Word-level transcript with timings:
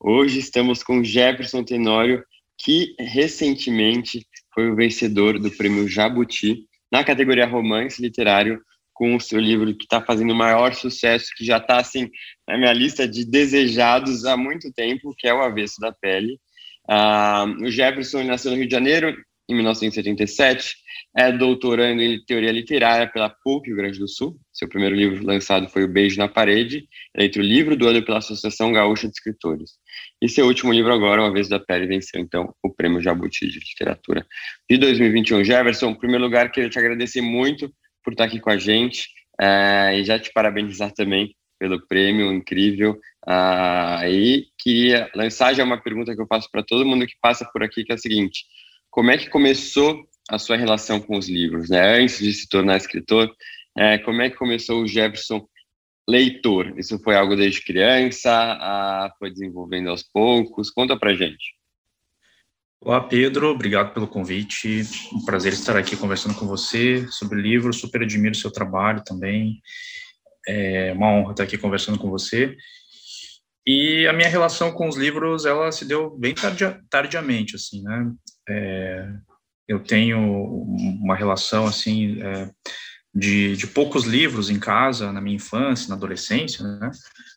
Hoje 0.00 0.38
estamos 0.38 0.80
com 0.84 1.02
Jefferson 1.02 1.64
Tenório, 1.64 2.24
que 2.56 2.94
recentemente 3.00 4.24
foi 4.54 4.70
o 4.70 4.76
vencedor 4.76 5.40
do 5.40 5.50
prêmio 5.50 5.88
Jabuti 5.88 6.66
na 6.90 7.02
categoria 7.02 7.48
Romance 7.48 8.00
Literário, 8.00 8.60
com 8.94 9.16
o 9.16 9.20
seu 9.20 9.40
livro 9.40 9.76
que 9.76 9.82
está 9.82 10.00
fazendo 10.00 10.32
o 10.32 10.36
maior 10.36 10.72
sucesso, 10.72 11.32
que 11.36 11.44
já 11.44 11.56
está 11.56 11.80
assim 11.80 12.08
na 12.46 12.56
minha 12.56 12.72
lista 12.72 13.08
de 13.08 13.24
desejados 13.24 14.24
há 14.24 14.36
muito 14.36 14.72
tempo, 14.72 15.14
que 15.18 15.26
é 15.26 15.34
O 15.34 15.42
Avesso 15.42 15.80
da 15.80 15.92
Pele. 15.92 16.38
Uh, 16.88 17.64
o 17.64 17.70
Jefferson 17.70 18.22
nasceu 18.22 18.52
no 18.52 18.56
Rio 18.56 18.68
de 18.68 18.72
Janeiro 18.72 19.16
em 19.48 19.54
1977, 19.54 20.76
é 21.16 21.32
doutorando 21.32 22.00
em 22.02 22.24
teoria 22.24 22.52
literária 22.52 23.10
pela 23.10 23.30
PUC, 23.30 23.66
Rio 23.66 23.76
Grande 23.76 23.98
do 23.98 24.06
Sul. 24.06 24.38
Seu 24.58 24.68
primeiro 24.68 24.96
livro 24.96 25.24
lançado 25.24 25.68
foi 25.68 25.84
O 25.84 25.88
Beijo 25.88 26.18
na 26.18 26.26
Parede, 26.26 26.88
eleito 27.14 27.40
livro 27.40 27.76
do 27.76 27.86
ano 27.86 28.04
pela 28.04 28.18
Associação 28.18 28.72
Gaúcha 28.72 29.06
de 29.06 29.12
Escritores. 29.12 29.78
E 30.20 30.28
seu 30.28 30.46
último 30.46 30.72
livro 30.72 30.92
agora, 30.92 31.22
Uma 31.22 31.32
Vez 31.32 31.48
da 31.48 31.60
Pele, 31.60 31.86
venceu 31.86 32.20
então 32.20 32.52
o 32.60 32.68
Prêmio 32.68 33.00
Jabuti 33.00 33.46
de 33.46 33.60
Literatura 33.60 34.26
de 34.68 34.76
2021. 34.76 35.44
Jefferson, 35.44 35.90
em 35.90 35.94
primeiro 35.94 36.24
lugar, 36.24 36.50
queria 36.50 36.68
te 36.68 36.76
agradecer 36.76 37.20
muito 37.20 37.72
por 38.02 38.14
estar 38.14 38.24
aqui 38.24 38.40
com 38.40 38.50
a 38.50 38.58
gente 38.58 39.08
é, 39.40 39.96
e 39.96 40.04
já 40.04 40.18
te 40.18 40.32
parabenizar 40.32 40.90
também 40.92 41.36
pelo 41.56 41.86
prêmio 41.86 42.32
incrível. 42.32 42.98
Ah, 43.24 44.02
e 44.08 44.48
queria 44.58 45.08
lançar 45.14 45.54
já 45.54 45.62
uma 45.62 45.80
pergunta 45.80 46.16
que 46.16 46.20
eu 46.20 46.26
faço 46.26 46.50
para 46.50 46.64
todo 46.64 46.84
mundo 46.84 47.06
que 47.06 47.14
passa 47.22 47.48
por 47.52 47.62
aqui, 47.62 47.84
que 47.84 47.92
é 47.92 47.94
a 47.94 47.98
seguinte: 47.98 48.44
como 48.90 49.12
é 49.12 49.16
que 49.16 49.30
começou 49.30 50.04
a 50.28 50.38
sua 50.38 50.56
relação 50.56 51.00
com 51.00 51.16
os 51.16 51.28
livros, 51.28 51.70
né? 51.70 52.00
Antes 52.00 52.18
de 52.18 52.32
se 52.32 52.48
tornar 52.48 52.76
escritor, 52.76 53.32
é, 53.78 53.96
como 53.98 54.20
é 54.20 54.28
que 54.28 54.36
começou 54.36 54.82
o 54.82 54.88
Jefferson 54.88 55.48
leitor? 56.08 56.76
Isso 56.76 56.98
foi 56.98 57.14
algo 57.14 57.36
desde 57.36 57.62
criança? 57.62 58.32
A, 58.32 59.12
foi 59.20 59.30
desenvolvendo 59.30 59.88
aos 59.88 60.02
poucos? 60.02 60.68
Conta 60.68 60.98
pra 60.98 61.14
gente. 61.14 61.54
Olá, 62.80 63.00
Pedro. 63.00 63.50
Obrigado 63.50 63.94
pelo 63.94 64.08
convite. 64.08 64.82
Um 65.12 65.24
prazer 65.24 65.52
estar 65.52 65.76
aqui 65.76 65.96
conversando 65.96 66.34
com 66.34 66.44
você 66.44 67.06
sobre 67.06 67.40
livros. 67.40 67.78
Super 67.78 68.02
admiro 68.02 68.32
o 68.32 68.38
seu 68.38 68.50
trabalho 68.50 69.04
também. 69.04 69.60
É 70.48 70.92
uma 70.92 71.12
honra 71.12 71.30
estar 71.30 71.44
aqui 71.44 71.56
conversando 71.56 72.00
com 72.00 72.10
você. 72.10 72.56
E 73.64 74.08
a 74.08 74.12
minha 74.12 74.28
relação 74.28 74.72
com 74.72 74.88
os 74.88 74.96
livros, 74.96 75.46
ela 75.46 75.70
se 75.70 75.84
deu 75.84 76.10
bem 76.18 76.34
tardia, 76.34 76.80
tardiamente, 76.90 77.54
assim, 77.54 77.82
né? 77.82 78.12
É, 78.48 79.08
eu 79.68 79.78
tenho 79.78 80.18
uma 80.20 81.14
relação, 81.14 81.64
assim, 81.64 82.20
é, 82.20 82.50
de, 83.14 83.56
de, 83.56 83.66
poucos 83.66 84.04
livros 84.04 84.50
em 84.50 84.58
casa, 84.58 85.12
na 85.12 85.20
minha 85.20 85.36
infância, 85.36 85.88
na 85.88 85.94
adolescência, 85.94 86.66
né? 86.66 86.90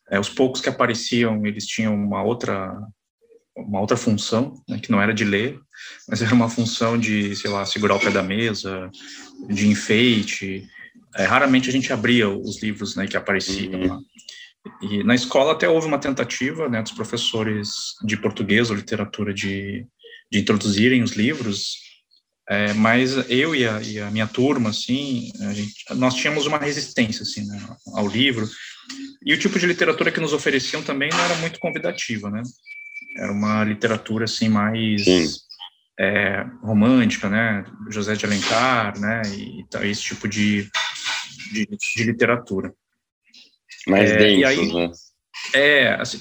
É, 0.10 0.20
os 0.20 0.30
poucos 0.30 0.60
que 0.60 0.70
apareciam, 0.70 1.46
eles 1.46 1.66
tinham 1.66 1.96
uma 1.96 2.22
outra 2.22 2.78
uma 3.56 3.80
outra 3.80 3.98
função, 3.98 4.54
né, 4.68 4.80
que 4.80 4.92
não 4.92 5.02
era 5.02 5.14
de 5.14 5.26
ler, 5.26 5.60
mas 6.08 6.22
era 6.22 6.34
uma 6.34 6.50
função 6.50 6.98
de, 6.98 7.36
sei 7.36 7.50
lá, 7.50 7.66
segurar 7.66 7.96
o 7.96 8.00
pé 8.00 8.10
da 8.10 8.24
mesa, 8.24 8.90
de 9.50 9.68
enfeite. 9.68 10.68
É, 11.16 11.26
raramente 11.26 11.70
a 11.70 11.72
gente 11.72 11.92
abria 11.92 12.30
os 12.30 12.62
livros 12.62 12.96
né, 12.96 13.08
que 13.08 13.18
apareciam 13.18 13.74
uhum. 13.74 13.88
lá. 13.88 14.00
E 14.82 15.04
na 15.04 15.16
escola 15.16 15.54
até 15.54 15.68
houve 15.68 15.88
uma 15.88 16.00
tentativa 16.00 16.70
né, 16.70 16.82
dos 16.82 16.92
professores 16.92 17.96
de 18.06 18.16
português 18.16 18.70
ou 18.70 18.76
literatura 18.76 19.34
de, 19.34 19.86
de 20.32 20.40
introduzirem 20.40 21.04
os 21.04 21.12
livros, 21.12 21.76
é, 22.52 22.74
mas 22.74 23.30
eu 23.30 23.56
e 23.56 23.66
a, 23.66 23.82
e 23.82 23.98
a, 23.98 24.12
minha 24.12 24.28
turma, 24.28 24.72
assim, 24.72 25.32
gente, 25.54 25.86
nós 25.96 26.14
tínhamos 26.16 26.46
uma 26.46 26.58
resistência 26.58 27.24
assim, 27.24 27.48
né, 27.48 27.58
ao 27.96 28.06
livro, 28.06 28.46
e 29.26 29.34
o 29.34 29.40
tipo 29.40 29.58
de 29.58 29.66
literatura 29.66 30.12
que 30.12 30.20
nos 30.20 30.34
ofereciam 30.34 30.84
também 30.84 31.10
não 31.10 31.24
era 31.24 31.36
muito 31.36 31.62
convidativa, 31.62 32.30
né? 32.30 32.42
Era 33.18 33.32
uma 33.32 33.64
literatura 33.64 34.26
assim 34.26 34.50
mais 34.50 35.06
é, 35.98 36.46
romântica, 36.62 37.30
né? 37.30 37.64
José 37.90 38.16
de 38.16 38.26
Alencar, 38.26 39.00
né? 39.00 39.22
E, 39.28 39.64
e 39.86 39.90
esse 39.90 40.02
tipo 40.02 40.28
de, 40.28 40.70
de, 41.54 41.66
de 41.96 42.04
literatura. 42.04 42.74
Mais 43.88 44.12
é, 44.12 44.18
denso, 44.18 44.46
aí, 44.48 44.74
né? 44.74 44.92
É, 45.54 45.94
assim, 45.94 46.20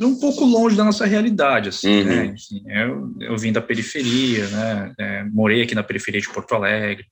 um 0.00 0.18
pouco 0.18 0.44
longe 0.44 0.76
da 0.76 0.84
nossa 0.84 1.06
realidade, 1.06 1.68
assim, 1.68 2.00
uhum. 2.00 2.04
né? 2.04 2.34
Eu, 2.68 3.14
eu 3.20 3.38
vim 3.38 3.52
da 3.52 3.60
periferia, 3.60 4.46
né? 4.48 4.94
É, 4.98 5.24
morei 5.24 5.62
aqui 5.62 5.74
na 5.74 5.82
periferia 5.82 6.20
de 6.20 6.28
Porto 6.28 6.54
Alegre. 6.54 7.06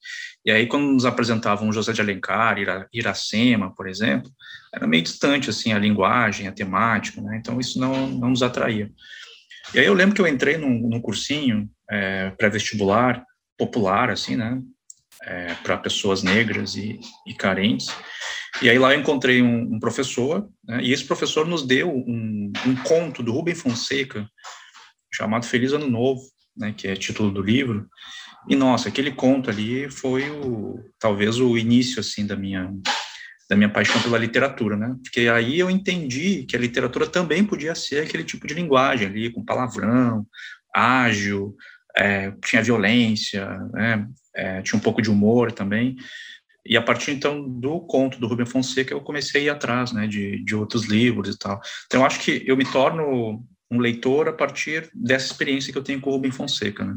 E 0.45 0.51
aí, 0.51 0.67
quando 0.67 0.85
nos 0.85 1.05
apresentavam 1.05 1.73
José 1.73 1.93
de 1.93 2.01
Alencar, 2.01 2.59
Ira, 2.59 2.87
Iracema, 2.93 3.75
por 3.75 3.89
exemplo, 3.89 4.31
era 4.75 4.87
meio 4.87 5.03
distante, 5.03 5.51
assim, 5.51 5.73
a 5.73 5.79
linguagem, 5.79 6.47
a 6.47 6.53
temática, 6.53 7.21
né? 7.21 7.39
Então, 7.41 7.59
isso 7.59 7.81
não, 7.81 8.09
não 8.09 8.31
nos 8.31 8.43
atraía. 8.43 8.91
E 9.75 9.79
aí, 9.79 9.87
eu 9.87 9.95
lembro 9.95 10.15
que 10.15 10.21
eu 10.21 10.27
entrei 10.27 10.57
num, 10.57 10.89
num 10.89 11.01
cursinho 11.01 11.69
é, 11.91 12.31
pré-vestibular, 12.31 13.25
popular, 13.57 14.11
assim, 14.11 14.37
né? 14.37 14.61
É, 15.23 15.55
para 15.63 15.79
pessoas 15.79 16.23
negras 16.23 16.77
e, 16.77 17.01
e 17.27 17.33
carentes. 17.33 17.89
E 18.63 18.71
aí 18.71 18.79
lá 18.79 18.93
eu 18.93 19.01
encontrei 19.01 19.43
um, 19.43 19.75
um 19.75 19.81
professor, 19.81 20.49
né, 20.65 20.81
e 20.83 20.93
esse 20.93 21.05
professor 21.05 21.47
nos 21.47 21.67
deu 21.67 21.91
um, 21.91 22.53
um, 22.67 22.77
conto 22.85 23.23
do 23.23 23.33
Rubem 23.33 23.55
Fonseca, 23.55 24.29
chamado 25.13 25.47
Feliz 25.47 25.73
Ano 25.73 25.89
Novo, 25.89 26.23
né, 26.57 26.75
que 26.77 26.87
é 26.87 26.95
título 26.95 27.31
do 27.31 27.43
livro. 27.43 27.89
E 28.49 28.55
nossa, 28.55 28.89
aquele 28.89 29.13
conto 29.13 29.51
ali 29.51 29.91
foi 29.91 30.31
o 30.31 30.79
talvez 30.99 31.41
o 31.41 31.57
início 31.57 32.01
assim 32.01 32.27
da 32.27 32.37
minha 32.37 32.71
da 33.49 33.57
minha 33.57 33.69
paixão 33.69 34.01
pela 34.01 34.17
literatura, 34.17 34.75
né? 34.75 34.97
Porque 35.03 35.29
aí 35.29 35.59
eu 35.59 35.69
entendi 35.69 36.45
que 36.45 36.57
a 36.57 36.59
literatura 36.59 37.07
também 37.07 37.45
podia 37.45 37.75
ser 37.75 38.03
aquele 38.03 38.25
tipo 38.25 38.47
de 38.47 38.55
linguagem 38.55 39.07
ali, 39.07 39.31
com 39.31 39.45
palavrão, 39.45 40.27
ágil, 40.75 41.55
é, 41.97 42.33
tinha 42.45 42.63
violência, 42.63 43.47
né? 43.73 44.07
É, 44.35 44.63
tinha 44.63 44.79
um 44.79 44.83
pouco 44.83 45.01
de 45.01 45.11
humor 45.11 45.53
também. 45.53 45.97
E 46.67 46.77
a 46.77 46.83
partir 46.83 47.11
então 47.11 47.47
do 47.47 47.81
conto 47.81 48.19
do 48.19 48.27
Rubem 48.27 48.47
Fonseca 48.47 48.95
eu 48.95 49.01
comecei 49.01 49.43
a 49.43 49.45
ir 49.45 49.49
atrás, 49.51 49.93
né, 49.93 50.07
de, 50.07 50.43
de 50.43 50.55
outros 50.55 50.87
livros 50.87 51.35
e 51.35 51.39
tal. 51.39 51.61
Então 51.87 52.01
eu 52.01 52.07
acho 52.07 52.21
que 52.21 52.43
eu 52.47 52.57
me 52.57 52.65
torno 52.65 53.45
um 53.71 53.79
leitor 53.79 54.29
a 54.29 54.33
partir 54.33 54.91
dessa 54.95 55.27
experiência 55.27 55.73
que 55.73 55.79
eu 55.79 55.85
tenho 55.85 56.01
com 56.01 56.11
o 56.11 56.13
Rubem 56.15 56.31
Fonseca, 56.31 56.85
né? 56.85 56.95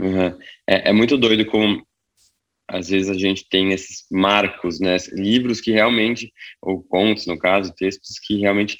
Uhum. 0.00 0.38
É, 0.68 0.90
é, 0.90 0.92
muito 0.92 1.16
doido 1.16 1.46
como 1.46 1.86
às 2.66 2.88
vezes 2.88 3.10
a 3.10 3.14
gente 3.14 3.46
tem 3.48 3.72
esses 3.72 4.06
marcos, 4.10 4.80
né, 4.80 4.96
livros 5.12 5.60
que 5.60 5.70
realmente, 5.70 6.32
ou 6.60 6.82
contos 6.82 7.26
no 7.26 7.38
caso, 7.38 7.74
textos 7.74 8.18
que 8.18 8.38
realmente 8.38 8.78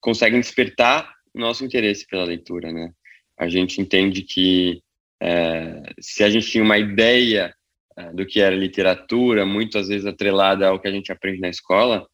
conseguem 0.00 0.40
despertar 0.40 1.10
nosso 1.34 1.64
interesse 1.64 2.06
pela 2.06 2.24
leitura, 2.24 2.72
né? 2.72 2.92
A 3.38 3.48
gente 3.48 3.80
entende 3.80 4.22
que 4.22 4.82
é, 5.22 5.82
se 6.00 6.24
a 6.24 6.30
gente 6.30 6.50
tinha 6.50 6.64
uma 6.64 6.78
ideia 6.78 7.54
é, 7.96 8.12
do 8.12 8.26
que 8.26 8.40
era 8.40 8.54
literatura, 8.54 9.44
muitas 9.44 9.88
vezes 9.88 10.06
atrelada 10.06 10.68
ao 10.68 10.80
que 10.80 10.88
a 10.88 10.92
gente 10.92 11.12
aprende 11.12 11.40
na 11.40 11.48
escola, 11.48 12.06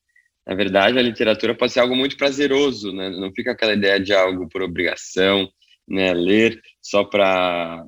na 0.47 0.55
verdade, 0.55 0.99
a 0.99 1.03
literatura 1.03 1.57
pode 1.57 1.73
ser 1.73 1.81
algo 1.81 1.97
muito 1.97 2.17
prazeroso, 2.17 2.93
né? 2.93 3.11
Não 3.11 3.33
fica 3.33 3.51
aquela 3.51 3.75
ideia 3.75 3.99
de 3.99 4.13
algo 4.13 4.49
por 4.49 4.63
obrigação, 4.63 5.49
né? 5.89 6.15
Ler 6.15 6.61
só 6.81 7.05
para 7.05 7.85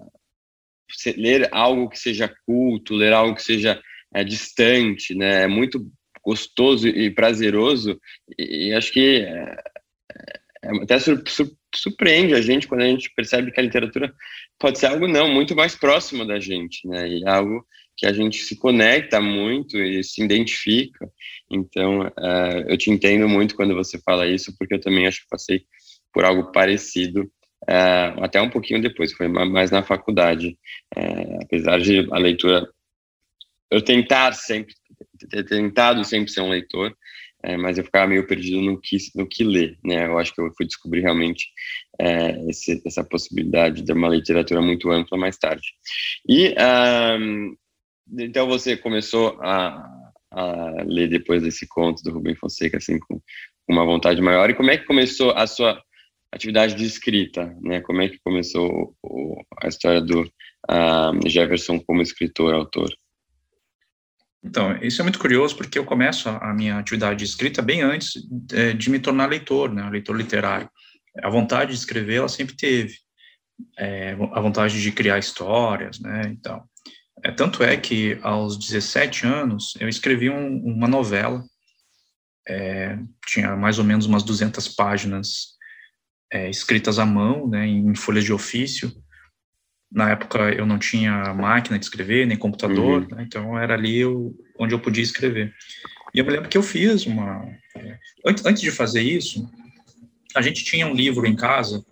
ler 1.17 1.49
algo 1.53 1.89
que 1.89 1.99
seja 1.99 2.33
culto, 2.45 2.95
ler 2.95 3.13
algo 3.13 3.37
que 3.37 3.43
seja 3.43 3.81
é, 4.13 4.25
distante, 4.25 5.15
né? 5.15 5.45
É 5.45 5.47
muito 5.47 5.89
gostoso 6.25 6.89
e 6.89 7.11
prazeroso 7.11 7.99
e, 8.37 8.69
e 8.69 8.75
acho 8.75 8.93
que 8.93 9.21
é, 9.21 9.57
é, 10.65 10.83
até 10.83 10.99
sur, 10.99 11.23
sur, 11.29 11.51
surpreende 11.75 12.35
a 12.35 12.41
gente 12.41 12.67
quando 12.67 12.83
a 12.83 12.87
gente 12.87 13.13
percebe 13.15 13.51
que 13.51 13.61
a 13.61 13.63
literatura 13.63 14.13
pode 14.59 14.79
ser 14.79 14.87
algo 14.87 15.07
não 15.07 15.29
muito 15.29 15.55
mais 15.55 15.77
próximo 15.77 16.27
da 16.27 16.41
gente, 16.41 16.87
né? 16.89 17.09
E 17.09 17.29
algo 17.29 17.65
que 17.97 18.07
a 18.07 18.13
gente 18.13 18.39
se 18.39 18.57
conecta 18.57 19.21
muito 19.21 19.77
e 19.77 20.03
se 20.05 20.23
identifica. 20.23 21.11
Então, 21.51 22.03
uh, 22.03 22.65
eu 22.69 22.79
te 22.79 22.91
entendo 22.91 23.29
muito 23.29 23.57
quando 23.57 23.75
você 23.75 23.99
fala 23.99 24.27
isso, 24.27 24.55
porque 24.57 24.75
eu 24.75 24.81
também 24.81 25.07
acho 25.07 25.23
que 25.23 25.29
passei 25.29 25.65
por 26.13 26.25
algo 26.25 26.53
parecido, 26.53 27.23
uh, 27.65 28.23
até 28.23 28.41
um 28.41 28.49
pouquinho 28.49 28.81
depois, 28.81 29.13
foi 29.13 29.27
mais 29.27 29.73
na 29.73 29.83
faculdade. 29.83 30.57
Uh, 30.97 31.43
apesar 31.43 31.81
de 31.81 32.07
a 32.13 32.19
leitura, 32.19 32.69
eu 33.69 33.83
tentar 33.83 34.33
sempre, 34.33 34.75
ter 35.29 35.45
tentado 35.45 36.05
sempre 36.05 36.31
ser 36.31 36.41
um 36.41 36.51
leitor, 36.51 36.97
é, 37.49 37.57
mas 37.57 37.79
eu 37.79 37.85
ficava 37.85 38.07
meio 38.07 38.27
perdido 38.27 38.61
no 38.61 38.79
que, 38.79 38.99
no 39.15 39.27
que 39.27 39.43
ler, 39.43 39.79
né? 39.83 40.07
Eu 40.07 40.19
acho 40.19 40.35
que 40.35 40.41
eu 40.41 40.53
fui 40.55 40.67
descobrir 40.67 41.01
realmente 41.01 41.47
é, 41.99 42.39
esse, 42.51 42.83
essa 42.85 43.03
possibilidade 43.03 43.81
de 43.81 43.91
uma 43.91 44.09
literatura 44.11 44.61
muito 44.61 44.91
ampla 44.91 45.17
mais 45.17 45.39
tarde. 45.39 45.67
E 46.29 46.55
um, 47.19 47.57
então 48.19 48.47
você 48.47 48.77
começou 48.77 49.39
a, 49.41 49.83
a, 50.31 50.83
ler 50.85 51.09
depois 51.09 51.43
desse 51.43 51.67
conto 51.67 52.03
do 52.03 52.13
Rubem 52.13 52.37
Fonseca, 52.37 52.77
assim, 52.77 52.99
com 52.99 53.19
uma 53.67 53.87
vontade 53.87 54.21
maior. 54.21 54.51
E 54.51 54.55
como 54.55 54.71
é 54.71 54.77
que 54.77 54.85
começou 54.85 55.31
a 55.31 55.47
sua 55.47 55.83
atividade 56.31 56.75
de 56.75 56.85
escrita, 56.85 57.57
né? 57.63 57.81
Como 57.81 58.03
é 58.03 58.11
que 58.11 58.19
começou 58.23 58.95
o, 59.03 59.43
a 59.63 59.69
história 59.69 60.03
do 60.03 60.31
Jefferson 61.27 61.81
como 61.81 62.03
escritor, 62.03 62.53
autor? 62.53 62.93
Então, 64.43 64.77
isso 64.83 65.01
é 65.01 65.03
muito 65.03 65.19
curioso 65.19 65.57
porque 65.57 65.79
eu 65.79 65.85
começo 65.85 66.29
a, 66.29 66.55
minha 66.55 66.79
atividade 66.79 67.19
de 67.19 67.25
escrita 67.25 67.61
bem 67.61 67.83
antes 67.83 68.13
de, 68.31 68.75
de 68.75 68.91
me 68.91 68.99
tornar 68.99 69.27
leitor, 69.27 69.73
né, 69.73 69.89
leitor 69.91 70.17
literário. 70.17 70.71
A 71.23 71.29
vontade 71.29 71.73
de 71.73 71.79
escrever, 71.79 72.17
ela 72.17 72.29
sempre 72.29 72.57
teve. 72.57 72.95
É, 73.77 74.13
a 74.33 74.41
vontade 74.41 74.81
de 74.81 74.93
criar 74.93 75.19
histórias, 75.19 75.99
né, 75.99 76.23
então. 76.27 76.63
É, 77.25 77.33
tanto 77.33 77.65
é 77.65 77.77
que, 77.77 78.19
aos 78.23 78.57
17 78.57 79.27
anos, 79.27 79.75
eu 79.81 79.89
escrevi 79.89 80.31
um, 80.31 80.59
uma 80.65 80.87
novela, 80.87 81.43
é, 82.47 82.97
tinha 83.27 83.57
mais 83.57 83.79
ou 83.79 83.85
menos 83.85 84.07
umas 84.07 84.23
200 84.23 84.69
páginas 84.69 85.59
é, 86.33 86.49
escritas 86.49 87.01
à 87.01 87.05
mão, 87.05 87.49
né, 87.49 87.67
em 87.67 87.95
folhas 87.97 88.25
de 88.25 88.33
ofício, 88.33 88.93
na 89.91 90.11
época 90.11 90.39
eu 90.55 90.67
não 90.67 90.79
tinha 90.79 91.33
máquina 91.35 91.79
de 91.79 91.85
escrever, 91.85 92.27
nem 92.27 92.37
computador, 92.37 93.03
uhum. 93.03 93.17
né, 93.17 93.25
então 93.27 93.59
era 93.59 93.75
ali 93.75 93.99
eu, 93.99 94.35
onde 94.59 94.75
eu 94.75 94.81
podia 94.81 95.03
escrever. 95.03 95.55
E 96.15 96.19
eu 96.19 96.25
me 96.25 96.31
lembro 96.31 96.49
que 96.49 96.59
eu 96.59 96.63
fiz 96.63 97.07
uma. 97.07 97.47
É, 97.77 97.99
antes, 98.27 98.45
antes 98.45 98.63
de 98.63 98.71
fazer 98.71 99.03
isso, 99.03 99.51
a 100.35 100.43
gente 100.43 100.65
tinha 100.65 100.87
um 100.87 100.95
livro 100.95 101.27
em 101.27 101.37
casa, 101.37 101.85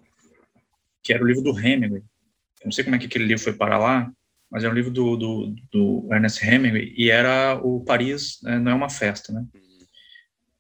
que 1.03 1.13
era 1.13 1.23
o 1.23 1.27
livro 1.27 1.43
do 1.43 1.59
Hemingway. 1.59 2.03
Eu 2.61 2.67
não 2.67 2.73
sei 2.73 2.85
como 2.85 2.97
é 2.97 2.99
que 2.99 3.07
aquele 3.07 3.25
livro 3.25 3.43
foi 3.43 3.53
para 3.53 3.79
lá, 3.79 4.11
mas 4.51 4.65
é 4.65 4.69
um 4.69 4.73
livro 4.73 4.91
do, 4.91 5.17
do, 5.17 5.55
do 5.73 6.09
Ernest 6.13 6.45
Hemingway, 6.45 6.95
e 6.97 7.11
era 7.11 7.61
o 7.63 7.81
Paris 7.85 8.39
né, 8.43 8.59
Não 8.59 8.73
é 8.73 8.75
uma 8.75 8.91
Festa, 8.91 9.33
né? 9.33 9.45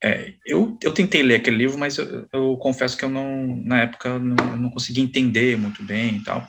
É, 0.06 0.34
eu, 0.46 0.78
eu 0.80 0.94
tentei 0.94 1.20
ler 1.20 1.34
aquele 1.34 1.56
livro, 1.56 1.76
mas 1.76 1.98
eu, 1.98 2.28
eu 2.32 2.56
confesso 2.58 2.96
que 2.96 3.04
eu 3.04 3.08
não, 3.08 3.56
na 3.64 3.82
época, 3.82 4.20
não, 4.20 4.56
não 4.56 4.70
consegui 4.70 5.00
entender 5.00 5.58
muito 5.58 5.82
bem 5.82 6.18
e 6.18 6.22
tal. 6.22 6.48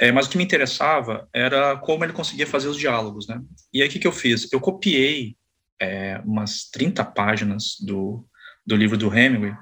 É, 0.00 0.10
mas 0.10 0.26
o 0.26 0.30
que 0.30 0.38
me 0.38 0.44
interessava 0.44 1.28
era 1.34 1.76
como 1.76 2.02
ele 2.02 2.14
conseguia 2.14 2.46
fazer 2.46 2.68
os 2.68 2.78
diálogos, 2.78 3.28
né? 3.28 3.42
E 3.74 3.82
aí 3.82 3.88
o 3.88 3.90
que, 3.90 3.98
que 3.98 4.06
eu 4.06 4.12
fiz? 4.12 4.50
Eu 4.50 4.58
copiei 4.58 5.36
é, 5.78 6.18
umas 6.24 6.70
30 6.70 7.04
páginas 7.04 7.76
do, 7.78 8.26
do 8.66 8.74
livro 8.74 8.96
do 8.96 9.14
Hemingway, 9.14 9.54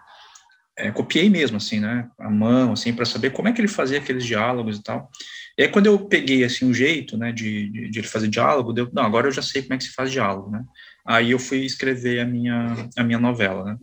é, 0.79 0.93
copiei 0.93 1.29
mesmo, 1.29 1.57
assim, 1.57 1.81
né? 1.81 2.09
A 2.17 2.31
mão, 2.31 2.75
assim, 2.75 2.93
para 2.93 3.05
saber 3.05 3.31
como 3.31 3.49
é 3.49 3.53
que 3.53 3.61
ele 3.61 3.67
fazia 3.67 3.99
aqueles 3.99 4.25
diálogos 4.25 4.79
e 4.79 4.83
tal. 4.85 5.11
E 5.59 5.63
aí 5.63 5.69
quando 5.69 5.87
eu 5.87 5.99
peguei, 6.07 6.45
assim, 6.45 6.65
um 6.65 6.73
jeito, 6.73 7.19
né, 7.19 7.33
de, 7.33 7.69
de, 7.71 7.91
de, 7.91 7.99
ele 7.99 8.07
fazer 8.07 8.29
diálogo, 8.29 8.73
deu, 8.73 8.89
não, 8.93 9.03
agora 9.03 9.27
eu 9.27 9.33
já 9.33 9.43
sei 9.43 9.63
como 9.63 9.75
é 9.75 9.79
que 9.79 9.85
se 9.85 9.93
faz 9.93 10.13
diálogo, 10.13 10.49
né? 10.49 10.65
Aí 11.11 11.33
eu 11.33 11.41
fui 11.41 11.65
escrever 11.65 12.21
a 12.21 12.25
minha, 12.25 12.89
a 12.97 13.03
minha 13.03 13.19
novela, 13.19 13.65
né? 13.65 13.79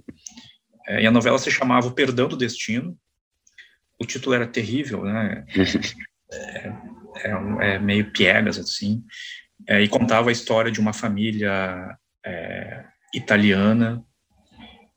É, 0.87 1.01
e 1.01 1.05
a 1.05 1.11
novela 1.11 1.37
se 1.37 1.51
chamava 1.51 1.87
O 1.87 1.91
Perdão 1.91 2.29
do 2.29 2.37
Destino, 2.37 2.97
o 3.99 4.05
título 4.05 4.33
era 4.33 4.47
terrível, 4.47 5.03
né? 5.03 5.45
É, 6.31 6.73
é, 7.23 7.73
é 7.73 7.79
meio 7.79 8.11
piegas, 8.13 8.57
assim. 8.57 9.03
É, 9.67 9.81
e 9.81 9.89
contava 9.89 10.29
a 10.29 10.31
história 10.31 10.71
de 10.71 10.79
uma 10.79 10.93
família 10.93 11.97
é, 12.25 12.85
italiana 13.13 14.01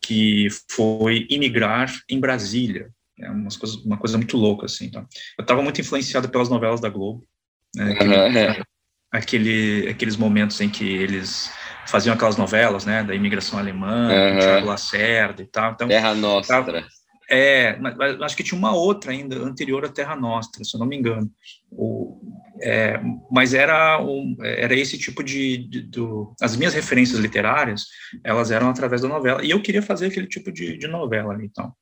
que 0.01 0.47
foi 0.71 1.27
imigrar 1.29 1.93
em 2.09 2.21
Brasília. 2.21 2.91
É 3.19 3.29
umas 3.29 3.57
coisas, 3.57 3.77
uma 3.85 3.97
coisa 3.97 4.17
muito 4.17 4.37
louca, 4.37 4.67
assim. 4.67 4.89
Tá? 4.89 5.05
Eu 5.37 5.43
estava 5.43 5.63
muito 5.63 5.81
influenciado 5.81 6.29
pelas 6.29 6.49
novelas 6.49 6.81
da 6.81 6.89
Globo. 6.89 7.27
Né? 7.75 7.93
Aquele, 7.93 8.65
aquele, 9.11 9.89
aqueles 9.89 10.17
momentos 10.17 10.61
em 10.61 10.69
que 10.69 10.85
eles 10.85 11.51
faziam 11.91 12.15
aquelas 12.15 12.37
novelas, 12.37 12.85
né, 12.85 13.03
da 13.03 13.15
imigração 13.15 13.59
alemã, 13.59 14.09
uhum. 14.09 14.39
Thiago 14.39 14.67
Lacerda 14.67 15.43
e 15.43 15.47
tal. 15.47 15.73
Então, 15.73 15.89
Terra 15.89 16.15
Nostra. 16.15 16.63
Tava, 16.63 16.85
é, 17.33 17.77
mas, 17.79 17.97
mas, 17.97 18.21
acho 18.23 18.37
que 18.37 18.43
tinha 18.43 18.59
uma 18.59 18.75
outra 18.75 19.13
ainda, 19.13 19.37
anterior 19.37 19.85
à 19.85 19.89
Terra 19.89 20.17
Nostra, 20.17 20.65
se 20.65 20.75
eu 20.75 20.81
não 20.81 20.87
me 20.87 20.97
engano. 20.97 21.31
O, 21.71 22.21
é, 22.61 23.01
mas 23.31 23.55
era, 23.55 24.03
um, 24.03 24.37
era 24.43 24.75
esse 24.75 24.99
tipo 24.99 25.23
de, 25.23 25.59
de 25.59 25.83
do, 25.83 26.35
as 26.41 26.57
minhas 26.57 26.75
referências 26.75 27.21
literárias, 27.21 27.85
elas 28.25 28.51
eram 28.51 28.69
através 28.69 29.03
da 29.03 29.09
novela, 29.09 29.45
e 29.45 29.51
eu 29.51 29.63
queria 29.63 29.81
fazer 29.81 30.07
aquele 30.07 30.27
tipo 30.27 30.51
de, 30.51 30.77
de 30.77 30.89
novela 30.89 31.33
ali, 31.33 31.47
então. 31.47 31.73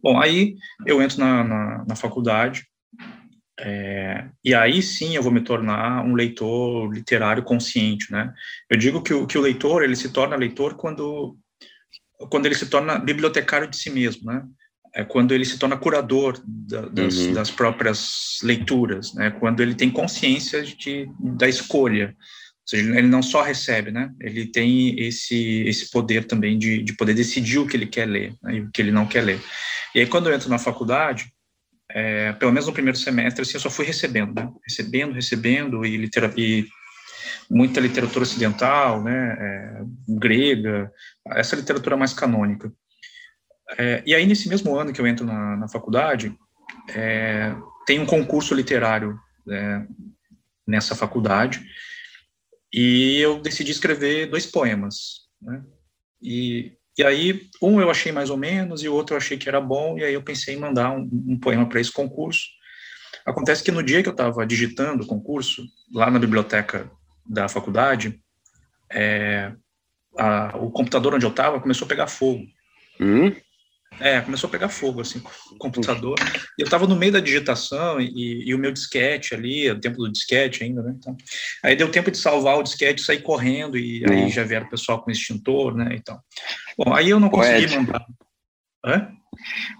Bom, 0.00 0.20
aí 0.20 0.54
eu 0.86 1.02
entro 1.02 1.18
na, 1.18 1.42
na, 1.42 1.84
na 1.88 1.96
faculdade, 1.96 2.64
é, 3.58 4.28
e 4.44 4.52
aí 4.54 4.82
sim 4.82 5.14
eu 5.14 5.22
vou 5.22 5.30
me 5.30 5.40
tornar 5.40 6.04
um 6.04 6.14
leitor 6.14 6.92
literário 6.92 7.42
consciente, 7.42 8.10
né? 8.10 8.32
Eu 8.68 8.76
digo 8.76 9.00
que 9.02 9.14
o, 9.14 9.26
que 9.26 9.38
o 9.38 9.40
leitor, 9.40 9.84
ele 9.84 9.94
se 9.94 10.10
torna 10.10 10.36
leitor 10.36 10.74
quando 10.74 11.36
quando 12.30 12.46
ele 12.46 12.54
se 12.54 12.66
torna 12.66 12.98
bibliotecário 12.98 13.68
de 13.68 13.76
si 13.76 13.90
mesmo, 13.90 14.30
né? 14.30 14.42
É 14.94 15.04
quando 15.04 15.32
ele 15.32 15.44
se 15.44 15.58
torna 15.58 15.76
curador 15.76 16.40
da, 16.44 16.82
das, 16.82 17.16
uhum. 17.16 17.32
das, 17.32 17.50
próprias 17.50 18.38
leituras, 18.42 19.12
né? 19.14 19.30
Quando 19.30 19.60
ele 19.60 19.74
tem 19.74 19.90
consciência 19.90 20.62
de, 20.62 21.08
da 21.18 21.48
escolha, 21.48 22.08
ou 22.16 22.68
seja, 22.68 22.96
ele 22.96 23.08
não 23.08 23.22
só 23.22 23.42
recebe, 23.42 23.90
né? 23.90 24.10
Ele 24.20 24.46
tem 24.46 24.98
esse 24.98 25.62
esse 25.62 25.90
poder 25.90 26.24
também 26.26 26.58
de, 26.58 26.82
de 26.82 26.92
poder 26.96 27.14
decidir 27.14 27.58
o 27.58 27.66
que 27.66 27.76
ele 27.76 27.86
quer 27.86 28.06
ler 28.06 28.34
né? 28.42 28.56
e 28.56 28.60
o 28.62 28.70
que 28.70 28.82
ele 28.82 28.90
não 28.90 29.06
quer 29.06 29.22
ler. 29.22 29.40
E 29.94 30.00
aí 30.00 30.06
quando 30.06 30.28
eu 30.28 30.34
entro 30.34 30.48
na 30.48 30.58
faculdade, 30.58 31.33
é, 31.94 32.32
pelo 32.32 32.50
menos 32.50 32.66
no 32.66 32.72
primeiro 32.72 32.98
semestre, 32.98 33.42
assim, 33.42 33.54
eu 33.54 33.60
só 33.60 33.70
fui 33.70 33.86
recebendo, 33.86 34.34
né? 34.34 34.52
Recebendo, 34.66 35.14
recebendo 35.14 35.86
e, 35.86 35.96
litera 35.96 36.32
e 36.36 36.66
muita 37.48 37.80
literatura 37.80 38.24
ocidental, 38.24 39.02
né, 39.02 39.36
é, 39.38 39.82
grega, 40.08 40.90
essa 41.28 41.56
literatura 41.56 41.96
mais 41.96 42.12
canônica. 42.12 42.72
É, 43.78 44.02
e 44.06 44.14
aí, 44.14 44.26
nesse 44.26 44.48
mesmo 44.48 44.76
ano 44.76 44.92
que 44.92 45.00
eu 45.00 45.06
entro 45.06 45.24
na, 45.24 45.56
na 45.56 45.68
faculdade, 45.68 46.36
é, 46.94 47.54
tem 47.86 48.00
um 48.00 48.06
concurso 48.06 48.54
literário 48.54 49.18
é, 49.50 49.86
nessa 50.66 50.94
faculdade, 50.94 51.64
e 52.72 53.20
eu 53.20 53.40
decidi 53.40 53.70
escrever 53.70 54.26
dois 54.26 54.46
poemas, 54.46 55.28
né, 55.40 55.62
e, 56.20 56.72
e 56.96 57.02
aí, 57.02 57.48
um 57.60 57.80
eu 57.80 57.90
achei 57.90 58.12
mais 58.12 58.30
ou 58.30 58.36
menos, 58.36 58.82
e 58.82 58.88
o 58.88 58.94
outro 58.94 59.14
eu 59.14 59.18
achei 59.18 59.36
que 59.36 59.48
era 59.48 59.60
bom, 59.60 59.98
e 59.98 60.04
aí 60.04 60.14
eu 60.14 60.22
pensei 60.22 60.54
em 60.54 60.58
mandar 60.58 60.90
um, 60.92 61.08
um 61.28 61.38
poema 61.38 61.68
para 61.68 61.80
esse 61.80 61.92
concurso. 61.92 62.42
Acontece 63.26 63.62
que 63.64 63.72
no 63.72 63.82
dia 63.82 64.02
que 64.02 64.08
eu 64.08 64.12
estava 64.12 64.46
digitando 64.46 65.02
o 65.02 65.06
concurso, 65.06 65.64
lá 65.92 66.10
na 66.10 66.18
biblioteca 66.18 66.90
da 67.26 67.48
faculdade, 67.48 68.20
é, 68.92 69.52
a, 70.16 70.56
o 70.58 70.70
computador 70.70 71.14
onde 71.14 71.26
eu 71.26 71.30
estava 71.30 71.60
começou 71.60 71.86
a 71.86 71.88
pegar 71.88 72.06
fogo. 72.06 72.44
Hum? 73.00 73.34
É, 74.00 74.20
começou 74.20 74.48
a 74.48 74.50
pegar 74.50 74.68
fogo, 74.68 75.00
assim, 75.00 75.22
o 75.52 75.56
computador. 75.56 76.16
E 76.58 76.62
eu 76.62 76.64
estava 76.64 76.86
no 76.86 76.96
meio 76.96 77.12
da 77.12 77.20
digitação 77.20 78.00
e, 78.00 78.44
e, 78.48 78.54
o 78.54 78.58
meu 78.58 78.72
disquete 78.72 79.34
ali, 79.34 79.70
o 79.70 79.80
tempo 79.80 79.98
do 79.98 80.10
disquete 80.10 80.64
ainda, 80.64 80.82
né? 80.82 80.94
Então, 80.98 81.16
aí 81.62 81.76
deu 81.76 81.90
tempo 81.90 82.10
de 82.10 82.18
salvar 82.18 82.58
o 82.58 82.62
disquete, 82.62 83.02
sair 83.02 83.22
correndo 83.22 83.78
e 83.78 84.04
aí 84.08 84.24
hum. 84.24 84.30
já 84.30 84.42
vieram 84.42 84.66
o 84.66 84.70
pessoal 84.70 85.02
com 85.02 85.10
extintor, 85.10 85.74
né? 85.76 85.90
Então, 85.92 86.18
bom, 86.76 86.92
aí 86.92 87.10
eu 87.10 87.20
não 87.20 87.30
consegui 87.30 87.68
Poética. 87.68 87.80
mandar. 87.80 88.06
Hã? 88.84 89.08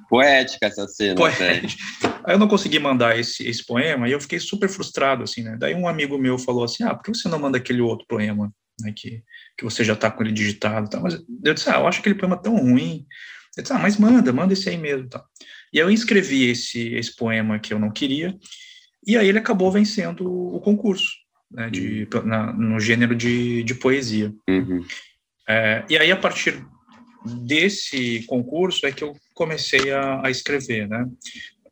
Poética 0.08 0.66
essa 0.66 0.86
cena. 0.88 1.14
Poética. 1.14 1.82
Aí 2.24 2.34
eu 2.34 2.38
não 2.38 2.48
consegui 2.48 2.78
mandar 2.78 3.18
esse, 3.18 3.46
esse 3.46 3.64
poema 3.64 4.08
e 4.08 4.12
eu 4.12 4.20
fiquei 4.20 4.40
super 4.40 4.68
frustrado, 4.68 5.22
assim, 5.22 5.42
né? 5.42 5.56
Daí 5.58 5.74
um 5.74 5.86
amigo 5.86 6.16
meu 6.16 6.38
falou 6.38 6.64
assim, 6.64 6.82
ah, 6.82 6.94
por 6.94 7.04
que 7.04 7.14
você 7.14 7.28
não 7.28 7.38
manda 7.38 7.58
aquele 7.58 7.82
outro 7.82 8.06
poema, 8.06 8.50
né, 8.80 8.92
que, 8.96 9.22
que 9.58 9.64
você 9.64 9.84
já 9.84 9.92
está 9.92 10.10
com 10.10 10.22
ele 10.22 10.32
digitado, 10.32 10.88
tá? 10.88 10.98
Mas 11.00 11.22
eu 11.44 11.54
disse, 11.54 11.68
ah, 11.68 11.80
eu 11.80 11.86
acho 11.86 12.00
aquele 12.00 12.14
poema 12.14 12.40
tão 12.40 12.56
ruim. 12.56 13.06
Eu 13.56 13.62
disse, 13.62 13.72
ah, 13.72 13.78
mas 13.78 13.96
manda, 13.96 14.32
manda 14.32 14.52
esse 14.52 14.68
aí 14.68 14.76
mesmo, 14.76 15.08
tá? 15.08 15.24
E 15.72 15.78
eu 15.78 15.90
escrevi 15.90 16.50
esse, 16.50 16.94
esse 16.94 17.14
poema 17.14 17.58
que 17.58 17.72
eu 17.72 17.78
não 17.78 17.90
queria 17.90 18.36
e 19.06 19.16
aí 19.16 19.28
ele 19.28 19.38
acabou 19.38 19.70
vencendo 19.70 20.26
o 20.26 20.60
concurso, 20.60 21.12
né, 21.50 21.68
de, 21.68 22.08
uhum. 22.14 22.22
na, 22.24 22.52
no 22.52 22.80
gênero 22.80 23.14
de, 23.14 23.62
de 23.62 23.74
poesia. 23.74 24.32
Uhum. 24.48 24.84
É, 25.48 25.84
e 25.90 25.98
aí, 25.98 26.10
a 26.10 26.16
partir 26.16 26.64
desse 27.46 28.24
concurso, 28.26 28.86
é 28.86 28.92
que 28.92 29.04
eu 29.04 29.12
comecei 29.34 29.92
a, 29.92 30.26
a 30.26 30.30
escrever, 30.30 30.88
né? 30.88 31.06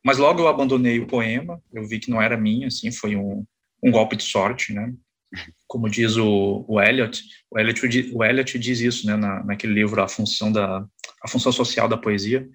Mas 0.05 0.19
logo 0.19 0.41
eu 0.41 0.49
abandonei 0.49 0.99
o 0.99 1.07
poema, 1.07 1.61
eu 1.73 1.87
vi 1.87 1.99
que 1.99 2.11
não 2.11 2.21
era 2.21 2.37
minha, 2.37 2.67
assim, 2.67 2.91
foi 2.91 3.17
um, 3.17 3.45
um 3.83 3.91
golpe 3.91 4.17
de 4.17 4.25
sorte, 4.25 4.73
né? 4.73 4.93
Como 5.67 5.89
diz 5.89 6.17
o, 6.17 6.67
o 6.69 6.81
Eliot, 6.81 7.23
o 7.51 7.59
Eliot, 7.59 8.11
o 8.12 8.23
Eliot 8.23 8.59
diz 8.59 8.81
isso, 8.81 9.07
né, 9.07 9.17
na, 9.17 9.43
naquele 9.45 9.73
livro 9.73 10.03
A 10.03 10.09
Função 10.09 10.53
da, 10.53 10.85
a 11.23 11.29
função 11.29 11.52
social 11.52 11.88
da 11.88 11.97
poesia, 11.97 12.49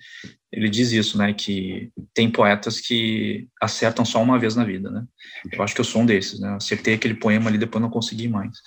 ele 0.52 0.70
diz 0.70 0.92
isso, 0.92 1.18
né, 1.18 1.34
que 1.34 1.90
tem 2.14 2.30
poetas 2.30 2.80
que 2.82 3.48
acertam 3.62 4.04
só 4.04 4.22
uma 4.22 4.38
vez 4.38 4.56
na 4.56 4.66
vida, 4.66 4.90
né? 4.90 5.06
Eu 5.52 5.64
acho 5.64 5.74
que 5.74 5.82
eu 5.82 5.86
sou 5.86 6.02
um 6.02 6.06
desses, 6.06 6.40
né? 6.40 6.50
Acertei 6.56 6.94
aquele 6.94 7.14
poema 7.14 7.50
ali, 7.50 7.58
depois 7.58 7.82
não 7.82 7.90
consegui 7.90 8.28
mais. 8.28 8.58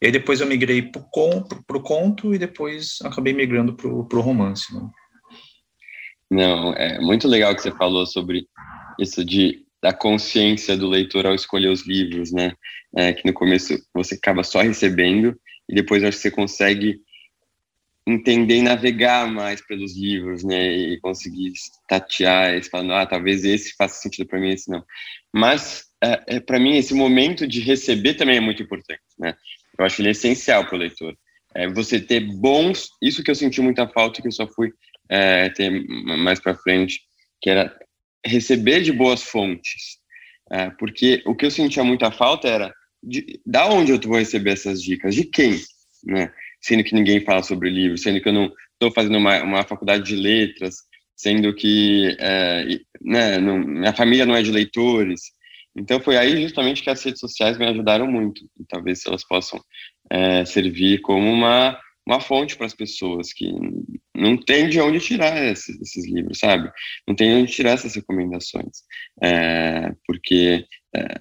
E 0.00 0.06
aí 0.06 0.12
depois 0.12 0.40
eu 0.40 0.46
migrei 0.46 0.82
pro 0.82 1.06
pro 1.66 1.80
conto 1.80 2.34
e 2.34 2.38
depois 2.38 2.98
acabei 3.02 3.32
migrando 3.32 3.74
pro, 3.74 4.06
pro 4.06 4.20
romance, 4.20 4.74
né? 4.74 4.88
Não, 6.30 6.72
é 6.74 6.98
muito 7.00 7.28
legal 7.28 7.54
que 7.54 7.62
você 7.62 7.70
falou 7.70 8.06
sobre 8.06 8.46
isso 8.98 9.24
de 9.24 9.64
da 9.82 9.92
consciência 9.92 10.76
do 10.76 10.88
leitor 10.88 11.26
ao 11.26 11.34
escolher 11.34 11.68
os 11.68 11.86
livros, 11.86 12.32
né? 12.32 12.52
É, 12.96 13.12
que 13.12 13.26
no 13.26 13.32
começo 13.32 13.76
você 13.94 14.14
acaba 14.14 14.42
só 14.42 14.60
recebendo 14.60 15.38
e 15.68 15.74
depois 15.74 16.02
acho 16.02 16.16
que 16.16 16.22
você 16.22 16.30
consegue 16.30 17.00
entender 18.06 18.58
e 18.58 18.62
navegar 18.62 19.26
mais 19.26 19.60
pelos 19.66 19.96
livros, 19.96 20.44
né, 20.44 20.72
e 20.72 21.00
conseguir 21.00 21.52
tatear, 21.88 22.54
e 22.54 22.62
falando, 22.62 22.92
ah, 22.92 23.04
talvez 23.04 23.44
esse 23.44 23.74
faça 23.76 24.00
sentido 24.00 24.28
para 24.28 24.38
mim, 24.38 24.50
esse 24.50 24.70
não. 24.70 24.84
Mas, 25.32 25.84
é, 26.02 26.36
é 26.36 26.40
para 26.40 26.60
mim, 26.60 26.76
esse 26.76 26.94
momento 26.94 27.46
de 27.46 27.60
receber 27.60 28.14
também 28.14 28.36
é 28.36 28.40
muito 28.40 28.62
importante, 28.62 29.02
né? 29.18 29.34
Eu 29.78 29.84
acho 29.84 30.00
ele 30.00 30.10
essencial 30.10 30.64
para 30.64 30.76
o 30.76 30.78
leitor. 30.78 31.16
É, 31.54 31.68
você 31.68 32.00
ter 32.00 32.20
bons, 32.20 32.90
isso 33.02 33.22
que 33.22 33.30
eu 33.30 33.34
senti 33.34 33.60
muita 33.60 33.88
falta, 33.88 34.22
que 34.22 34.28
eu 34.28 34.32
só 34.32 34.46
fui 34.46 34.72
é, 35.08 35.48
ter 35.50 35.70
mais 35.88 36.38
para 36.38 36.54
frente, 36.54 37.00
que 37.40 37.50
era 37.50 37.76
receber 38.24 38.82
de 38.82 38.92
boas 38.92 39.22
fontes. 39.22 39.98
É, 40.50 40.70
porque 40.70 41.22
o 41.26 41.34
que 41.34 41.44
eu 41.44 41.50
sentia 41.50 41.82
muita 41.82 42.10
falta 42.10 42.46
era 42.46 42.72
de, 43.02 43.40
da 43.44 43.68
onde 43.68 43.90
eu 43.90 44.00
vou 44.00 44.18
receber 44.18 44.52
essas 44.52 44.80
dicas, 44.80 45.14
de 45.14 45.24
quem, 45.24 45.60
né? 46.04 46.32
Sendo 46.60 46.84
que 46.84 46.94
ninguém 46.94 47.20
fala 47.20 47.42
sobre 47.42 47.70
livro, 47.70 47.98
sendo 47.98 48.20
que 48.20 48.28
eu 48.28 48.32
não 48.32 48.52
estou 48.72 48.92
fazendo 48.92 49.18
uma, 49.18 49.42
uma 49.42 49.64
faculdade 49.64 50.04
de 50.04 50.16
letras, 50.16 50.76
sendo 51.16 51.54
que 51.54 52.16
é, 52.20 52.66
né, 53.00 53.38
não, 53.38 53.58
minha 53.58 53.92
família 53.92 54.26
não 54.26 54.36
é 54.36 54.42
de 54.42 54.50
leitores. 54.50 55.20
Então 55.74 56.00
foi 56.00 56.16
aí 56.16 56.42
justamente 56.42 56.82
que 56.82 56.90
as 56.90 57.02
redes 57.02 57.20
sociais 57.20 57.58
me 57.58 57.66
ajudaram 57.66 58.06
muito. 58.06 58.42
E 58.58 58.64
talvez 58.68 59.04
elas 59.06 59.26
possam 59.26 59.60
é, 60.10 60.44
servir 60.44 61.00
como 61.00 61.30
uma, 61.30 61.78
uma 62.06 62.20
fonte 62.20 62.56
para 62.56 62.66
as 62.66 62.74
pessoas 62.74 63.32
que 63.32 63.52
não 64.14 64.36
tem 64.36 64.68
de 64.68 64.80
onde 64.80 65.00
tirar 65.00 65.36
esses, 65.44 65.78
esses, 65.80 66.06
livros, 66.06 66.38
sabe? 66.38 66.70
Não 67.06 67.14
tem 67.14 67.28
de 67.30 67.42
onde 67.42 67.52
tirar 67.52 67.72
essas 67.72 67.94
recomendações. 67.94 68.82
É, 69.22 69.92
porque, 70.06 70.64
é, 70.94 71.20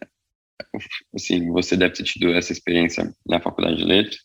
assim, 1.13 1.51
você 1.51 1.75
deve 1.75 1.95
ter 1.95 2.03
tido 2.03 2.33
essa 2.33 2.53
experiência 2.53 3.13
na 3.25 3.41
faculdade 3.41 3.77
de 3.77 3.83
letras, 3.83 4.17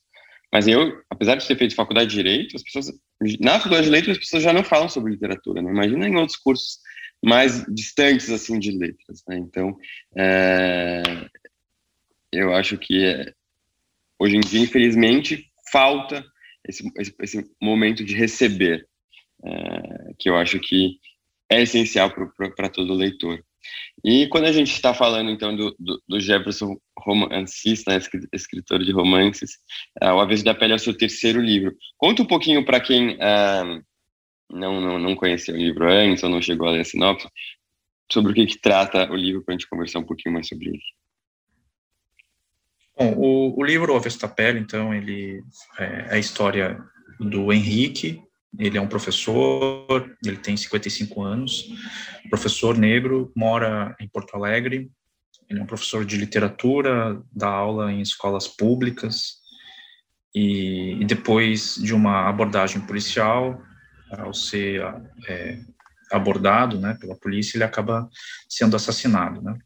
mas 0.52 0.66
eu, 0.66 1.00
apesar 1.08 1.36
de 1.36 1.46
ter 1.46 1.56
feito 1.56 1.74
faculdade 1.74 2.10
de 2.10 2.16
Direito, 2.16 2.56
as 2.56 2.62
pessoas, 2.62 2.92
na 3.38 3.58
faculdade 3.58 3.84
de 3.84 3.90
Letras, 3.90 4.16
as 4.16 4.22
pessoas 4.22 4.42
já 4.42 4.52
não 4.52 4.64
falam 4.64 4.88
sobre 4.88 5.12
literatura, 5.12 5.62
né? 5.62 5.70
Imagina 5.70 6.08
em 6.08 6.16
outros 6.16 6.36
cursos 6.36 6.78
mais 7.22 7.64
distantes, 7.66 8.30
assim, 8.30 8.58
de 8.58 8.72
letras, 8.72 9.22
né? 9.28 9.36
Então, 9.36 9.76
é, 10.16 11.02
eu 12.32 12.54
acho 12.54 12.78
que 12.78 13.04
é, 13.04 13.32
hoje 14.18 14.36
em 14.36 14.40
dia, 14.40 14.60
infelizmente, 14.60 15.50
falta 15.70 16.24
esse, 16.66 16.90
esse, 16.96 17.14
esse 17.20 17.50
momento 17.60 18.04
de 18.04 18.14
receber, 18.14 18.88
é, 19.44 20.14
que 20.18 20.28
eu 20.28 20.36
acho 20.36 20.58
que 20.58 20.98
é 21.48 21.62
essencial 21.62 22.10
para 22.10 22.68
todo 22.68 22.94
leitor. 22.94 23.44
E 24.04 24.26
quando 24.28 24.46
a 24.46 24.52
gente 24.52 24.72
está 24.72 24.94
falando, 24.94 25.30
então, 25.30 25.54
do, 25.54 25.74
do, 25.78 26.02
do, 26.08 26.20
Jefferson 26.20 26.78
romancista, 26.98 27.92
né, 27.92 28.00
escritor 28.32 28.82
de 28.82 28.92
romances, 28.92 29.52
uh, 30.02 30.14
O 30.14 30.20
Avesso 30.20 30.44
da 30.44 30.54
Pele 30.54 30.72
é 30.72 30.76
o 30.76 30.78
seu 30.78 30.96
terceiro 30.96 31.40
livro. 31.40 31.74
Conta 31.98 32.22
um 32.22 32.26
pouquinho 32.26 32.64
para 32.64 32.80
quem 32.80 33.16
uh, 33.16 33.82
não, 34.50 34.80
não, 34.80 34.98
não 34.98 35.14
conheceu 35.14 35.54
o 35.54 35.58
livro 35.58 35.90
antes 35.90 36.22
ou 36.22 36.30
não 36.30 36.42
chegou 36.42 36.68
a 36.68 36.72
ler 36.72 36.80
a 36.80 36.84
sinopse, 36.84 37.28
sobre 38.10 38.32
o 38.32 38.34
que, 38.34 38.46
que 38.46 38.60
trata 38.60 39.10
o 39.10 39.16
livro, 39.16 39.42
para 39.42 39.54
a 39.54 39.58
gente 39.58 39.68
conversar 39.68 40.00
um 40.00 40.06
pouquinho 40.06 40.34
mais 40.34 40.48
sobre 40.48 40.68
ele. 40.68 40.82
Bom, 42.98 43.14
o, 43.16 43.58
o 43.58 43.64
livro 43.64 43.92
O 43.92 43.96
Avesso 43.96 44.20
da 44.20 44.28
Pele, 44.28 44.58
então, 44.58 44.92
ele 44.92 45.42
é, 45.78 45.84
é 45.84 46.14
a 46.14 46.18
história 46.18 46.78
do 47.18 47.52
Henrique, 47.52 48.20
ele 48.58 48.76
é 48.76 48.80
um 48.80 48.88
professor, 48.88 50.16
ele 50.24 50.36
tem 50.36 50.56
55 50.56 51.22
anos, 51.22 51.68
professor 52.28 52.76
negro, 52.76 53.32
mora 53.36 53.94
em 54.00 54.08
Porto 54.08 54.34
Alegre. 54.34 54.90
Ele 55.48 55.60
é 55.60 55.62
um 55.62 55.66
professor 55.66 56.04
de 56.04 56.16
literatura, 56.16 57.20
dá 57.32 57.48
aula 57.48 57.92
em 57.92 58.00
escolas 58.00 58.46
públicas. 58.46 59.38
E, 60.34 60.96
e 61.00 61.04
depois 61.04 61.74
de 61.74 61.92
uma 61.92 62.28
abordagem 62.28 62.80
policial, 62.82 63.60
ao 64.10 64.32
ser 64.32 64.82
é, 65.28 65.58
abordado 66.10 66.78
né, 66.78 66.96
pela 67.00 67.16
polícia, 67.16 67.56
ele 67.56 67.64
acaba 67.64 68.08
sendo 68.48 68.76
assassinado. 68.76 69.42
Né? 69.42 69.58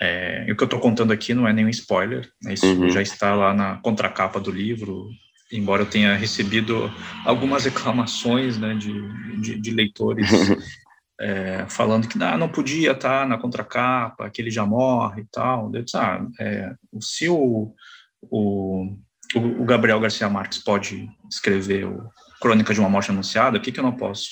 É, 0.00 0.46
e 0.46 0.52
o 0.52 0.56
que 0.56 0.62
eu 0.62 0.66
estou 0.66 0.80
contando 0.80 1.12
aqui 1.12 1.34
não 1.34 1.46
é 1.46 1.52
nenhum 1.52 1.68
spoiler, 1.68 2.30
né, 2.42 2.54
isso 2.54 2.66
uhum. 2.66 2.90
já 2.90 3.02
está 3.02 3.34
lá 3.34 3.52
na 3.52 3.76
contracapa 3.78 4.40
do 4.40 4.50
livro, 4.50 5.08
embora 5.52 5.82
eu 5.82 5.86
tenha 5.90 6.14
recebido 6.14 6.92
algumas 7.24 7.64
reclamações 7.64 8.58
né, 8.58 8.74
de, 8.74 9.40
de, 9.40 9.58
de 9.58 9.70
leitores 9.70 10.28
é, 11.20 11.66
falando 11.68 12.06
que 12.06 12.22
ah, 12.22 12.38
não 12.38 12.48
podia 12.48 12.92
estar 12.92 13.26
na 13.26 13.38
contracapa, 13.38 14.30
que 14.30 14.40
ele 14.40 14.50
já 14.50 14.64
morre 14.64 15.22
e 15.22 15.26
tal. 15.30 15.70
Eu 15.74 15.82
disse, 15.82 15.96
ah, 15.96 16.24
é, 16.38 16.74
se 17.00 17.28
o, 17.28 17.74
o, 18.22 18.96
o 19.34 19.64
Gabriel 19.64 20.00
Garcia 20.00 20.28
Marques 20.28 20.58
pode 20.58 21.08
escrever 21.30 21.86
o 21.86 22.08
Crônica 22.40 22.72
de 22.72 22.80
uma 22.80 22.88
Morte 22.88 23.10
Anunciada, 23.10 23.58
o 23.58 23.60
que, 23.60 23.72
que 23.72 23.80
eu 23.80 23.84
não 23.84 23.96
posso 23.96 24.30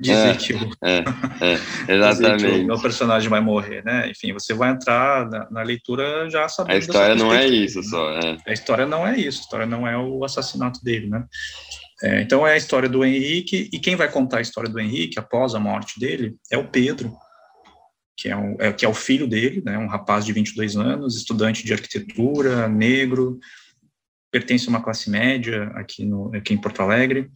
dizer 0.00 0.28
é, 0.28 0.34
que 0.34 0.52
o, 0.52 0.70
é, 0.84 1.04
é, 1.88 1.92
exatamente. 1.94 2.64
meu 2.64 2.80
personagem 2.80 3.28
vai 3.28 3.40
morrer, 3.40 3.82
né? 3.84 4.10
Enfim, 4.10 4.32
você 4.32 4.52
vai 4.52 4.70
entrar 4.70 5.28
na, 5.28 5.50
na 5.50 5.62
leitura 5.62 6.28
já 6.28 6.48
sabendo. 6.48 6.74
A 6.74 6.78
história 6.78 7.14
não 7.14 7.32
é 7.32 7.46
isso 7.46 7.82
só. 7.82 8.10
É. 8.12 8.36
A 8.46 8.52
história 8.52 8.86
não 8.86 9.06
é 9.06 9.16
isso, 9.16 9.40
a 9.40 9.42
história 9.42 9.66
não 9.66 9.86
é 9.86 9.96
o 9.96 10.24
assassinato 10.24 10.82
dele, 10.84 11.08
né? 11.08 11.24
É, 12.02 12.20
então 12.20 12.46
é 12.46 12.52
a 12.52 12.56
história 12.56 12.88
do 12.88 13.04
Henrique, 13.04 13.70
e 13.72 13.78
quem 13.78 13.96
vai 13.96 14.10
contar 14.10 14.38
a 14.38 14.42
história 14.42 14.68
do 14.68 14.78
Henrique 14.78 15.18
após 15.18 15.54
a 15.54 15.60
morte 15.60 15.98
dele 15.98 16.36
é 16.50 16.58
o 16.58 16.68
Pedro, 16.68 17.16
que 18.16 18.28
é, 18.28 18.36
um, 18.36 18.56
é, 18.58 18.72
que 18.72 18.84
é 18.84 18.88
o 18.88 18.94
filho 18.94 19.26
dele, 19.26 19.62
né, 19.64 19.78
um 19.78 19.86
rapaz 19.86 20.24
de 20.24 20.32
22 20.32 20.76
anos, 20.76 21.16
estudante 21.16 21.64
de 21.64 21.72
arquitetura, 21.72 22.68
negro, 22.68 23.38
pertence 24.36 24.66
a 24.66 24.68
uma 24.68 24.82
classe 24.82 25.08
média 25.08 25.70
aqui, 25.74 26.04
no, 26.04 26.30
aqui 26.36 26.52
em 26.52 26.60
Porto 26.60 26.82
Alegre, 26.82 27.30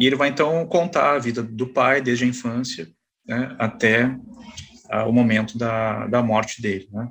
e 0.00 0.06
ele 0.06 0.16
vai 0.16 0.30
então 0.30 0.66
contar 0.66 1.12
a 1.12 1.18
vida 1.18 1.44
do 1.44 1.68
pai 1.68 2.00
desde 2.00 2.24
a 2.24 2.28
infância 2.28 2.88
né, 3.24 3.54
até 3.56 4.06
uh, 4.06 5.08
o 5.08 5.12
momento 5.12 5.56
da, 5.56 6.08
da 6.08 6.20
morte 6.20 6.60
dele. 6.60 6.88
Né? 6.90 7.08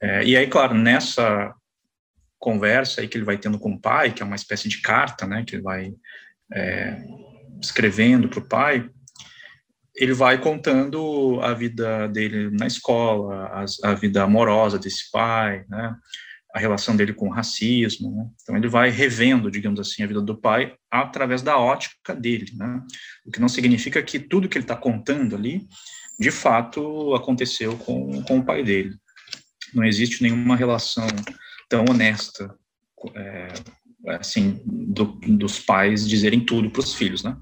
É, 0.00 0.24
e 0.24 0.36
aí, 0.36 0.46
claro, 0.46 0.74
nessa 0.74 1.52
conversa 2.38 3.00
aí 3.00 3.08
que 3.08 3.18
ele 3.18 3.24
vai 3.24 3.36
tendo 3.36 3.58
com 3.58 3.72
o 3.72 3.80
pai, 3.80 4.12
que 4.12 4.22
é 4.22 4.26
uma 4.26 4.36
espécie 4.36 4.68
de 4.68 4.80
carta, 4.80 5.26
né, 5.26 5.42
que 5.44 5.56
ele 5.56 5.62
vai 5.62 5.92
é, 6.52 7.02
escrevendo 7.60 8.28
para 8.28 8.38
o 8.38 8.48
pai, 8.48 8.88
ele 9.96 10.12
vai 10.12 10.40
contando 10.40 11.40
a 11.42 11.52
vida 11.52 12.06
dele 12.06 12.48
na 12.56 12.68
escola, 12.68 13.66
a 13.82 13.94
vida 13.94 14.22
amorosa 14.22 14.78
desse 14.78 15.10
pai, 15.10 15.64
né, 15.68 15.96
a 16.54 16.58
relação 16.58 16.96
dele 16.96 17.12
com 17.12 17.28
o 17.28 17.32
racismo. 17.32 18.10
Né? 18.10 18.26
Então, 18.42 18.56
ele 18.56 18.68
vai 18.68 18.90
revendo, 18.90 19.50
digamos 19.50 19.78
assim, 19.80 20.02
a 20.02 20.06
vida 20.06 20.20
do 20.20 20.36
pai 20.36 20.74
através 20.90 21.42
da 21.42 21.58
ótica 21.58 22.14
dele. 22.14 22.52
Né? 22.54 22.82
O 23.24 23.30
que 23.30 23.40
não 23.40 23.48
significa 23.48 24.02
que 24.02 24.18
tudo 24.18 24.48
que 24.48 24.56
ele 24.56 24.64
está 24.64 24.76
contando 24.76 25.36
ali, 25.36 25.66
de 26.18 26.30
fato, 26.30 27.14
aconteceu 27.14 27.76
com, 27.76 28.22
com 28.22 28.38
o 28.38 28.44
pai 28.44 28.62
dele. 28.62 28.96
Não 29.74 29.84
existe 29.84 30.22
nenhuma 30.22 30.56
relação 30.56 31.06
tão 31.68 31.84
honesta, 31.88 32.54
é, 33.14 33.48
assim, 34.14 34.60
do, 34.64 35.04
dos 35.04 35.60
pais 35.60 36.08
dizerem 36.08 36.44
tudo 36.44 36.70
para 36.70 36.80
os 36.80 36.94
filhos, 36.94 37.22
né? 37.22 37.36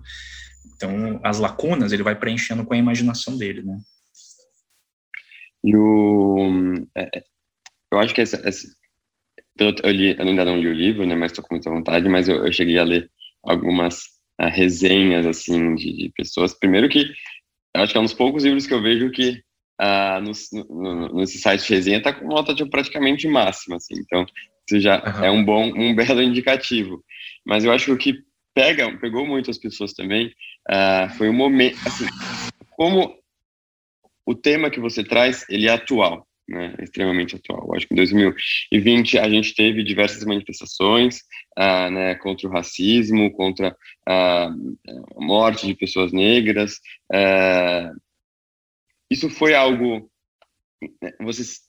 Então, 0.75 1.21
as 1.23 1.39
lacunas 1.39 1.93
ele 1.93 2.03
vai 2.03 2.19
preenchendo 2.19 2.65
com 2.65 2.75
a 2.75 2.77
imaginação 2.77 3.39
dele, 3.39 3.63
né? 3.63 3.79
E 5.65 5.75
o... 5.77 6.75
É, 6.95 7.19
é 7.19 7.25
eu 7.93 8.01
acho 8.01 8.13
que 8.13 8.21
essa, 8.21 8.37
essa, 8.47 8.67
eu, 9.59 9.91
li, 9.91 10.17
eu 10.17 10.27
ainda 10.27 10.45
não 10.45 10.59
li 10.59 10.69
o 10.69 10.75
livro, 10.75 11.07
né, 11.07 11.15
mas 11.15 11.33
estou 11.33 11.45
com 11.45 11.55
muita 11.55 11.71
vontade, 11.71 12.09
mas 12.09 12.29
eu, 12.29 12.45
eu, 12.45 12.53
cheguei 12.53 12.79
a 12.79 12.85
ler 12.85 13.11
algumas 13.43 14.03
uh, 14.41 14.49
resenhas, 14.49 15.27
assim, 15.27 15.75
de, 15.75 15.97
de, 15.97 16.13
pessoas. 16.15 16.55
Primeiro 16.55 16.89
que, 16.89 17.11
eu 17.75 17.83
acho 17.83 17.93
que 17.93 17.99
é 17.99 18.01
um 18.01 18.05
dos 18.05 18.15
poucos 18.15 18.45
livros 18.45 18.67
que 18.67 18.75
eu 18.75 18.83
vejo 18.83 19.11
que 19.11 19.41
uh, 19.81 20.21
no, 20.21 20.75
no, 20.75 21.15
nesse 21.17 21.39
site 21.39 21.67
de 21.67 21.75
resenha 21.75 21.99
está 21.99 22.13
com 22.13 22.27
nota 22.27 22.55
de 22.55 22.69
praticamente 22.69 23.27
máxima, 23.29 23.77
assim, 23.77 23.95
então 23.99 24.27
isso 24.69 24.81
já 24.81 25.03
uhum. 25.03 25.25
é 25.25 25.31
um 25.31 25.45
bom, 25.45 25.73
um 25.75 25.95
belo 25.95 26.23
indicativo. 26.23 27.05
Mas 27.45 27.65
eu 27.65 27.73
acho 27.73 27.87
que 27.87 27.93
o 27.93 27.99
que 27.99 28.15
pega, 28.55 28.97
pegou 28.99 29.27
muito 29.27 29.51
as 29.51 29.59
pessoas 29.59 29.93
também 29.93 30.27
uh, 30.69 31.09
foi 31.17 31.29
o 31.29 31.33
momento, 31.33 31.79
assim, 31.87 32.07
como 32.71 33.15
o 34.27 34.35
tema 34.35 34.71
que 34.71 34.81
você 34.81 35.05
traz, 35.05 35.47
ele 35.49 35.69
é 35.69 35.73
atual, 35.73 36.26
né, 36.49 36.75
extremamente 36.81 37.37
atual. 37.37 37.75
Acho 37.75 37.87
que 37.87 37.95
em 37.95 37.97
2020 37.97 39.19
a 39.19 39.29
gente 39.29 39.55
teve 39.55 39.83
diversas 39.83 40.25
manifestações 40.25 41.21
ah, 41.57 41.91
né, 41.91 42.15
contra 42.17 42.49
o 42.49 42.53
racismo, 42.53 43.33
contra 43.33 43.77
a 44.09 44.51
morte 45.17 45.67
de 45.67 45.75
pessoas 45.75 46.13
negras. 46.13 46.81
Ah, 47.13 47.93
isso 49.11 49.29
foi 49.29 49.55
algo. 49.55 50.11
Né, 51.03 51.13
vocês, 51.21 51.63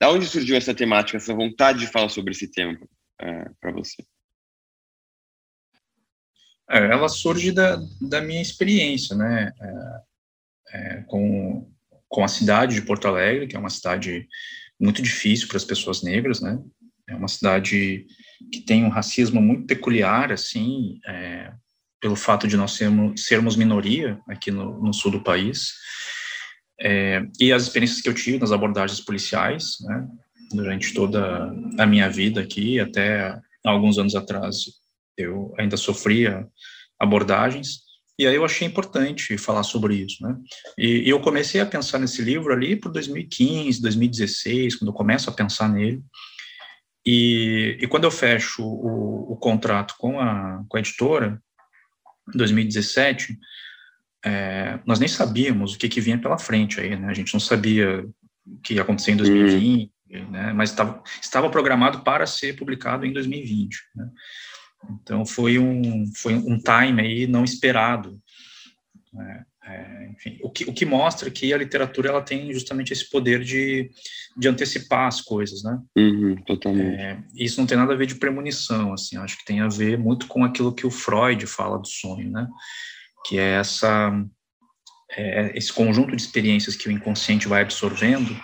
da 0.00 0.10
onde 0.10 0.26
surgiu 0.26 0.56
essa 0.56 0.74
temática, 0.74 1.16
essa 1.16 1.34
vontade 1.34 1.80
de 1.80 1.86
falar 1.86 2.08
sobre 2.08 2.32
esse 2.32 2.50
tema 2.50 2.78
ah, 3.20 3.50
para 3.60 3.72
você? 3.72 4.02
É, 6.70 6.78
ela 6.78 7.08
surge 7.08 7.50
da, 7.50 7.78
da 8.00 8.20
minha 8.20 8.42
experiência, 8.42 9.16
né, 9.16 9.52
é, 9.58 10.02
é, 10.70 11.02
com 11.04 11.66
com 12.08 12.24
a 12.24 12.28
cidade 12.28 12.74
de 12.74 12.82
Porto 12.82 13.06
Alegre, 13.06 13.46
que 13.46 13.56
é 13.56 13.58
uma 13.58 13.70
cidade 13.70 14.26
muito 14.80 15.02
difícil 15.02 15.48
para 15.48 15.56
as 15.56 15.64
pessoas 15.64 16.02
negras, 16.02 16.40
né? 16.40 16.58
É 17.08 17.14
uma 17.14 17.28
cidade 17.28 18.06
que 18.52 18.60
tem 18.60 18.84
um 18.84 18.88
racismo 18.88 19.40
muito 19.40 19.66
peculiar, 19.66 20.30
assim, 20.30 21.00
é, 21.06 21.52
pelo 22.00 22.14
fato 22.14 22.46
de 22.46 22.56
nós 22.56 22.72
sermos, 22.72 23.24
sermos 23.24 23.56
minoria 23.56 24.20
aqui 24.28 24.50
no, 24.50 24.80
no 24.82 24.92
sul 24.92 25.10
do 25.10 25.22
país. 25.22 25.72
É, 26.80 27.22
e 27.40 27.52
as 27.52 27.64
experiências 27.64 28.00
que 28.00 28.08
eu 28.08 28.14
tive 28.14 28.38
nas 28.38 28.52
abordagens 28.52 29.00
policiais, 29.00 29.76
né? 29.80 30.06
Durante 30.52 30.94
toda 30.94 31.52
a 31.78 31.86
minha 31.86 32.08
vida 32.08 32.40
aqui, 32.40 32.80
até 32.80 33.38
alguns 33.64 33.98
anos 33.98 34.14
atrás, 34.14 34.64
eu 35.16 35.54
ainda 35.58 35.76
sofria 35.76 36.46
abordagens. 36.98 37.87
E 38.18 38.26
aí 38.26 38.34
eu 38.34 38.44
achei 38.44 38.66
importante 38.66 39.38
falar 39.38 39.62
sobre 39.62 39.94
isso, 39.94 40.26
né? 40.26 40.36
E, 40.76 41.06
e, 41.06 41.08
eu 41.08 41.20
comecei 41.20 41.60
a 41.60 41.66
pensar 41.66 42.00
nesse 42.00 42.20
livro 42.20 42.52
ali 42.52 42.74
por 42.74 42.90
2015, 42.90 43.80
2016, 43.80 44.76
quando 44.76 44.88
eu 44.88 44.94
começo 44.94 45.30
a 45.30 45.32
pensar 45.32 45.68
nele. 45.68 46.02
E, 47.06 47.78
e 47.80 47.86
quando 47.86 48.04
eu 48.04 48.10
fecho 48.10 48.62
o, 48.64 49.32
o, 49.32 49.36
contrato 49.36 49.94
com 49.98 50.18
a, 50.18 50.64
com 50.68 50.76
a 50.76 50.80
editora, 50.80 51.40
em 52.34 52.36
2017, 52.36 53.38
é, 54.24 54.80
nós 54.84 54.98
nem 54.98 55.08
sabíamos 55.08 55.74
o 55.74 55.78
que, 55.78 55.88
que 55.88 56.00
vinha 56.00 56.18
pela 56.18 56.38
frente 56.38 56.80
aí, 56.80 56.96
né? 56.96 57.08
A 57.08 57.14
gente 57.14 57.32
não 57.32 57.40
sabia 57.40 58.04
o 58.44 58.60
que 58.60 58.74
ia 58.74 58.82
acontecer 58.82 59.12
em 59.12 59.16
2020, 59.16 59.92
hum. 60.10 60.30
né? 60.30 60.52
Mas 60.52 60.70
estava, 60.70 61.02
estava 61.22 61.48
programado 61.48 62.00
para 62.00 62.26
ser 62.26 62.56
publicado 62.56 63.06
em 63.06 63.12
2020, 63.12 63.76
né? 63.94 64.10
Então 65.02 65.24
foi 65.26 65.58
um 65.58 66.06
foi 66.14 66.34
um 66.34 66.58
time 66.58 67.00
aí 67.00 67.26
não 67.26 67.44
esperado. 67.44 68.20
Né? 69.12 69.44
É, 69.64 70.10
enfim, 70.10 70.38
o 70.42 70.50
que, 70.50 70.64
o 70.64 70.72
que 70.72 70.86
mostra 70.86 71.30
que 71.30 71.52
a 71.52 71.58
literatura 71.58 72.08
ela 72.08 72.22
tem 72.22 72.50
justamente 72.54 72.90
esse 72.90 73.08
poder 73.10 73.44
de, 73.44 73.90
de 74.34 74.48
antecipar 74.48 75.06
as 75.06 75.20
coisas, 75.20 75.62
né? 75.62 75.78
Uhum, 75.94 76.36
totalmente. 76.36 76.98
É, 76.98 77.18
isso 77.34 77.60
não 77.60 77.66
tem 77.66 77.76
nada 77.76 77.92
a 77.92 77.96
ver 77.96 78.06
de 78.06 78.14
premonição, 78.14 78.94
assim, 78.94 79.18
acho 79.18 79.36
que 79.36 79.44
tem 79.44 79.60
a 79.60 79.68
ver 79.68 79.98
muito 79.98 80.26
com 80.26 80.42
aquilo 80.42 80.74
que 80.74 80.86
o 80.86 80.90
Freud 80.90 81.46
fala 81.46 81.78
do 81.78 81.86
sonho, 81.86 82.30
né? 82.30 82.48
Que 83.26 83.38
é 83.38 83.56
essa 83.56 84.10
é, 85.10 85.56
esse 85.56 85.72
conjunto 85.72 86.16
de 86.16 86.22
experiências 86.22 86.74
que 86.74 86.88
o 86.88 86.92
inconsciente 86.92 87.46
vai 87.46 87.60
absorvendo 87.60 88.34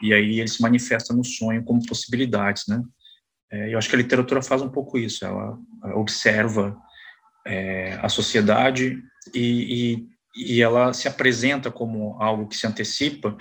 e 0.00 0.12
aí 0.12 0.40
ele 0.40 0.48
se 0.48 0.62
manifesta 0.62 1.12
no 1.12 1.24
sonho 1.24 1.64
como 1.64 1.84
possibilidades, 1.86 2.64
né? 2.68 2.80
É, 3.52 3.72
eu 3.72 3.78
acho 3.78 3.88
que 3.88 3.94
a 3.94 3.98
literatura 3.98 4.40
faz 4.40 4.62
um 4.62 4.68
pouco 4.68 4.98
isso, 4.98 5.24
ela 5.24 5.58
observa 5.94 6.76
é, 7.46 7.98
a 8.00 8.08
sociedade 8.08 9.02
e, 9.34 10.06
e, 10.34 10.54
e, 10.56 10.62
ela 10.62 10.92
se 10.94 11.06
apresenta 11.06 11.70
como 11.70 12.16
algo 12.20 12.48
que 12.48 12.56
se 12.56 12.66
antecipa, 12.66 13.36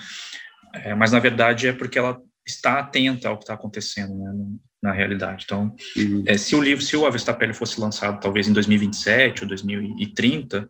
é, 0.74 0.94
mas 0.94 1.14
na 1.14 1.20
verdade 1.20 1.68
é 1.68 1.74
porque 1.74 1.98
ela 1.98 2.20
está 2.46 2.80
atenta 2.80 3.30
ao 3.30 3.38
que 3.38 3.44
está 3.44 3.54
acontecendo 3.54 4.14
né, 4.16 4.34
na 4.82 4.92
realidade. 4.92 5.44
Então, 5.46 5.76
uhum. 5.96 6.24
é, 6.26 6.38
se 6.38 6.56
o 6.56 6.62
livro, 6.62 6.84
se 6.84 6.98
o 6.98 7.06
Avestapelli 7.06 7.54
fosse 7.54 7.80
lançado 7.80 8.20
talvez 8.20 8.48
em 8.48 8.54
2027 8.54 9.44
ou 9.44 9.48
2030, 9.48 10.68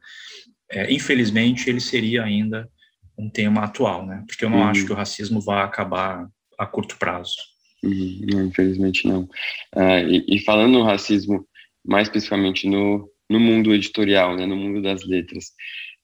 é, 0.70 0.94
infelizmente 0.94 1.70
ele 1.70 1.80
seria 1.80 2.24
ainda 2.24 2.70
um 3.18 3.30
tema 3.30 3.64
atual, 3.64 4.06
né? 4.06 4.24
Porque 4.28 4.46
eu 4.46 4.50
não 4.50 4.60
uhum. 4.60 4.68
acho 4.68 4.86
que 4.86 4.92
o 4.92 4.96
racismo 4.96 5.42
vá 5.42 5.64
acabar 5.64 6.28
a 6.60 6.66
curto 6.66 6.98
prazo. 6.98 7.36
Não, 7.84 8.46
infelizmente 8.46 9.08
não. 9.08 9.28
Ah, 9.76 10.02
e, 10.02 10.24
e, 10.28 10.40
falando 10.40 10.74
no 10.74 10.84
racismo, 10.84 11.48
mais 11.84 12.08
especificamente 12.08 12.68
no, 12.68 13.10
no 13.30 13.40
mundo 13.40 13.74
editorial, 13.74 14.36
né, 14.36 14.46
no 14.46 14.56
mundo 14.56 14.82
das 14.82 15.04
letras, 15.04 15.52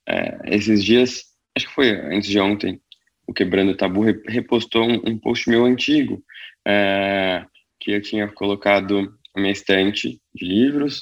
é, 0.07 0.55
esses 0.55 0.83
dias, 0.83 1.23
acho 1.55 1.67
que 1.67 1.73
foi 1.73 1.91
antes 1.91 2.29
de 2.29 2.39
ontem, 2.39 2.81
o 3.27 3.33
Quebrando 3.33 3.71
o 3.71 3.77
Tabu 3.77 4.01
repostou 4.27 4.89
um, 4.89 5.01
um 5.05 5.17
post 5.19 5.49
meu 5.49 5.65
antigo, 5.65 6.23
é, 6.65 7.45
que 7.79 7.91
eu 7.91 8.01
tinha 8.01 8.27
colocado 8.27 9.13
a 9.35 9.39
minha 9.39 9.51
estante 9.51 10.19
de 10.33 10.45
livros, 10.45 11.01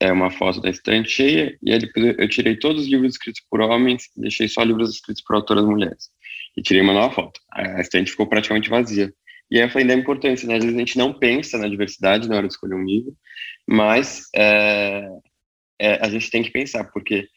é 0.00 0.12
uma 0.12 0.30
foto 0.30 0.60
da 0.60 0.70
estante 0.70 1.10
cheia, 1.10 1.56
e 1.62 1.72
aí 1.72 1.78
depois 1.78 2.14
eu 2.18 2.28
tirei 2.28 2.56
todos 2.56 2.82
os 2.82 2.88
livros 2.88 3.12
escritos 3.12 3.42
por 3.50 3.60
homens, 3.60 4.04
deixei 4.16 4.48
só 4.48 4.62
livros 4.62 4.94
escritos 4.94 5.22
por 5.22 5.36
autoras 5.36 5.64
mulheres, 5.64 6.10
e 6.56 6.62
tirei 6.62 6.82
uma 6.82 6.92
nova 6.92 7.14
foto. 7.14 7.40
A 7.52 7.80
estante 7.80 8.10
ficou 8.10 8.26
praticamente 8.26 8.70
vazia. 8.70 9.12
E 9.50 9.56
aí 9.56 9.64
eu 9.64 9.70
falei 9.70 9.86
da 9.86 9.94
importância, 9.94 10.46
né? 10.46 10.56
Às 10.56 10.64
vezes 10.64 10.76
a 10.76 10.80
gente 10.80 10.98
não 10.98 11.12
pensa 11.12 11.58
na 11.58 11.68
diversidade 11.68 12.28
na 12.28 12.36
hora 12.36 12.46
de 12.46 12.52
escolher 12.52 12.74
um 12.74 12.84
livro, 12.84 13.16
mas 13.66 14.28
é, 14.34 15.08
é, 15.78 16.04
a 16.04 16.08
gente 16.08 16.30
tem 16.30 16.42
que 16.42 16.50
pensar, 16.50 16.84
porque 16.92 17.28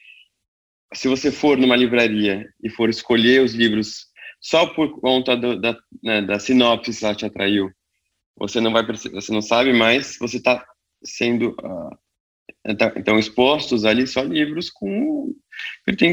se 0.94 1.08
você 1.08 1.32
for 1.32 1.56
numa 1.56 1.76
livraria 1.76 2.46
e 2.62 2.68
for 2.68 2.90
escolher 2.90 3.42
os 3.42 3.54
livros 3.54 4.06
só 4.40 4.66
por 4.66 5.00
conta 5.00 5.36
do, 5.36 5.58
da, 5.58 5.78
né, 6.02 6.20
da 6.20 6.38
sinopse 6.38 6.98
que 6.98 7.04
ela 7.04 7.14
te 7.14 7.24
atraiu, 7.24 7.70
você 8.36 8.60
não 8.60 8.72
vai 8.72 8.84
você 8.84 9.32
não 9.32 9.42
sabe 9.42 9.72
mais, 9.72 10.18
você 10.18 10.36
está 10.36 10.64
sendo 11.04 11.50
uh, 11.50 11.96
então, 12.66 12.92
então, 12.96 13.18
expostos 13.18 13.84
ali 13.84 14.06
só 14.06 14.22
livros 14.22 14.70
com 14.70 15.34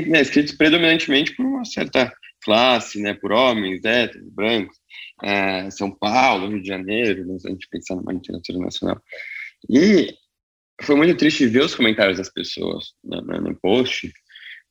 né, 0.07 0.21
escritos 0.21 0.53
predominantemente 0.53 1.35
por 1.35 1.45
uma 1.45 1.63
certa 1.63 2.11
classe, 2.49 2.99
né, 2.99 3.13
por 3.13 3.31
homens, 3.31 3.85
héteros, 3.85 4.27
brancos, 4.31 4.75
é, 5.21 5.69
São 5.69 5.91
Paulo, 5.91 6.47
Rio 6.47 6.63
de 6.63 6.67
Janeiro, 6.67 7.23
né, 7.23 7.37
a 7.45 7.49
gente 7.49 7.67
pensando 7.69 8.03
na 8.03 8.13
literatura 8.13 8.57
nacional. 8.57 8.99
E 9.69 10.15
foi 10.81 10.95
muito 10.95 11.15
triste 11.15 11.45
ver 11.45 11.63
os 11.63 11.75
comentários 11.75 12.17
das 12.17 12.33
pessoas 12.33 12.93
né, 13.03 13.21
no 13.39 13.55
post, 13.59 14.11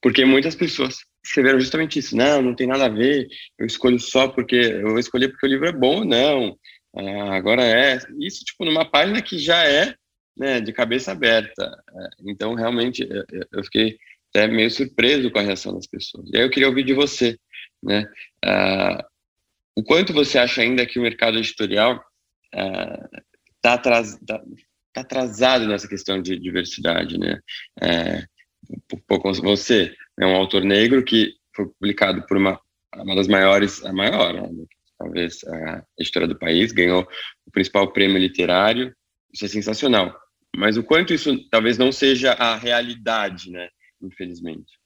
porque 0.02 0.24
muitas 0.24 0.56
pessoas 0.56 0.96
escreveram 1.24 1.60
justamente 1.60 2.00
isso. 2.00 2.16
Não, 2.16 2.42
não 2.42 2.56
tem 2.56 2.66
nada 2.66 2.86
a 2.86 2.88
ver, 2.88 3.28
eu 3.56 3.64
escolho 3.64 4.00
só 4.00 4.26
porque, 4.26 4.56
eu 4.56 4.98
escolhi 4.98 5.28
porque 5.28 5.46
o 5.46 5.50
livro 5.50 5.68
é 5.68 5.72
bom, 5.72 6.04
não, 6.04 6.58
é, 6.96 7.20
agora 7.30 7.62
é. 7.62 7.96
Isso, 8.18 8.44
tipo, 8.44 8.64
numa 8.64 8.90
página 8.90 9.22
que 9.22 9.38
já 9.38 9.64
é 9.64 9.94
né, 10.36 10.60
de 10.60 10.72
cabeça 10.72 11.12
aberta. 11.12 11.62
É, 11.64 12.08
então, 12.28 12.54
realmente, 12.54 13.08
eu 13.52 13.62
fiquei 13.62 13.96
até 14.30 14.46
meio 14.46 14.70
surpreso 14.70 15.30
com 15.30 15.38
a 15.38 15.42
reação 15.42 15.74
das 15.74 15.86
pessoas. 15.86 16.28
E 16.32 16.36
aí 16.36 16.42
eu 16.42 16.50
queria 16.50 16.68
ouvir 16.68 16.84
de 16.84 16.92
você, 16.92 17.38
né? 17.82 18.10
Uh, 18.44 19.04
o 19.76 19.82
quanto 19.82 20.12
você 20.12 20.38
acha 20.38 20.60
ainda 20.60 20.86
que 20.86 20.98
o 20.98 21.02
mercado 21.02 21.38
editorial 21.38 22.02
está 22.52 23.74
uh, 23.74 23.74
atras, 23.74 24.18
tá, 24.26 24.42
tá 24.92 25.00
atrasado 25.00 25.66
nessa 25.66 25.88
questão 25.88 26.20
de 26.20 26.38
diversidade, 26.38 27.18
né? 27.18 27.40
É, 27.80 28.24
você 29.42 29.94
é 30.18 30.26
um 30.26 30.36
autor 30.36 30.64
negro 30.64 31.04
que 31.04 31.34
foi 31.54 31.66
publicado 31.66 32.26
por 32.26 32.36
uma, 32.36 32.60
uma 32.94 33.14
das 33.14 33.28
maiores, 33.28 33.84
a 33.84 33.92
maior, 33.92 34.34
né? 34.34 34.48
talvez 34.98 35.44
a 35.44 35.84
editora 35.98 36.26
do 36.26 36.38
país, 36.38 36.72
ganhou 36.72 37.06
o 37.46 37.50
principal 37.50 37.92
prêmio 37.92 38.18
literário, 38.18 38.94
isso 39.32 39.44
é 39.44 39.48
sensacional. 39.48 40.18
Mas 40.56 40.76
o 40.76 40.82
quanto 40.82 41.14
isso 41.14 41.38
talvez 41.50 41.78
não 41.78 41.92
seja 41.92 42.32
a 42.32 42.56
realidade, 42.56 43.50
né? 43.50 43.68
Infelizmente. 44.02 44.77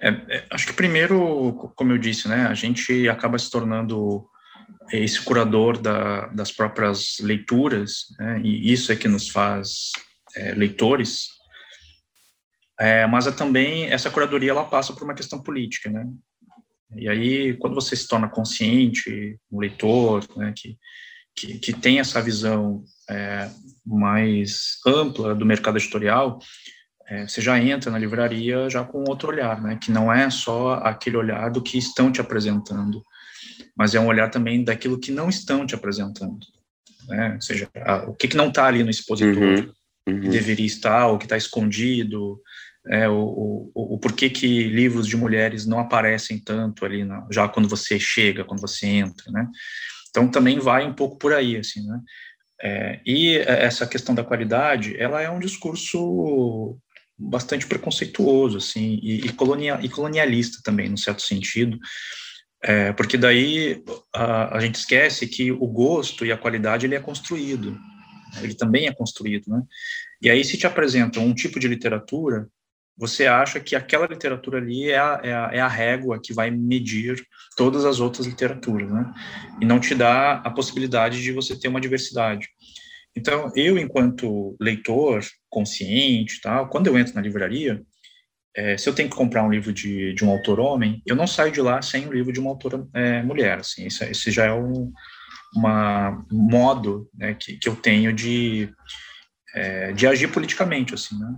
É, 0.00 0.08
é, 0.08 0.46
acho 0.50 0.66
que 0.66 0.72
primeiro, 0.72 1.52
como 1.74 1.92
eu 1.92 1.98
disse, 1.98 2.28
né, 2.28 2.46
a 2.46 2.54
gente 2.54 3.08
acaba 3.08 3.38
se 3.38 3.50
tornando 3.50 4.28
esse 4.92 5.20
curador 5.22 5.78
da, 5.78 6.26
das 6.28 6.52
próprias 6.52 7.16
leituras, 7.20 8.06
né, 8.18 8.40
e 8.42 8.72
isso 8.72 8.92
é 8.92 8.96
que 8.96 9.08
nos 9.08 9.28
faz 9.28 9.92
é, 10.36 10.52
leitores. 10.52 11.28
É, 12.78 13.06
mas 13.06 13.26
é 13.26 13.32
também 13.32 13.86
essa 13.86 14.10
curadoria 14.10 14.50
ela 14.50 14.64
passa 14.64 14.92
por 14.92 15.02
uma 15.02 15.14
questão 15.14 15.42
política, 15.42 15.90
né? 15.90 16.06
E 16.94 17.08
aí, 17.08 17.54
quando 17.54 17.74
você 17.74 17.96
se 17.96 18.06
torna 18.06 18.28
consciente, 18.28 19.38
um 19.50 19.58
leitor, 19.58 20.24
né, 20.36 20.52
que, 20.54 20.78
que, 21.34 21.58
que 21.58 21.72
tem 21.72 21.98
essa 21.98 22.22
visão 22.22 22.84
é, 23.10 23.50
mais 23.84 24.78
ampla 24.86 25.34
do 25.34 25.44
mercado 25.44 25.78
editorial, 25.78 26.38
é, 27.08 27.26
você 27.26 27.40
já 27.40 27.58
entra 27.60 27.90
na 27.90 27.98
livraria 27.98 28.68
já 28.68 28.82
com 28.82 29.04
outro 29.08 29.28
olhar, 29.28 29.62
né? 29.62 29.78
Que 29.80 29.90
não 29.92 30.12
é 30.12 30.28
só 30.28 30.74
aquele 30.74 31.16
olhar 31.16 31.50
do 31.50 31.62
que 31.62 31.78
estão 31.78 32.10
te 32.10 32.20
apresentando, 32.20 33.02
mas 33.76 33.94
é 33.94 34.00
um 34.00 34.06
olhar 34.06 34.28
também 34.30 34.64
daquilo 34.64 34.98
que 34.98 35.12
não 35.12 35.28
estão 35.28 35.64
te 35.64 35.74
apresentando, 35.74 36.44
né? 37.08 37.34
Ou 37.34 37.40
seja, 37.40 37.70
a, 37.76 38.08
o 38.08 38.14
que, 38.14 38.26
que 38.26 38.36
não 38.36 38.48
está 38.48 38.66
ali 38.66 38.82
no 38.82 38.90
expositor, 38.90 39.42
uhum, 39.42 39.72
uhum. 40.08 40.20
que 40.20 40.28
deveria 40.28 40.66
estar, 40.66 41.06
o 41.06 41.18
que 41.18 41.26
está 41.26 41.36
escondido, 41.36 42.40
é, 42.88 43.08
o, 43.08 43.70
o, 43.74 43.94
o 43.94 43.98
porquê 43.98 44.28
que 44.28 44.64
livros 44.64 45.06
de 45.06 45.16
mulheres 45.16 45.64
não 45.64 45.78
aparecem 45.78 46.40
tanto 46.40 46.84
ali, 46.84 47.04
na, 47.04 47.24
já 47.30 47.48
quando 47.48 47.68
você 47.68 48.00
chega, 48.00 48.44
quando 48.44 48.60
você 48.60 48.86
entra, 48.86 49.30
né? 49.30 49.46
Então 50.10 50.28
também 50.28 50.58
vai 50.58 50.84
um 50.84 50.94
pouco 50.94 51.18
por 51.18 51.32
aí, 51.32 51.56
assim, 51.56 51.86
né? 51.86 52.00
É, 52.60 53.00
e 53.06 53.36
essa 53.36 53.86
questão 53.86 54.14
da 54.14 54.24
qualidade, 54.24 54.96
ela 54.98 55.20
é 55.20 55.30
um 55.30 55.38
discurso 55.38 56.80
bastante 57.18 57.66
preconceituoso, 57.66 58.58
assim, 58.58 58.98
e, 59.02 59.26
e, 59.26 59.32
e 59.82 59.88
colonialista 59.88 60.60
também, 60.62 60.88
no 60.88 60.98
certo 60.98 61.22
sentido, 61.22 61.78
é, 62.62 62.92
porque 62.92 63.16
daí 63.16 63.82
a, 64.14 64.56
a, 64.56 64.60
gente 64.60 64.76
esquece 64.76 65.26
que 65.26 65.52
o 65.52 65.66
gosto 65.66 66.24
e 66.24 66.32
a 66.32 66.36
qualidade 66.36 66.86
ele 66.86 66.94
é 66.94 67.00
construído, 67.00 67.78
ele 68.42 68.54
também 68.54 68.86
é 68.86 68.92
construído, 68.92 69.48
né? 69.48 69.62
E 70.20 70.30
aí 70.30 70.44
se 70.44 70.56
te 70.56 70.66
apresentam 70.66 71.24
um 71.24 71.34
tipo 71.34 71.60
de 71.60 71.68
literatura 71.68 72.48
você 72.96 73.26
acha 73.26 73.60
que 73.60 73.76
aquela 73.76 74.06
literatura 74.06 74.58
ali 74.58 74.88
é 74.88 74.98
a, 74.98 75.20
é 75.22 75.34
a, 75.34 75.50
é 75.52 75.60
a 75.60 75.68
régua 75.68 76.18
que 76.22 76.32
vai 76.32 76.50
medir 76.50 77.22
todas 77.56 77.84
as 77.84 78.00
outras 78.00 78.26
literaturas, 78.26 78.90
né? 78.90 79.12
E 79.60 79.66
não 79.66 79.78
te 79.78 79.94
dá 79.94 80.34
a 80.38 80.50
possibilidade 80.50 81.22
de 81.22 81.32
você 81.32 81.58
ter 81.58 81.68
uma 81.68 81.80
diversidade. 81.80 82.48
Então, 83.16 83.50
eu, 83.56 83.78
enquanto 83.78 84.56
leitor 84.60 85.24
consciente, 85.48 86.40
tal, 86.40 86.68
quando 86.68 86.88
eu 86.88 86.98
entro 86.98 87.14
na 87.14 87.22
livraria, 87.22 87.82
é, 88.54 88.76
se 88.76 88.88
eu 88.88 88.94
tenho 88.94 89.08
que 89.08 89.16
comprar 89.16 89.42
um 89.42 89.50
livro 89.50 89.72
de, 89.72 90.12
de 90.12 90.24
um 90.24 90.30
autor 90.30 90.60
homem, 90.60 91.02
eu 91.06 91.16
não 91.16 91.26
saio 91.26 91.50
de 91.50 91.60
lá 91.60 91.80
sem 91.80 92.06
um 92.06 92.12
livro 92.12 92.32
de 92.32 92.40
uma 92.40 92.50
autora 92.50 92.86
é, 92.94 93.22
mulher. 93.22 93.58
Assim, 93.58 93.86
esse, 93.86 94.30
já 94.30 94.46
é 94.46 94.52
um 94.52 94.92
uma, 95.54 96.24
modo 96.30 97.08
né, 97.14 97.34
que, 97.34 97.56
que 97.56 97.68
eu 97.68 97.76
tenho 97.76 98.12
de, 98.12 98.68
é, 99.54 99.92
de 99.92 100.06
agir 100.06 100.28
politicamente, 100.28 100.92
assim, 100.92 101.18
né? 101.18 101.34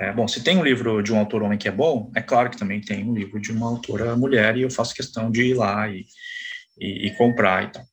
É, 0.00 0.12
bom, 0.12 0.28
se 0.28 0.44
tem 0.44 0.56
um 0.56 0.62
livro 0.62 1.02
de 1.02 1.12
um 1.12 1.18
autor 1.18 1.42
homem 1.42 1.58
que 1.58 1.66
é 1.66 1.72
bom, 1.72 2.12
é 2.14 2.22
claro 2.22 2.48
que 2.48 2.56
também 2.56 2.80
tem 2.80 3.04
um 3.04 3.12
livro 3.12 3.40
de 3.40 3.50
uma 3.50 3.66
autora 3.66 4.16
mulher 4.16 4.56
e 4.56 4.62
eu 4.62 4.70
faço 4.70 4.94
questão 4.94 5.28
de 5.28 5.42
ir 5.42 5.54
lá 5.54 5.88
e, 5.88 6.06
e, 6.78 7.08
e 7.08 7.16
comprar 7.16 7.64
e 7.64 7.72
tal. 7.72 7.84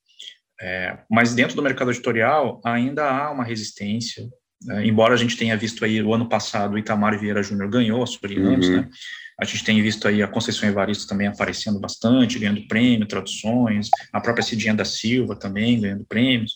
É, 0.62 0.98
mas 1.10 1.36
dentro 1.36 1.56
do 1.56 1.62
mercado 1.62 1.92
editorial 1.92 2.62
ainda 2.64 3.10
há 3.10 3.30
uma 3.32 3.44
resistência, 3.44 4.26
né? 4.64 4.86
embora 4.86 5.14
a 5.14 5.18
gente 5.18 5.36
tenha 5.36 5.58
visto 5.58 5.84
aí 5.84 6.02
o 6.02 6.14
ano 6.14 6.30
passado 6.30 6.74
o 6.74 6.78
Itamar 6.78 7.20
Vieira 7.20 7.44
Júnior 7.44 7.70
ganhou 7.70 8.02
a 8.02 8.08
Sorianos, 8.08 8.68
uhum. 8.70 8.78
né? 8.78 8.90
A 9.38 9.44
gente 9.44 9.66
tem 9.66 9.82
visto 9.82 10.08
aí 10.08 10.24
a 10.24 10.30
Conceição 10.30 10.70
Evaristo 10.70 11.08
também 11.08 11.28
aparecendo 11.28 11.78
bastante, 11.78 12.40
ganhando 12.40 12.66
prêmio, 12.68 13.06
traduções, 13.06 13.90
a 14.14 14.22
própria 14.22 14.46
Cidinha 14.46 14.74
da 14.74 14.86
Silva 14.86 15.36
também 15.36 15.82
ganhando 15.82 16.06
prêmios. 16.06 16.54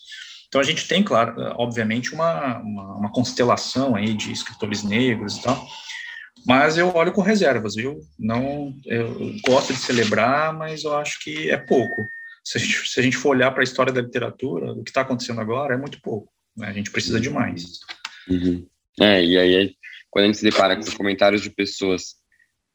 Então 0.47 0.61
a 0.61 0.63
gente 0.63 0.87
tem, 0.87 1.03
claro, 1.03 1.35
obviamente, 1.57 2.13
uma, 2.13 2.57
uma, 2.59 2.95
uma, 2.95 3.11
constelação 3.11 3.95
aí 3.95 4.13
de 4.13 4.31
escritores 4.31 4.81
negros 4.83 5.37
e 5.37 5.43
tal, 5.43 5.67
mas 6.45 6.77
eu 6.77 6.95
olho 6.95 7.11
com 7.11 7.21
reservas, 7.21 7.75
viu? 7.75 7.99
Não, 8.17 8.73
eu 8.85 9.35
gosto 9.45 9.73
de 9.73 9.79
celebrar, 9.79 10.53
mas 10.53 10.83
eu 10.83 10.97
acho 10.97 11.19
que 11.19 11.51
é 11.51 11.57
pouco. 11.57 12.07
Se 12.43 12.57
a 12.57 12.61
gente, 12.61 12.89
se 12.89 12.99
a 12.99 13.03
gente 13.03 13.17
for 13.17 13.29
olhar 13.29 13.51
para 13.51 13.61
a 13.61 13.63
história 13.63 13.93
da 13.93 14.01
literatura, 14.01 14.71
o 14.71 14.83
que 14.83 14.89
está 14.89 15.01
acontecendo 15.01 15.41
agora 15.41 15.75
é 15.75 15.77
muito 15.77 16.01
pouco. 16.01 16.31
Né? 16.55 16.67
A 16.67 16.73
gente 16.73 16.91
precisa 16.91 17.19
de 17.19 17.29
mais. 17.29 17.79
Uhum. 18.27 18.65
É, 18.99 19.23
e 19.23 19.37
aí, 19.37 19.75
quando 20.09 20.23
a 20.23 20.27
gente 20.27 20.37
se 20.37 20.43
depara 20.43 20.75
com 20.75 20.91
comentários 20.97 21.41
de 21.41 21.49
pessoas 21.49 22.15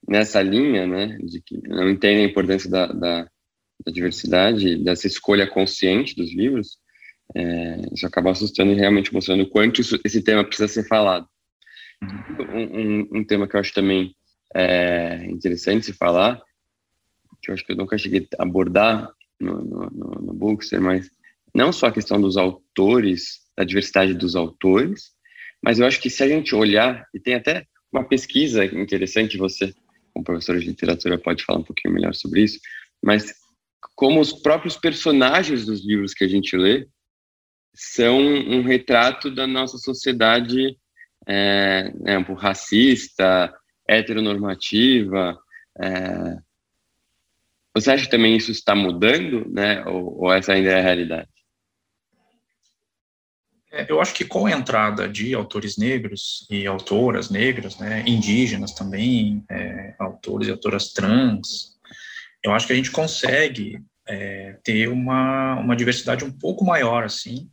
nessa 0.08 0.42
linha, 0.42 0.86
né, 0.86 1.18
de 1.22 1.40
que 1.40 1.56
não 1.66 1.88
entendem 1.88 2.24
a 2.24 2.28
importância 2.28 2.70
da, 2.70 2.86
da, 2.86 3.22
da 3.84 3.92
diversidade, 3.92 4.82
dessa 4.82 5.06
escolha 5.06 5.46
consciente 5.46 6.14
dos 6.14 6.34
livros, 6.34 6.78
é, 7.34 7.80
isso 7.92 8.06
acaba 8.06 8.30
assustando 8.30 8.72
e 8.72 8.74
realmente 8.74 9.12
mostrando 9.12 9.44
o 9.44 9.48
quanto 9.48 9.80
isso, 9.80 9.98
esse 10.04 10.22
tema 10.22 10.44
precisa 10.44 10.68
ser 10.68 10.86
falado. 10.86 11.26
Um, 12.52 12.62
um, 12.62 13.08
um, 13.18 13.24
tema 13.24 13.48
que 13.48 13.56
eu 13.56 13.60
acho 13.60 13.72
também 13.72 14.14
é, 14.54 15.24
interessante 15.26 15.86
se 15.86 15.92
falar, 15.92 16.40
que 17.42 17.50
eu 17.50 17.54
acho 17.54 17.64
que 17.64 17.72
eu 17.72 17.76
nunca 17.76 17.96
cheguei 17.96 18.28
a 18.38 18.42
abordar 18.42 19.10
no, 19.40 19.64
no, 19.64 19.90
no, 19.90 20.34
Bookster, 20.34 20.80
mas 20.80 21.10
não 21.54 21.72
só 21.72 21.86
a 21.86 21.92
questão 21.92 22.20
dos 22.20 22.36
autores, 22.36 23.40
da 23.56 23.64
diversidade 23.64 24.14
dos 24.14 24.34
autores, 24.36 25.12
mas 25.62 25.78
eu 25.78 25.86
acho 25.86 26.00
que 26.00 26.10
se 26.10 26.22
a 26.22 26.28
gente 26.28 26.54
olhar, 26.54 27.06
e 27.14 27.20
tem 27.20 27.34
até 27.34 27.66
uma 27.92 28.04
pesquisa 28.04 28.64
interessante, 28.64 29.36
você, 29.36 29.72
como 30.12 30.24
professor 30.24 30.58
de 30.58 30.66
literatura, 30.66 31.18
pode 31.18 31.44
falar 31.44 31.60
um 31.60 31.64
pouquinho 31.64 31.94
melhor 31.94 32.14
sobre 32.14 32.42
isso, 32.42 32.58
mas 33.02 33.34
como 33.94 34.20
os 34.20 34.32
próprios 34.32 34.76
personagens 34.76 35.64
dos 35.66 35.86
livros 35.86 36.14
que 36.14 36.24
a 36.24 36.28
gente 36.28 36.56
lê 36.56 36.88
são 37.74 38.18
um 38.18 38.62
retrato 38.62 39.30
da 39.30 39.46
nossa 39.46 39.78
sociedade 39.78 40.76
é, 41.26 42.18
um 42.18 42.34
racista, 42.34 43.52
heteronormativa. 43.88 45.38
É, 45.80 46.38
você 47.74 47.90
acha 47.90 48.04
que 48.04 48.10
também 48.10 48.36
isso 48.36 48.50
está 48.50 48.74
mudando, 48.74 49.48
né? 49.50 49.84
Ou, 49.86 50.24
ou 50.24 50.32
essa 50.32 50.52
ainda 50.52 50.70
é 50.70 50.78
a 50.78 50.82
realidade? 50.82 51.28
É, 53.72 53.90
eu 53.90 54.00
acho 54.00 54.14
que 54.14 54.24
com 54.24 54.46
a 54.46 54.52
entrada 54.52 55.08
de 55.08 55.34
autores 55.34 55.76
negros 55.76 56.46
e 56.48 56.64
autoras 56.64 57.28
negras, 57.28 57.76
né, 57.76 58.04
indígenas 58.06 58.72
também, 58.72 59.44
é, 59.50 59.96
autores 59.98 60.46
e 60.46 60.50
autoras 60.52 60.92
trans, 60.92 61.74
eu 62.44 62.52
acho 62.52 62.68
que 62.68 62.72
a 62.72 62.76
gente 62.76 62.92
consegue 62.92 63.82
é, 64.06 64.56
ter 64.62 64.88
uma, 64.88 65.56
uma 65.56 65.74
diversidade 65.74 66.24
um 66.24 66.30
pouco 66.30 66.64
maior, 66.64 67.02
assim, 67.02 67.50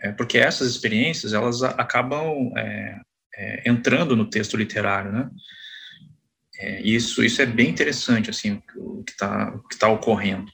é, 0.00 0.12
porque 0.12 0.38
essas 0.38 0.68
experiências 0.70 1.34
elas 1.34 1.62
acabam 1.62 2.50
é, 2.56 3.00
é, 3.36 3.68
entrando 3.68 4.16
no 4.16 4.28
texto 4.30 4.56
literário, 4.56 5.12
né? 5.12 5.28
É, 6.58 6.80
isso 6.82 7.24
isso 7.24 7.42
é 7.42 7.46
bem 7.46 7.70
interessante 7.70 8.30
assim 8.30 8.62
o 8.76 9.02
que 9.02 9.12
está 9.12 9.58
tá 9.78 9.88
ocorrendo. 9.88 10.50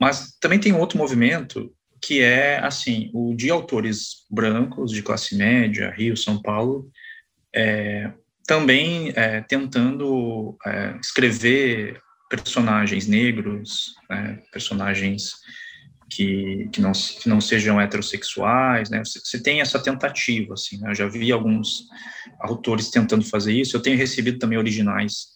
Mas 0.00 0.36
também 0.40 0.58
tem 0.58 0.72
outro 0.72 0.98
movimento 0.98 1.72
que 2.02 2.20
é 2.20 2.58
assim 2.58 3.10
o 3.12 3.34
de 3.34 3.50
autores 3.50 4.24
brancos 4.30 4.90
de 4.90 5.02
classe 5.02 5.36
média, 5.36 5.90
Rio, 5.90 6.16
São 6.16 6.40
Paulo, 6.40 6.90
é, 7.54 8.10
também 8.46 9.12
é, 9.14 9.42
tentando 9.42 10.56
escrever 11.00 12.00
personagens 12.28 13.06
negros, 13.06 13.94
né, 14.08 14.40
personagens 14.52 15.34
que, 16.10 16.68
que, 16.72 16.80
não, 16.80 16.92
que 16.92 17.28
não 17.28 17.40
sejam 17.40 17.80
heterossexuais, 17.80 18.90
né? 18.90 19.04
Você, 19.04 19.20
você 19.20 19.40
tem 19.40 19.60
essa 19.60 19.78
tentativa, 19.78 20.54
assim, 20.54 20.78
né? 20.78 20.90
Eu 20.90 20.94
já 20.94 21.06
vi 21.06 21.30
alguns 21.30 21.84
autores 22.40 22.90
tentando 22.90 23.24
fazer 23.24 23.52
isso. 23.52 23.76
Eu 23.76 23.82
tenho 23.82 23.96
recebido 23.96 24.38
também 24.38 24.58
originais 24.58 25.28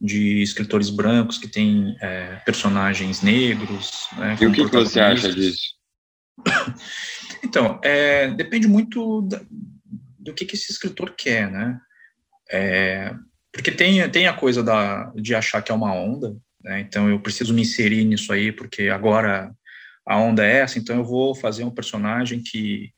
de 0.00 0.40
escritores 0.42 0.90
brancos 0.90 1.38
que 1.38 1.48
têm 1.48 1.96
é, 2.00 2.36
personagens 2.46 3.22
negros. 3.22 4.08
Né, 4.16 4.36
e 4.40 4.46
o 4.46 4.52
que, 4.52 4.64
que 4.68 4.76
você 4.76 5.00
acha 5.00 5.32
disso? 5.32 5.74
Então, 7.42 7.78
é, 7.84 8.28
depende 8.28 8.66
muito 8.66 9.20
da, 9.20 9.38
do 10.18 10.32
que, 10.32 10.46
que 10.46 10.54
esse 10.54 10.72
escritor 10.72 11.14
quer, 11.14 11.50
né? 11.50 11.78
É, 12.50 13.14
porque 13.52 13.70
tem, 13.70 14.08
tem 14.10 14.26
a 14.26 14.32
coisa 14.32 14.62
da, 14.62 15.12
de 15.14 15.34
achar 15.34 15.60
que 15.60 15.70
é 15.70 15.74
uma 15.74 15.92
onda, 15.92 16.34
né? 16.62 16.80
Então 16.80 17.08
eu 17.08 17.20
preciso 17.20 17.52
me 17.52 17.60
inserir 17.60 18.02
nisso 18.04 18.32
aí, 18.32 18.50
porque 18.50 18.88
agora 18.88 19.54
a 20.06 20.18
onda 20.18 20.44
é 20.44 20.58
essa, 20.58 20.78
então 20.78 20.96
eu 20.96 21.04
vou 21.04 21.34
fazer 21.34 21.64
um 21.64 21.70
personagem 21.70 22.42
que, 22.42 22.90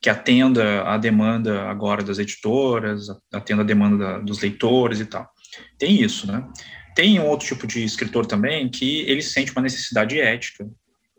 que 0.00 0.10
atenda 0.10 0.82
a 0.82 0.98
demanda 0.98 1.62
agora 1.62 2.02
das 2.02 2.18
editoras, 2.18 3.06
atenda 3.32 3.62
a 3.62 3.66
demanda 3.66 3.96
da, 3.96 4.18
dos 4.18 4.40
leitores 4.40 5.00
e 5.00 5.06
tal. 5.06 5.28
Tem 5.78 6.00
isso, 6.00 6.26
né? 6.26 6.46
Tem 6.94 7.18
um 7.18 7.26
outro 7.26 7.46
tipo 7.46 7.66
de 7.66 7.82
escritor 7.82 8.26
também 8.26 8.68
que 8.68 9.00
ele 9.00 9.22
sente 9.22 9.52
uma 9.52 9.62
necessidade 9.62 10.20
ética, 10.20 10.68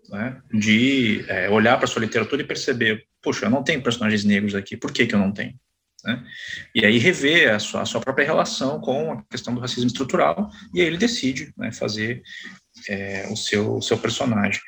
né? 0.10 0.39
De 0.54 1.26
é, 1.28 1.50
olhar 1.50 1.78
para 1.78 1.88
sua 1.88 2.02
literatura 2.02 2.41
e 2.41 2.48
perceber, 2.48 3.04
poxa, 3.22 3.46
eu 3.46 3.50
não 3.50 3.63
tenho 3.63 3.82
personagens 3.82 4.24
negros 4.24 4.54
aqui, 4.54 4.78
por 4.78 4.91
que, 4.91 5.08
que 5.08 5.15
eu 5.15 5.19
não 5.19 5.32
tenho? 5.32 5.56
Né? 6.04 6.22
E 6.76 6.86
aí 6.86 6.98
rever 6.98 7.54
a 7.54 7.60
sua, 7.60 7.82
a 7.82 7.86
sua, 7.86 8.02
própria 8.02 8.26
relação 8.26 8.80
com 8.82 9.13
a 9.13 9.24
questão 9.24 9.56
do 9.56 9.62
racismo 9.62 9.88
estrutural, 9.88 10.50
e 10.74 10.82
aí 10.82 10.88
ele 10.88 10.98
decide 10.98 11.54
né, 11.58 11.72
fazer 11.72 12.22
é, 12.89 13.28
o, 13.32 13.38
seu, 13.38 13.78
o 13.78 13.82
seu 13.82 13.98
personagem. 13.98 14.60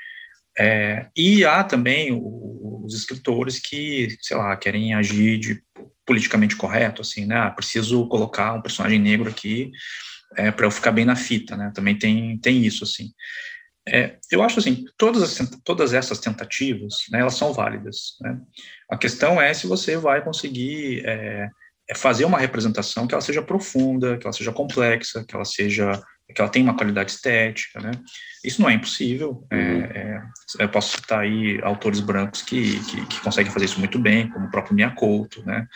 É, 0.57 1.07
e 1.15 1.43
há 1.43 1.63
também 1.63 2.11
o, 2.11 2.83
os 2.85 2.95
escritores 2.95 3.59
que, 3.59 4.15
sei 4.21 4.37
lá, 4.37 4.55
querem 4.55 4.93
agir 4.93 5.37
de 5.37 5.61
politicamente 6.05 6.55
correto, 6.55 7.01
assim, 7.01 7.25
né? 7.25 7.37
Ah, 7.37 7.51
preciso 7.51 8.07
colocar 8.07 8.53
um 8.53 8.61
personagem 8.61 8.99
negro 8.99 9.29
aqui 9.29 9.71
é, 10.37 10.51
para 10.51 10.65
eu 10.65 10.71
ficar 10.71 10.91
bem 10.91 11.05
na 11.05 11.15
fita, 11.15 11.57
né? 11.57 11.71
Também 11.73 11.97
tem, 11.97 12.37
tem 12.37 12.63
isso, 12.63 12.83
assim. 12.83 13.11
É, 13.87 14.17
eu 14.31 14.41
acho 14.41 14.59
assim, 14.59 14.85
todas, 14.97 15.21
as, 15.21 15.49
todas 15.63 15.93
essas 15.93 16.19
tentativas, 16.19 17.03
né, 17.11 17.19
elas 17.19 17.35
são 17.35 17.53
válidas. 17.53 18.17
Né? 18.19 18.39
A 18.89 18.97
questão 18.97 19.39
é 19.39 19.53
se 19.53 19.67
você 19.67 19.95
vai 19.95 20.23
conseguir 20.23 21.03
é, 21.05 21.49
é 21.87 21.95
fazer 21.95 22.25
uma 22.25 22.39
representação 22.39 23.05
que 23.05 23.13
ela 23.13 23.21
seja 23.21 23.43
profunda, 23.43 24.17
que 24.17 24.25
ela 24.25 24.33
seja 24.33 24.51
complexa, 24.51 25.23
que 25.23 25.35
ela 25.35 25.45
seja 25.45 26.01
que 26.33 26.41
ela 26.41 26.49
tem 26.49 26.63
uma 26.63 26.75
qualidade 26.75 27.11
estética, 27.11 27.79
né? 27.79 27.91
Isso 28.43 28.61
não 28.61 28.69
é 28.69 28.73
impossível. 28.73 29.45
É, 29.51 29.55
uhum. 29.55 29.81
É, 29.83 30.21
é, 30.59 30.63
eu 30.63 30.69
posso 30.69 30.97
citar 30.97 31.19
aí 31.19 31.59
autores 31.63 31.99
brancos 31.99 32.41
que, 32.41 32.79
que, 32.85 33.05
que, 33.05 33.19
conseguem 33.21 33.51
fazer 33.51 33.65
isso 33.65 33.79
muito 33.79 33.99
bem, 33.99 34.29
como 34.29 34.47
o 34.47 34.51
próprio 34.51 34.75
Mia 34.75 34.89
Couto, 34.89 35.45
né? 35.45 35.67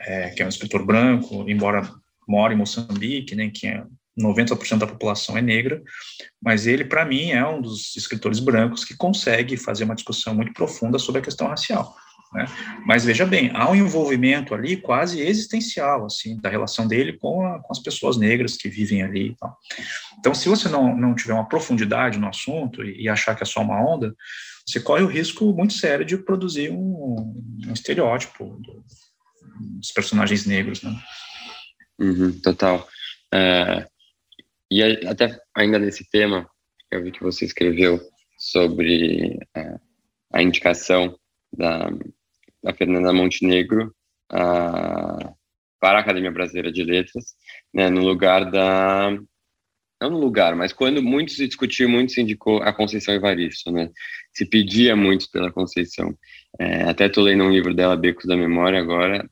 é, 0.00 0.30
que 0.30 0.42
é 0.42 0.46
um 0.46 0.48
escritor 0.48 0.84
branco, 0.84 1.44
embora 1.48 1.88
mora 2.26 2.54
em 2.54 2.56
Moçambique, 2.56 3.34
né, 3.34 3.50
que 3.52 3.66
é 3.66 3.84
90% 4.18 4.78
da 4.78 4.86
população 4.86 5.36
é 5.36 5.42
negra, 5.42 5.82
mas 6.42 6.66
ele, 6.66 6.84
para 6.84 7.04
mim, 7.04 7.30
é 7.30 7.46
um 7.46 7.60
dos 7.60 7.96
escritores 7.96 8.38
brancos 8.38 8.84
que 8.84 8.96
consegue 8.96 9.56
fazer 9.56 9.84
uma 9.84 9.94
discussão 9.94 10.34
muito 10.34 10.52
profunda 10.52 10.98
sobre 10.98 11.20
a 11.20 11.24
questão 11.24 11.48
racial. 11.48 11.94
Né? 12.32 12.46
Mas 12.86 13.04
veja 13.04 13.26
bem, 13.26 13.50
há 13.54 13.68
um 13.68 13.74
envolvimento 13.74 14.54
ali 14.54 14.76
quase 14.76 15.20
existencial, 15.20 16.06
assim, 16.06 16.36
da 16.36 16.48
relação 16.48 16.86
dele 16.86 17.18
com, 17.18 17.44
a, 17.44 17.60
com 17.60 17.72
as 17.72 17.80
pessoas 17.80 18.16
negras 18.16 18.56
que 18.56 18.68
vivem 18.68 19.02
ali. 19.02 19.30
Então, 19.30 19.56
então 20.18 20.34
se 20.34 20.48
você 20.48 20.68
não, 20.68 20.96
não 20.96 21.14
tiver 21.14 21.34
uma 21.34 21.48
profundidade 21.48 22.18
no 22.18 22.28
assunto 22.28 22.84
e, 22.84 23.02
e, 23.02 23.08
achar 23.08 23.34
que 23.34 23.42
é 23.42 23.46
só 23.46 23.60
uma 23.60 23.82
onda, 23.82 24.14
você 24.64 24.80
corre 24.80 25.02
o 25.02 25.08
risco 25.08 25.52
muito 25.52 25.72
sério 25.72 26.04
de 26.04 26.16
produzir 26.16 26.70
um, 26.70 27.34
um 27.66 27.72
estereótipo 27.72 28.44
do, 28.60 28.84
dos 29.78 29.90
personagens 29.90 30.46
negros, 30.46 30.82
né? 30.82 30.96
Uhum, 31.98 32.40
total. 32.40 32.88
É, 33.34 33.86
e 34.70 34.82
até 34.82 35.36
ainda 35.54 35.78
nesse 35.78 36.08
tema, 36.08 36.48
eu 36.90 37.02
vi 37.02 37.10
que 37.10 37.22
você 37.22 37.44
escreveu 37.44 38.00
sobre 38.38 39.38
é, 39.54 39.78
a 40.32 40.42
indicação 40.42 41.18
da, 41.52 41.90
da 42.62 42.72
Fernanda 42.72 43.12
Montenegro 43.12 43.94
a, 44.30 45.32
para 45.80 45.98
a 45.98 46.00
Academia 46.00 46.30
Brasileira 46.30 46.72
de 46.72 46.82
Letras, 46.82 47.34
né, 47.72 47.88
no 47.88 48.02
lugar 48.02 48.50
da 48.50 49.18
não 50.00 50.08
no 50.08 50.18
lugar, 50.18 50.56
mas 50.56 50.72
quando 50.72 51.02
muito 51.02 51.32
se 51.32 51.46
discutiu, 51.46 51.86
muito 51.86 52.12
se 52.12 52.22
indicou 52.22 52.62
a 52.62 52.72
Conceição 52.72 53.12
Evaristo, 53.14 53.70
né? 53.70 53.90
Se 54.32 54.46
pedia 54.46 54.96
muito 54.96 55.30
pela 55.30 55.52
Conceição. 55.52 56.16
É, 56.58 56.84
até 56.84 57.04
estou 57.04 57.22
lendo 57.22 57.44
um 57.44 57.50
livro 57.50 57.74
dela, 57.74 57.98
Becos 57.98 58.24
da 58.24 58.34
Memória, 58.34 58.80
agora, 58.80 59.28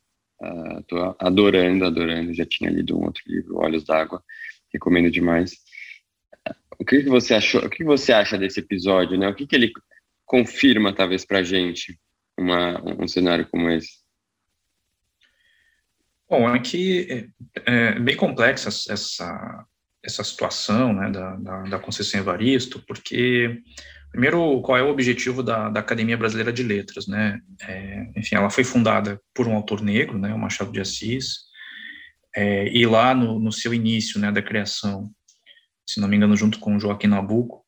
Estou 0.81 1.17
adorando, 1.19 1.85
adorando. 1.85 2.33
Já 2.33 2.47
tinha 2.47 2.71
lido 2.71 2.97
um 2.97 3.05
outro 3.05 3.23
livro, 3.27 3.59
Olhos 3.59 3.85
d'Água. 3.85 4.23
Recomendo 4.73 5.11
demais. 5.11 5.57
O 6.79 6.85
que, 6.85 7.03
que 7.03 7.09
você 7.09 7.35
achou? 7.35 7.65
O 7.65 7.71
que 7.71 7.83
você 7.83 8.13
acha 8.13 8.39
desse 8.39 8.61
episódio? 8.61 9.19
Né? 9.19 9.29
O 9.29 9.35
que, 9.35 9.47
que 9.47 9.57
ele 9.57 9.73
confirma, 10.25 10.95
talvez, 10.95 11.25
para 11.25 11.39
a 11.39 11.43
gente 11.43 11.99
uma, 12.39 12.81
um 13.03 13.09
cenário 13.09 13.49
como 13.51 13.69
esse? 13.71 13.99
Bom, 16.29 16.55
é 16.55 16.59
que 16.61 17.31
é, 17.67 17.93
é 17.95 17.99
bem 17.99 18.17
complexa 18.17 18.69
essa, 18.69 19.67
essa 20.03 20.25
situação 20.25 20.93
né, 20.93 21.11
da, 21.11 21.37
da, 21.37 21.63
da 21.63 21.79
Conceição 21.79 22.21
Evaristo, 22.21 22.83
porque 22.87 23.63
Primeiro, 24.11 24.63
qual 24.63 24.79
é 24.79 24.83
o 24.83 24.89
objetivo 24.89 25.43
da, 25.43 25.69
da 25.69 25.81
Academia 25.81 26.17
Brasileira 26.17 26.53
de 26.53 26.63
Letras, 26.63 27.07
né? 27.07 27.41
É, 27.63 28.11
enfim, 28.17 28.37
ela 28.37 28.49
foi 28.49 28.65
fundada 28.65 29.21
por 29.35 29.47
um 29.47 29.55
autor 29.55 29.83
negro, 29.83 30.19
né, 30.19 30.33
o 30.33 30.39
Machado 30.39 30.73
de 30.73 30.81
Assis, 30.81 31.49
é, 32.35 32.69
e 32.69 32.87
lá 32.87 33.15
no, 33.15 33.39
no, 33.39 33.53
seu 33.53 33.75
início, 33.75 34.19
né, 34.19 34.33
da 34.33 34.43
criação, 34.43 35.11
se 35.87 36.01
não 36.01 36.09
me 36.09 36.17
engano, 36.17 36.37
junto 36.37 36.59
com 36.59 36.81
Joaquim 36.81 37.07
Nabuco, 37.07 37.65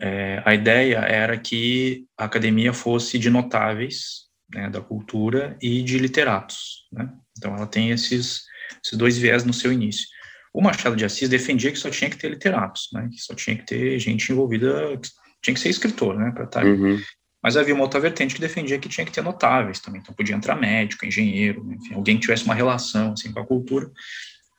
é, 0.00 0.42
a 0.44 0.54
ideia 0.54 0.98
era 0.98 1.36
que 1.38 2.06
a 2.18 2.24
academia 2.24 2.72
fosse 2.72 3.18
de 3.18 3.30
notáveis 3.30 4.24
né, 4.52 4.68
da 4.68 4.80
cultura 4.80 5.56
e 5.60 5.82
de 5.82 5.98
literatos, 5.98 6.86
né? 6.92 7.10
Então, 7.36 7.54
ela 7.56 7.66
tem 7.66 7.90
esses, 7.90 8.42
esses 8.84 8.96
dois 8.96 9.18
viés 9.18 9.44
no 9.44 9.52
seu 9.52 9.72
início. 9.72 10.06
O 10.52 10.62
Machado 10.62 10.94
de 10.94 11.04
Assis 11.04 11.28
defendia 11.28 11.72
que 11.72 11.78
só 11.78 11.90
tinha 11.90 12.08
que 12.08 12.16
ter 12.16 12.28
literatos, 12.28 12.88
né? 12.92 13.08
Que 13.10 13.18
só 13.18 13.34
tinha 13.34 13.56
que 13.56 13.66
ter 13.66 13.98
gente 13.98 14.30
envolvida 14.30 14.98
tinha 15.44 15.54
que 15.54 15.60
ser 15.60 15.68
escritor, 15.68 16.18
né, 16.18 16.30
para 16.30 16.44
estar. 16.44 16.64
Uhum. 16.64 16.98
Mas 17.42 17.56
havia 17.56 17.74
uma 17.74 17.84
outra 17.84 18.00
vertente 18.00 18.34
que 18.34 18.40
defendia 18.40 18.78
que 18.78 18.88
tinha 18.88 19.04
que 19.04 19.12
ter 19.12 19.22
notáveis 19.22 19.78
também, 19.78 20.00
então 20.00 20.14
podia 20.14 20.34
entrar 20.34 20.56
médico, 20.56 21.04
engenheiro, 21.04 21.70
enfim, 21.74 21.94
alguém 21.94 22.16
que 22.16 22.22
tivesse 22.22 22.44
uma 22.44 22.54
relação 22.54 23.12
assim 23.12 23.30
com 23.30 23.40
a 23.40 23.46
cultura. 23.46 23.90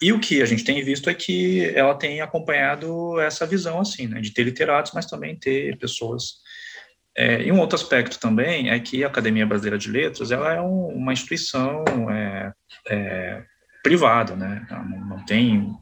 E 0.02 0.12
o 0.12 0.20
que 0.20 0.42
a 0.42 0.46
gente 0.46 0.64
tem 0.64 0.84
visto 0.84 1.10
é 1.10 1.14
que 1.14 1.70
ela 1.74 1.96
tem 1.96 2.22
acompanhado 2.22 3.20
essa 3.20 3.46
visão 3.46 3.80
assim, 3.80 4.08
né, 4.08 4.20
de 4.20 4.32
ter 4.32 4.44
literatos, 4.44 4.92
mas 4.94 5.06
também 5.06 5.38
ter 5.38 5.78
pessoas. 5.78 6.44
É, 7.18 7.44
e 7.44 7.52
um 7.52 7.60
outro 7.60 7.76
aspecto 7.76 8.20
também 8.20 8.70
é 8.70 8.80
que 8.80 9.04
a 9.04 9.08
Academia 9.08 9.46
Brasileira 9.46 9.78
de 9.78 9.90
Letras 9.90 10.32
ela 10.32 10.54
é 10.54 10.62
um, 10.62 10.88
uma 10.88 11.14
instituição 11.14 11.86
é, 12.12 12.54
é, 12.90 13.44
privada, 13.82 14.36
né, 14.36 14.68
não, 14.70 15.18
não 15.18 15.26
tem 15.26 15.74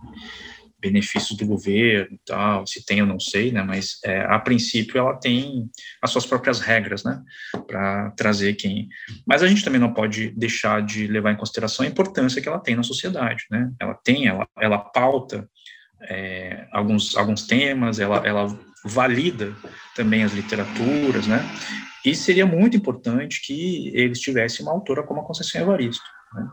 benefícios 0.84 1.38
do 1.38 1.46
governo 1.46 2.19
tal, 2.26 2.67
se 2.67 2.86
tem 2.86 3.00
eu 3.00 3.06
não 3.06 3.17
sei, 3.17 3.54
né, 3.54 3.63
mas 3.63 4.00
é, 4.04 4.19
a 4.26 4.38
princípio 4.38 4.98
ela 4.98 5.15
tem 5.15 5.69
as 6.02 6.12
suas 6.12 6.26
próprias 6.26 6.60
regras, 6.60 7.06
né, 7.06 7.22
para 7.65 8.12
trazer 8.12 8.56
quem... 8.56 8.89
Mas 9.26 9.41
a 9.41 9.48
gente 9.48 9.63
também 9.63 9.80
não 9.80 9.93
pode 9.93 10.32
deixar 10.32 10.82
de 10.82 11.08
levar 11.08 11.32
em 11.32 11.38
consideração 11.38 11.86
a 11.86 11.89
importância 11.89 12.41
que 12.41 12.50
ela 12.50 12.60
tem 12.60 12.76
na 12.76 12.84
sociedade, 12.84 13.46
né, 13.50 13.72
ela 13.80 13.93
tem, 14.04 14.28
ela, 14.28 14.46
ela 14.60 14.78
pauta 14.78 15.48
é, 16.10 16.67
alguns, 16.74 17.15
alguns 17.15 17.48
temas, 17.48 17.98
ela, 18.00 18.17
ela 18.28 18.48
valida 18.84 19.56
também 19.96 20.24
as 20.24 20.34
literaturas, 20.34 21.26
né, 21.28 21.39
e 22.06 22.13
seria 22.13 22.46
muito 22.46 22.76
importante 22.76 23.41
que 23.41 23.89
eles 23.96 24.19
tivessem 24.19 24.65
uma 24.65 24.74
autora 24.74 25.04
como 25.04 25.22
a 25.22 25.24
Conceição 25.24 25.62
Evaristo, 25.62 26.04
né, 26.34 26.46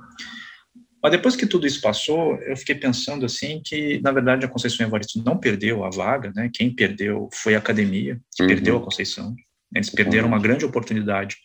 mas 1.02 1.12
depois 1.12 1.34
que 1.34 1.46
tudo 1.46 1.66
isso 1.66 1.80
passou, 1.80 2.36
eu 2.42 2.56
fiquei 2.56 2.74
pensando 2.74 3.24
assim 3.24 3.60
que, 3.64 4.00
na 4.02 4.12
verdade, 4.12 4.44
a 4.44 4.48
Conceição 4.48 4.86
Evaristo 4.86 5.22
não 5.24 5.38
perdeu 5.38 5.82
a 5.84 5.90
vaga, 5.90 6.30
né? 6.34 6.50
Quem 6.52 6.74
perdeu 6.74 7.28
foi 7.32 7.54
a 7.54 7.58
academia, 7.58 8.20
que 8.34 8.42
uhum. 8.42 8.48
perdeu 8.48 8.76
a 8.76 8.82
Conceição. 8.82 9.34
Eles 9.74 9.88
perderam 9.88 10.24
uhum. 10.28 10.34
uma 10.34 10.42
grande 10.42 10.64
oportunidade 10.64 11.36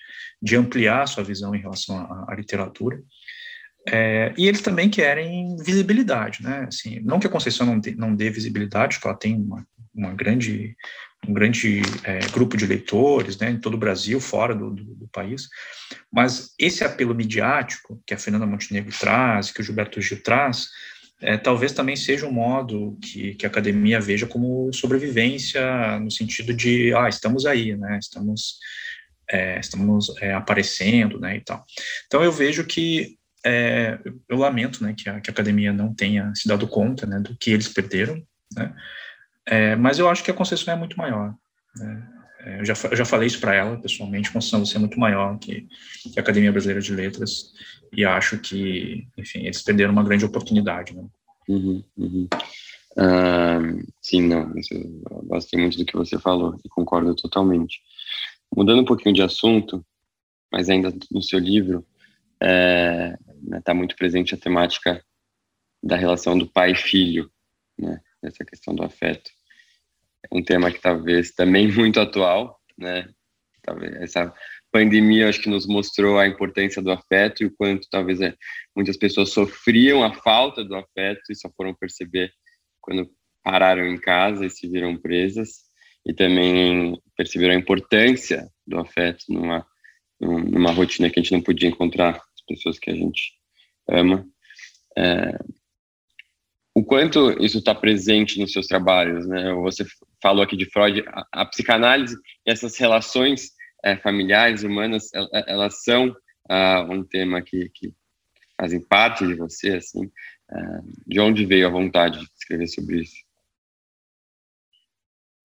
de 0.41 0.56
ampliar 0.56 1.04
a 1.04 1.08
sua 1.08 1.24
visão 1.24 1.56
em 1.56 1.62
relação 1.62 1.98
à, 1.98 2.26
à 2.30 2.36
literatura. 2.36 3.02
É, 3.88 4.34
e 4.38 4.48
eles 4.48 4.62
também 4.62 4.89
querem 4.89 5.56
visibilidade, 5.58 6.44
né? 6.44 6.65
Assim, 6.68 7.00
não 7.02 7.20
que 7.20 7.28
a 7.28 7.30
Conceição 7.30 7.65
não 7.65 7.80
dê, 7.80 7.96
não 7.96 8.15
dê 8.15 8.30
visibilidade, 8.30 9.00
que 9.00 9.08
ela 9.08 9.15
tem 9.15 9.36
uma, 9.36 9.65
uma 9.94 10.13
grande, 10.13 10.76
um 11.28 11.34
grande 11.34 11.82
é, 12.04 12.20
grupo 12.32 12.58
de 12.58 12.66
leitores, 12.66 13.38
né, 13.38 13.52
em 13.52 13.60
todo 13.60 13.76
o 13.76 13.80
Brasil, 13.80 14.20
fora 14.20 14.54
do, 14.56 14.72
do, 14.72 14.84
do, 14.84 15.08
país, 15.08 15.48
mas 16.12 16.54
esse 16.60 16.84
apelo 16.84 17.16
midiático 17.16 18.02
que 18.06 18.14
a 18.14 18.18
Fernanda 18.18 18.46
Montenegro 18.46 18.94
traz, 18.98 19.52
que 19.52 19.62
o 19.62 19.64
Gilberto 19.64 20.02
Gil 20.02 20.22
traz, 20.22 20.68
é, 21.22 21.38
talvez 21.38 21.72
também 21.72 21.96
seja 21.96 22.28
um 22.28 22.32
modo 22.32 22.98
que, 23.02 23.36
que 23.36 23.46
a 23.46 23.50
academia 23.50 24.00
veja 24.00 24.28
como 24.28 24.72
sobrevivência, 24.74 26.00
no 26.00 26.12
sentido 26.12 26.54
de, 26.54 26.94
ah, 26.94 27.08
estamos 27.08 27.46
aí, 27.46 27.76
né, 27.76 27.98
estamos, 28.00 28.58
é, 29.30 29.60
estamos 29.60 30.14
é, 30.22 30.34
aparecendo, 30.34 31.20
né, 31.20 31.38
e 31.38 31.42
tal. 31.42 31.66
Então 32.08 32.24
eu 32.24 32.32
vejo 32.32 32.66
que 32.66 33.18
é, 33.46 34.00
eu 34.28 34.38
lamento, 34.38 34.84
né, 34.84 34.94
que 34.98 35.08
a, 35.08 35.22
que 35.22 35.30
a 35.30 35.34
academia 35.34 35.72
não 35.72 35.94
tenha 35.94 36.34
se 36.36 36.48
dado 36.48 36.68
conta, 36.68 37.06
né, 37.06 37.20
do 37.20 37.38
que 37.38 37.52
eles 37.52 37.68
perderam, 37.68 38.22
né, 38.56 38.74
é, 39.46 39.76
mas 39.76 40.00
eu 40.00 40.10
acho 40.10 40.24
que 40.24 40.32
a 40.32 40.34
concessão 40.34 40.74
é 40.74 40.78
muito 40.78 40.98
maior. 40.98 41.36
Né? 41.76 42.08
É, 42.40 42.60
eu, 42.60 42.66
já, 42.66 42.74
eu 42.90 42.96
já 42.96 43.06
falei 43.06 43.28
isso 43.28 43.40
para 43.40 43.56
ela 43.56 43.78
pessoalmente, 43.78 44.30
a 44.30 44.34
concessão 44.34 44.64
é 44.76 44.80
muito 44.80 45.00
maior 45.00 45.38
que, 45.40 45.68
que, 46.04 46.18
a 46.18 46.22
Academia 46.22 46.52
Brasileira 46.52 46.82
de 46.82 46.94
Letras, 46.94 47.54
e 47.92 48.06
acho 48.06 48.38
que, 48.40 49.08
enfim, 49.18 49.40
eles 49.40 49.62
perderam 49.62 49.94
uma 49.94 50.04
grande 50.04 50.26
oportunidade. 50.26 50.96
Né? 50.96 51.06
Uhum, 51.48 51.84
uhum. 51.98 52.28
Uh, 52.98 53.86
sim, 54.02 54.22
não, 54.22 54.54
eu 54.72 55.24
gostei 55.24 55.60
muito 55.60 55.78
do 55.78 55.86
que 55.86 55.98
você 55.98 56.18
falou 56.18 56.58
e 56.64 56.70
concordo 56.70 57.14
totalmente. 57.16 57.82
Mudando 58.56 58.82
um 58.82 58.86
pouquinho 58.86 59.14
de 59.14 59.22
assunto, 59.22 59.86
mas 60.52 60.70
ainda 60.70 60.94
no 61.12 61.22
seu 61.22 61.40
livro, 61.40 61.86
está 62.36 62.48
é, 62.48 63.18
né, 63.42 63.62
tá 63.64 63.74
muito 63.74 63.96
presente 63.96 64.34
a 64.34 64.38
temática 64.38 65.04
da 65.84 65.96
relação 65.96 66.38
do 66.38 66.48
pai 66.48 66.72
e 66.72 66.76
filho, 66.76 67.30
né? 67.78 68.00
Essa 68.28 68.46
questão 68.46 68.74
do 68.74 68.84
afeto. 68.84 69.30
É 70.24 70.36
um 70.36 70.44
tema 70.44 70.72
que 70.72 70.82
talvez 70.82 71.32
também 71.32 71.68
muito 71.72 72.00
atual, 72.00 72.60
né? 72.78 73.08
Talvez 73.62 73.96
essa 73.96 74.34
pandemia 74.72 75.30
acho 75.30 75.42
que 75.42 75.50
nos 75.50 75.66
mostrou 75.66 76.20
a 76.20 76.28
importância 76.28 76.82
do 76.82 76.92
afeto 76.92 77.42
e 77.42 77.48
o 77.48 77.56
quanto 77.56 77.88
talvez 77.90 78.22
é, 78.22 78.36
muitas 78.76 78.98
pessoas 78.98 79.32
sofriam 79.32 80.04
a 80.04 80.14
falta 80.14 80.64
do 80.64 80.76
afeto 80.76 81.32
e 81.32 81.36
só 81.36 81.50
foram 81.56 81.74
perceber 81.74 82.32
quando 82.82 83.10
pararam 83.44 83.88
em 83.88 83.98
casa 83.98 84.46
e 84.46 84.50
se 84.50 84.68
viram 84.68 84.98
presas 84.98 85.64
e 86.06 86.14
também 86.14 87.02
perceberam 87.16 87.56
a 87.56 87.58
importância 87.58 88.48
do 88.68 88.78
afeto 88.78 89.24
numa 89.30 89.66
numa 90.20 90.72
rotina 90.72 91.10
que 91.10 91.20
a 91.20 91.24
gente 91.24 91.34
não 91.34 91.42
podia 91.42 91.70
encontrar 91.70 92.16
as 92.16 92.42
pessoas 92.48 92.80
que 92.80 92.90
a 92.90 92.96
gente 92.96 93.34
ama. 93.90 94.28
É, 94.98 95.38
o 96.76 96.84
quanto 96.84 97.32
isso 97.42 97.60
está 97.60 97.74
presente 97.74 98.38
nos 98.38 98.52
seus 98.52 98.68
trabalhos, 98.68 99.26
né? 99.26 99.54
Você 99.54 99.86
falou 100.22 100.44
aqui 100.44 100.58
de 100.58 100.70
Freud, 100.70 101.02
a, 101.08 101.26
a 101.32 101.46
psicanálise 101.46 102.18
e 102.46 102.52
essas 102.52 102.78
relações 102.78 103.52
é, 103.82 103.96
familiares, 103.96 104.64
humanas, 104.64 105.10
elas 105.48 105.84
são 105.84 106.10
uh, 106.10 106.92
um 106.92 107.02
tema 107.02 107.42
que, 107.42 107.70
que, 107.70 107.94
fazem 108.60 108.82
parte 108.82 109.26
de 109.26 109.36
você, 109.36 109.76
assim. 109.76 110.06
Uh, 110.52 110.94
de 111.08 111.20
onde 111.20 111.46
veio 111.46 111.66
a 111.66 111.72
vontade 111.72 112.20
de 112.20 112.30
escrever 112.38 112.68
sobre 112.68 113.02
isso? 113.02 113.16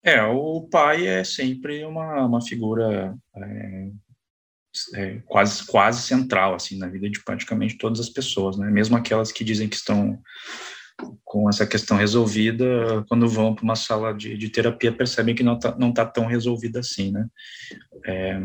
É, 0.03 0.21
o 0.23 0.67
pai 0.69 1.07
é 1.07 1.23
sempre 1.23 1.85
uma, 1.85 2.25
uma 2.25 2.41
figura 2.41 3.15
é, 3.35 3.89
é, 4.95 5.19
quase 5.25 5.65
quase 5.65 6.01
central 6.01 6.55
assim 6.55 6.77
na 6.77 6.87
vida 6.87 7.09
de 7.09 7.23
praticamente 7.23 7.77
todas 7.77 7.99
as 7.99 8.09
pessoas, 8.09 8.57
né? 8.57 8.69
Mesmo 8.71 8.97
aquelas 8.97 9.31
que 9.31 9.43
dizem 9.43 9.69
que 9.69 9.75
estão 9.75 10.19
com 11.23 11.49
essa 11.49 11.65
questão 11.65 11.97
resolvida, 11.97 13.05
quando 13.07 13.27
vão 13.27 13.55
para 13.55 13.63
uma 13.63 13.75
sala 13.75 14.13
de, 14.13 14.37
de, 14.37 14.49
terapia 14.49 14.91
percebem 14.91 15.35
que 15.35 15.43
não 15.43 15.55
está 15.55 15.75
não 15.77 15.93
tá 15.93 16.05
tão 16.05 16.25
resolvida 16.25 16.79
assim, 16.79 17.11
né? 17.11 17.27
É, 18.05 18.41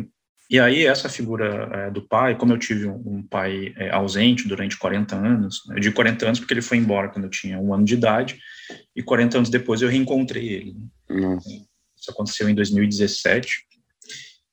e 0.49 0.61
aí 0.61 0.87
essa 0.87 1.09
figura 1.09 1.69
é, 1.73 1.91
do 1.91 2.07
pai, 2.07 2.37
como 2.37 2.53
eu 2.53 2.59
tive 2.59 2.87
um, 2.87 3.03
um 3.05 3.23
pai 3.23 3.75
é, 3.77 3.91
ausente 3.91 4.47
durante 4.47 4.79
40 4.79 5.17
anos, 5.17 5.63
eu 5.71 5.81
digo 5.81 5.95
40 5.97 6.27
anos 6.27 6.39
porque 6.39 6.55
ele 6.55 6.63
foi 6.63 6.79
embora 6.79 7.09
quando 7.09 7.25
eu 7.25 7.31
tinha 7.31 7.59
um 7.59 7.75
ano 7.75 7.85
de 7.85 7.95
idade, 7.95 8.39
e 8.95 9.03
40 9.03 9.39
anos 9.39 9.51
depois 9.51 9.83
eu 9.83 9.89
reencontrei 9.89 10.49
ele. 10.49 10.77
Né? 11.09 11.39
Isso 11.97 12.11
aconteceu 12.11 12.49
em 12.49 12.55
2017, 12.55 13.67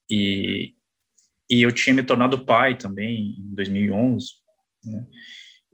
e, 0.09 0.73
e 1.49 1.61
eu 1.61 1.71
tinha 1.71 1.93
me 1.93 2.03
tornado 2.03 2.43
pai 2.45 2.75
também 2.75 3.35
em 3.39 3.53
2011, 3.53 4.25
né? 4.85 5.05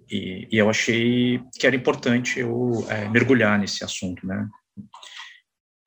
E, 0.09 0.47
e, 0.51 0.57
eu 0.57 0.69
achei 0.69 1.41
que 1.59 1.67
era 1.67 1.75
importante 1.75 2.39
eu 2.39 2.85
é, 2.89 3.07
mergulhar 3.09 3.59
nesse 3.59 3.83
assunto, 3.83 4.25
né? 4.25 4.47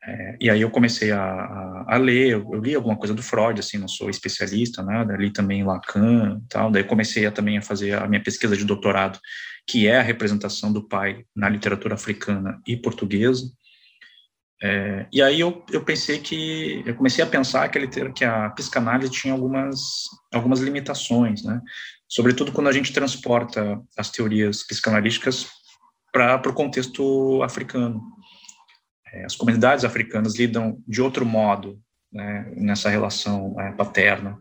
É, 0.05 0.37
e 0.41 0.51
aí 0.51 0.61
eu 0.61 0.71
comecei 0.71 1.13
a, 1.13 1.23
a, 1.23 1.95
a 1.95 1.97
ler, 1.97 2.31
eu, 2.31 2.51
eu, 2.53 2.61
li 2.61 2.75
alguma 2.75 2.97
coisa 2.97 3.15
do 3.15 3.23
Freud, 3.23 3.61
assim, 3.61 3.79
não 3.79 3.87
sou 3.87 4.11
especialista, 4.11 4.83
nada, 4.83 5.17
li 5.17 5.33
também 5.33 5.63
Lacan 5.63 6.41
tal, 6.49 6.73
daí 6.73 6.83
comecei 6.83 7.25
a, 7.25 7.31
também 7.31 7.57
a 7.57 7.63
fazer 7.63 7.95
a 7.95 8.09
minha 8.09 8.23
pesquisa 8.23 8.57
de 8.57 8.65
doutorado, 8.65 9.19
que 9.65 9.87
é 9.87 9.99
a 9.99 10.03
representação 10.03 10.73
do 10.73 10.89
pai 10.89 11.25
na 11.37 11.49
literatura 11.49 11.95
africana 11.95 12.61
e 12.67 12.77
portuguesa, 12.77 13.45
é, 14.65 15.07
e 15.13 15.21
aí 15.21 15.41
eu, 15.41 15.65
eu 15.73 15.85
pensei 15.85 16.21
que, 16.21 16.85
eu 16.87 16.95
comecei 16.95 17.25
a 17.25 17.27
pensar 17.27 17.69
que, 17.69 17.77
ele, 17.77 18.13
que 18.13 18.25
a 18.25 18.49
psicanálise 18.51 19.11
tinha 19.11 19.35
algumas, 19.35 19.81
algumas 20.33 20.61
limitações, 20.61 21.43
né, 21.43 21.61
sobretudo 22.13 22.53
quando 22.53 22.69
a 22.69 22.73
gente 22.73 22.93
transporta 22.93 23.81
as 23.97 24.11
teorias 24.11 24.63
psicanalíticas 24.63 25.47
para 26.13 26.47
o 26.47 26.53
contexto 26.53 27.43
africano. 27.43 28.03
É, 29.11 29.25
as 29.25 29.35
comunidades 29.35 29.83
africanas 29.83 30.37
lidam 30.37 30.77
de 30.87 31.01
outro 31.01 31.25
modo 31.25 31.81
né, 32.13 32.53
nessa 32.55 32.91
relação 32.91 33.59
é, 33.59 33.73
paterna. 33.73 34.39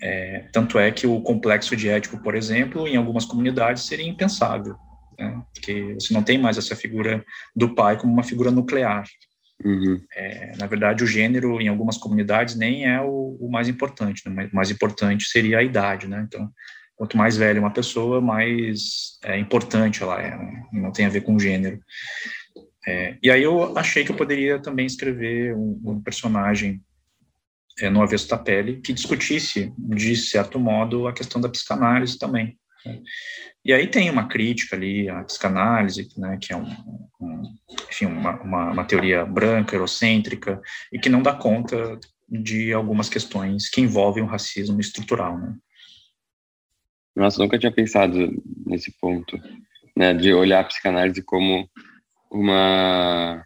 É, 0.00 0.48
tanto 0.52 0.78
é 0.78 0.92
que 0.92 1.04
o 1.04 1.20
complexo 1.20 1.74
de 1.74 1.88
ético, 1.88 2.22
por 2.22 2.36
exemplo, 2.36 2.86
em 2.86 2.96
algumas 2.96 3.24
comunidades 3.24 3.86
seria 3.86 4.08
impensável, 4.08 4.76
né, 5.18 5.42
porque 5.52 5.94
você 5.94 6.14
não 6.14 6.22
tem 6.22 6.38
mais 6.38 6.58
essa 6.58 6.76
figura 6.76 7.24
do 7.56 7.74
pai 7.74 7.98
como 7.98 8.12
uma 8.12 8.22
figura 8.22 8.52
nuclear. 8.52 9.04
Uhum. 9.64 10.00
É, 10.14 10.52
na 10.56 10.66
verdade, 10.66 11.02
o 11.02 11.08
gênero 11.08 11.60
em 11.60 11.66
algumas 11.66 11.98
comunidades 11.98 12.54
nem 12.54 12.86
é 12.86 13.00
o, 13.00 13.36
o 13.40 13.50
mais 13.50 13.68
importante, 13.68 14.22
né? 14.26 14.48
o 14.50 14.56
mais 14.56 14.70
importante 14.70 15.24
seria 15.24 15.58
a 15.58 15.62
idade, 15.62 16.08
né? 16.08 16.24
Então, 16.26 16.50
quanto 17.00 17.16
mais 17.16 17.34
velha 17.34 17.58
uma 17.58 17.72
pessoa, 17.72 18.20
mais 18.20 19.18
é, 19.24 19.38
importante 19.38 20.02
ela 20.02 20.20
é, 20.20 20.36
né? 20.36 20.66
não 20.70 20.92
tem 20.92 21.06
a 21.06 21.08
ver 21.08 21.22
com 21.22 21.38
gênero. 21.38 21.80
É, 22.86 23.16
e 23.22 23.30
aí 23.30 23.42
eu 23.42 23.74
achei 23.78 24.04
que 24.04 24.12
eu 24.12 24.16
poderia 24.16 24.58
também 24.58 24.84
escrever 24.84 25.56
um, 25.56 25.80
um 25.82 26.02
personagem 26.02 26.82
é, 27.80 27.88
no 27.88 28.02
Avesso 28.02 28.28
da 28.28 28.36
Pele 28.36 28.82
que 28.82 28.92
discutisse, 28.92 29.72
de 29.78 30.14
certo 30.14 30.60
modo, 30.60 31.08
a 31.08 31.14
questão 31.14 31.40
da 31.40 31.48
psicanálise 31.48 32.18
também. 32.18 32.58
Né? 32.84 33.00
E 33.64 33.72
aí 33.72 33.86
tem 33.86 34.10
uma 34.10 34.28
crítica 34.28 34.76
ali 34.76 35.08
à 35.08 35.24
psicanálise, 35.24 36.06
né, 36.18 36.36
que 36.38 36.52
é 36.52 36.56
um, 36.58 36.68
um, 37.18 37.42
enfim, 37.88 38.04
uma, 38.04 38.38
uma, 38.42 38.72
uma 38.72 38.84
teoria 38.84 39.24
branca, 39.24 39.74
eurocêntrica, 39.74 40.60
e 40.92 40.98
que 40.98 41.08
não 41.08 41.22
dá 41.22 41.32
conta 41.32 41.98
de 42.28 42.74
algumas 42.74 43.08
questões 43.08 43.70
que 43.70 43.80
envolvem 43.80 44.22
o 44.22 44.26
racismo 44.26 44.78
estrutural, 44.78 45.38
né? 45.38 45.54
Nossa, 47.14 47.42
nunca 47.42 47.58
tinha 47.58 47.72
pensado 47.72 48.16
nesse 48.66 48.92
ponto, 49.00 49.38
né, 49.96 50.14
de 50.14 50.32
olhar 50.32 50.60
a 50.60 50.64
psicanálise 50.64 51.22
como 51.22 51.68
uma 52.30 53.44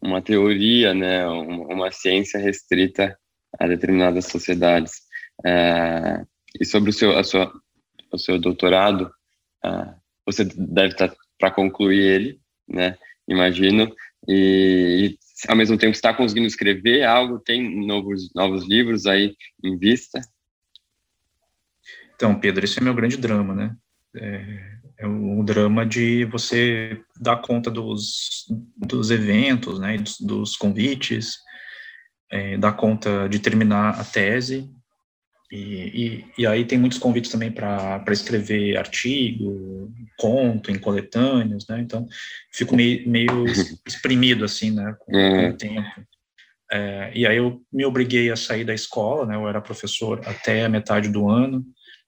uma 0.00 0.22
teoria, 0.22 0.94
né, 0.94 1.26
uma, 1.26 1.90
ciência 1.90 2.38
restrita 2.38 3.18
a 3.58 3.66
determinadas 3.66 4.26
sociedades. 4.26 4.92
É, 5.44 6.24
e 6.60 6.64
sobre 6.64 6.90
o 6.90 6.92
seu, 6.92 7.18
a 7.18 7.24
sua, 7.24 7.52
o 8.12 8.18
seu 8.18 8.38
doutorado, 8.38 9.10
é, 9.64 9.94
você 10.24 10.44
deve 10.44 10.92
estar 10.92 11.12
para 11.38 11.50
concluir 11.50 12.00
ele, 12.00 12.40
né, 12.68 12.96
imagino, 13.26 13.92
e, 14.28 15.16
e 15.16 15.18
ao 15.48 15.56
mesmo 15.56 15.76
tempo 15.76 15.92
está 15.92 16.14
conseguindo 16.14 16.46
escrever 16.46 17.04
algo, 17.04 17.38
tem 17.40 17.84
novos 17.86 18.32
novos 18.34 18.68
livros 18.68 19.06
aí 19.06 19.36
em 19.62 19.76
vista? 19.78 20.20
Então, 22.18 22.34
Pedro, 22.34 22.64
esse 22.64 22.80
é 22.80 22.82
meu 22.82 22.94
grande 22.94 23.16
drama, 23.16 23.54
né? 23.54 23.76
É, 24.16 24.78
é 24.98 25.06
um 25.06 25.44
drama 25.44 25.86
de 25.86 26.24
você 26.24 27.00
dar 27.20 27.36
conta 27.36 27.70
dos, 27.70 28.44
dos 28.76 29.12
eventos, 29.12 29.78
né? 29.78 29.96
Dos, 29.98 30.20
dos 30.20 30.56
convites, 30.56 31.38
é, 32.28 32.58
dar 32.58 32.72
conta 32.72 33.28
de 33.28 33.38
terminar 33.38 34.00
a 34.00 34.02
tese. 34.02 34.68
E, 35.52 35.56
e, 35.56 36.42
e 36.42 36.46
aí 36.46 36.64
tem 36.64 36.76
muitos 36.76 36.98
convites 36.98 37.30
também 37.30 37.52
para 37.52 38.02
escrever 38.08 38.76
artigo, 38.76 39.88
conto, 40.18 40.72
em 40.72 40.78
coletâneos, 40.78 41.68
né? 41.68 41.80
Então, 41.80 42.04
fico 42.52 42.74
meio, 42.74 43.08
meio 43.08 43.44
exprimido, 43.86 44.44
assim, 44.44 44.72
né? 44.72 44.92
Com, 44.98 45.12
com 45.12 45.50
o 45.50 45.56
tempo. 45.56 45.88
É, 46.72 47.12
e 47.14 47.24
aí 47.28 47.36
eu 47.36 47.62
me 47.72 47.84
obriguei 47.84 48.28
a 48.28 48.36
sair 48.36 48.64
da 48.64 48.74
escola, 48.74 49.24
né? 49.24 49.36
Eu 49.36 49.48
era 49.48 49.60
professor 49.60 50.20
até 50.26 50.64
a 50.64 50.68
metade 50.68 51.08
do 51.08 51.30
ano, 51.30 51.64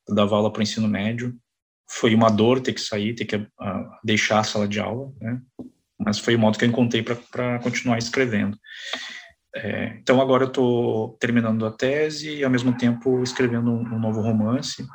eu 0.08 0.14
dava 0.14 0.36
aula 0.36 0.52
para 0.52 0.60
o 0.60 0.62
ensino 0.62 0.88
médio. 0.88 1.34
Foi 1.88 2.14
uma 2.14 2.30
dor 2.30 2.60
ter 2.60 2.72
que 2.72 2.80
sair, 2.80 3.14
ter 3.14 3.24
que 3.24 3.36
uh, 3.36 3.48
deixar 4.04 4.40
a 4.40 4.44
sala 4.44 4.68
de 4.68 4.78
aula, 4.78 5.12
né? 5.20 5.40
Mas 5.98 6.18
foi 6.18 6.34
o 6.34 6.38
modo 6.38 6.58
que 6.58 6.64
eu 6.64 6.68
encontrei 6.68 7.02
para 7.02 7.58
continuar 7.58 7.98
escrevendo. 7.98 8.56
É, 9.54 9.98
então 10.00 10.20
agora 10.20 10.44
eu 10.44 10.48
estou 10.48 11.16
terminando 11.20 11.66
a 11.66 11.72
tese 11.72 12.36
e 12.36 12.44
ao 12.44 12.50
mesmo 12.50 12.76
tempo 12.76 13.20
escrevendo 13.22 13.70
um, 13.70 13.80
um 13.80 13.98
novo 13.98 14.20
romance 14.20 14.86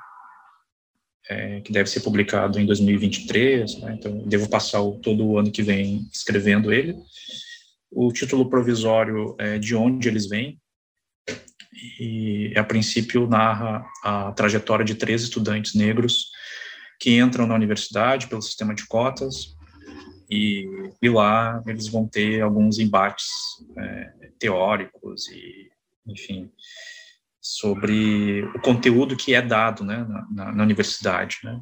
é, 1.29 1.59
que 1.61 1.73
deve 1.73 1.89
ser 1.89 2.01
publicado 2.01 2.59
em 2.59 2.65
2023. 2.65 3.81
Né? 3.81 3.95
Então 3.99 4.17
devo 4.25 4.49
passar 4.49 4.81
o, 4.81 4.97
todo 4.99 5.25
o 5.25 5.37
ano 5.37 5.51
que 5.51 5.61
vem 5.61 6.07
escrevendo 6.11 6.71
ele. 6.71 6.95
O 7.91 8.11
título 8.11 8.49
provisório 8.49 9.35
é 9.37 9.57
De 9.57 9.75
Onde 9.75 10.07
Eles 10.07 10.27
Vêm, 10.27 10.59
e 11.99 12.53
a 12.57 12.63
princípio 12.63 13.27
narra 13.27 13.85
a 14.03 14.31
trajetória 14.31 14.85
de 14.85 14.95
três 14.95 15.23
estudantes 15.23 15.73
negros 15.73 16.31
que 16.99 17.17
entram 17.17 17.45
na 17.45 17.55
universidade 17.55 18.27
pelo 18.27 18.41
sistema 18.41 18.73
de 18.73 18.85
cotas 18.87 19.55
e, 20.29 20.65
e 21.01 21.09
lá 21.09 21.61
eles 21.67 21.87
vão 21.87 22.07
ter 22.07 22.41
alguns 22.41 22.79
embates 22.79 23.27
é, 23.77 24.11
teóricos 24.39 25.27
e, 25.27 25.69
enfim, 26.07 26.49
sobre 27.41 28.43
o 28.55 28.59
conteúdo 28.59 29.15
que 29.15 29.35
é 29.35 29.41
dado 29.41 29.83
né, 29.83 30.05
na, 30.31 30.51
na 30.51 30.63
universidade. 30.63 31.37
Né. 31.43 31.59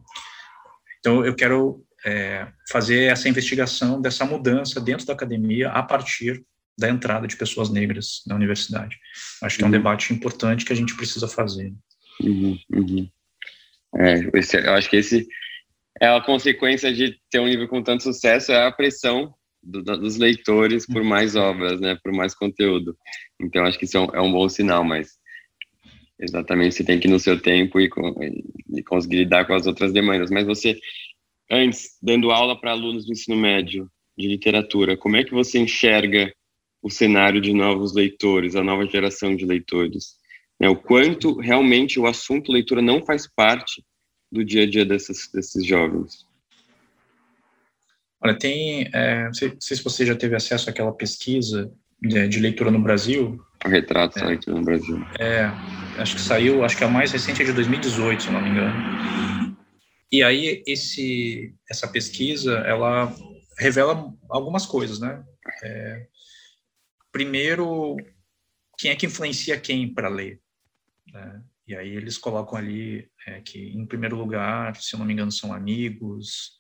Então, 1.00 1.26
eu 1.26 1.36
quero 1.36 1.84
é, 2.06 2.48
fazer 2.72 3.12
essa 3.12 3.28
investigação 3.28 4.02
dessa 4.02 4.26
mudança 4.26 4.80
dentro 4.80 5.06
da 5.06 5.14
academia 5.14 5.70
a 5.70 5.84
partir 5.84 6.46
da 6.78 6.90
entrada 6.90 7.28
de 7.28 7.38
pessoas 7.38 7.70
negras 7.70 8.22
na 8.26 8.36
universidade. 8.36 8.98
Acho 9.42 9.58
que 9.58 9.64
é 9.64 9.66
um 9.66 9.70
uhum. 9.70 9.78
debate 9.78 10.14
importante 10.14 10.66
que 10.66 10.74
a 10.74 10.76
gente 10.76 10.96
precisa 10.96 11.28
fazer. 11.28 11.74
Uhum, 12.22 12.58
uhum. 12.72 13.10
É, 13.96 14.40
esse, 14.40 14.58
eu 14.58 14.74
acho 14.74 14.90
que 14.90 14.98
esse 14.98 15.28
é 16.02 16.08
a 16.08 16.22
consequência 16.22 16.92
de 16.92 17.16
ter 17.30 17.40
um 17.40 17.48
livro 17.48 17.68
com 17.68 17.84
tanto 17.84 18.04
sucesso, 18.04 18.52
é 18.52 18.66
a 18.66 18.72
pressão 18.72 19.34
do, 19.62 19.82
dos 19.84 20.18
leitores 20.18 20.86
por 20.86 21.04
mais 21.04 21.36
uhum. 21.36 21.44
obras, 21.44 21.80
né, 21.80 21.98
por 22.04 22.12
mais 22.12 22.34
conteúdo. 22.34 22.98
Então, 23.40 23.64
acho 23.64 23.78
que 23.78 23.86
isso 23.86 23.98
é 23.98 24.02
um, 24.02 24.16
é 24.16 24.22
um 24.22 24.32
bom 24.32 24.50
sinal, 24.50 24.84
mas 24.84 25.12
exatamente 26.20 26.76
você 26.76 26.84
tem 26.84 27.00
que 27.00 27.08
ir 27.08 27.12
no 27.12 27.20
seu 27.20 27.40
tempo 27.40 27.80
e, 27.80 27.86
e, 27.86 28.80
e 28.80 28.84
conseguir 28.84 29.18
lidar 29.18 29.46
com 29.46 29.54
as 29.54 29.68
outras 29.68 29.94
demandas. 29.94 30.32
Mas 30.32 30.46
você, 30.46 30.80
antes, 31.52 31.98
dando 32.02 32.32
aula 32.32 32.60
para 32.60 32.72
alunos 32.72 33.06
do 33.06 33.12
ensino 33.12 33.38
médio 33.38 33.90
de 34.18 34.28
literatura, 34.28 34.98
como 34.98 35.18
é 35.18 35.24
que 35.24 35.32
você 35.32 35.60
enxerga 35.60 36.34
o 36.84 36.90
cenário 36.90 37.40
de 37.40 37.54
novos 37.54 37.94
leitores, 37.94 38.58
a 38.58 38.64
nova 38.64 38.86
geração 38.86 39.34
de 39.34 39.46
leitores. 39.46 40.18
Né? 40.60 40.68
O 40.68 40.76
quanto 40.76 41.40
realmente 41.40 41.98
o 41.98 42.06
assunto 42.06 42.52
leitura 42.52 42.82
não 42.82 43.06
faz 43.06 43.26
parte 43.26 43.82
do 44.30 44.44
dia 44.44 44.64
a 44.64 44.70
dia 44.70 44.86
desses, 44.86 45.32
desses 45.32 45.66
jovens. 45.66 46.28
Olha, 48.22 48.38
tem. 48.38 48.90
É, 48.94 49.26
não, 49.26 49.34
sei, 49.34 49.50
não, 49.50 49.62
sei, 49.62 49.78
se 49.78 49.84
você 49.84 50.06
já 50.06 50.16
teve 50.16 50.36
acesso 50.36 50.70
àquela 50.70 50.92
pesquisa 50.92 51.72
de, 52.02 52.28
de 52.28 52.40
leitura 52.40 52.70
no 52.70 52.82
Brasil. 52.82 53.40
O 53.66 53.70
retrato 53.70 54.20
da 54.20 54.26
é, 54.26 54.28
leitura 54.30 54.58
no 54.58 54.66
Brasil. 54.66 55.06
É, 55.20 55.46
acho 55.98 56.16
que 56.16 56.22
saiu, 56.22 56.66
acho 56.66 56.78
que 56.78 56.84
a 56.84 56.90
mais 56.90 57.12
recente 57.12 57.42
é 57.42 57.46
de 57.46 57.54
2018, 57.54 58.24
se 58.24 58.32
não 58.32 58.42
me 58.42 58.50
engano. 58.50 59.58
E 60.12 60.22
aí, 60.22 60.64
esse, 60.68 61.54
essa 61.70 61.88
pesquisa, 61.88 62.60
ela 62.60 63.14
revela 63.58 64.14
algumas 64.30 64.66
coisas, 64.66 65.00
né? 65.00 65.24
É, 65.64 66.08
primeiro, 67.14 67.96
quem 68.78 68.92
é 68.92 68.96
que 68.96 69.06
influencia 69.06 69.58
quem 69.58 69.94
para 69.94 70.10
ler? 70.10 70.42
Né? 71.08 71.44
E 71.68 71.76
aí 71.76 71.96
eles 71.96 72.18
colocam 72.18 72.58
ali 72.58 73.08
é, 73.26 73.40
que, 73.40 73.60
em 73.60 73.86
primeiro 73.86 74.18
lugar, 74.18 74.76
se 74.76 74.96
eu 74.96 75.00
não 75.00 75.06
me 75.06 75.14
engano, 75.14 75.32
são 75.32 75.54
amigos, 75.54 76.58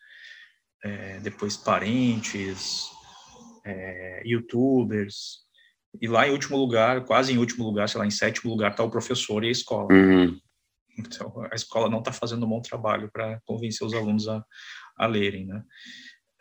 é, 0.81 1.19
depois 1.19 1.57
parentes, 1.57 2.85
é, 3.65 4.21
youtubers, 4.25 5.43
e 6.01 6.07
lá 6.07 6.27
em 6.27 6.31
último 6.31 6.57
lugar, 6.57 7.03
quase 7.05 7.33
em 7.33 7.37
último 7.37 7.65
lugar, 7.65 7.89
sei 7.89 7.99
lá, 7.99 8.05
em 8.05 8.11
sétimo 8.11 8.51
lugar, 8.51 8.71
está 8.71 8.83
o 8.83 8.89
professor 8.89 9.43
e 9.43 9.47
a 9.47 9.51
escola. 9.51 9.91
Uhum. 9.91 10.39
Então, 10.97 11.33
a 11.51 11.55
escola 11.55 11.89
não 11.89 11.99
está 11.99 12.11
fazendo 12.11 12.45
um 12.45 12.49
bom 12.49 12.61
trabalho 12.61 13.09
para 13.11 13.41
convencer 13.45 13.85
os 13.85 13.93
alunos 13.93 14.27
a, 14.27 14.43
a 14.97 15.07
lerem, 15.07 15.45
né? 15.45 15.63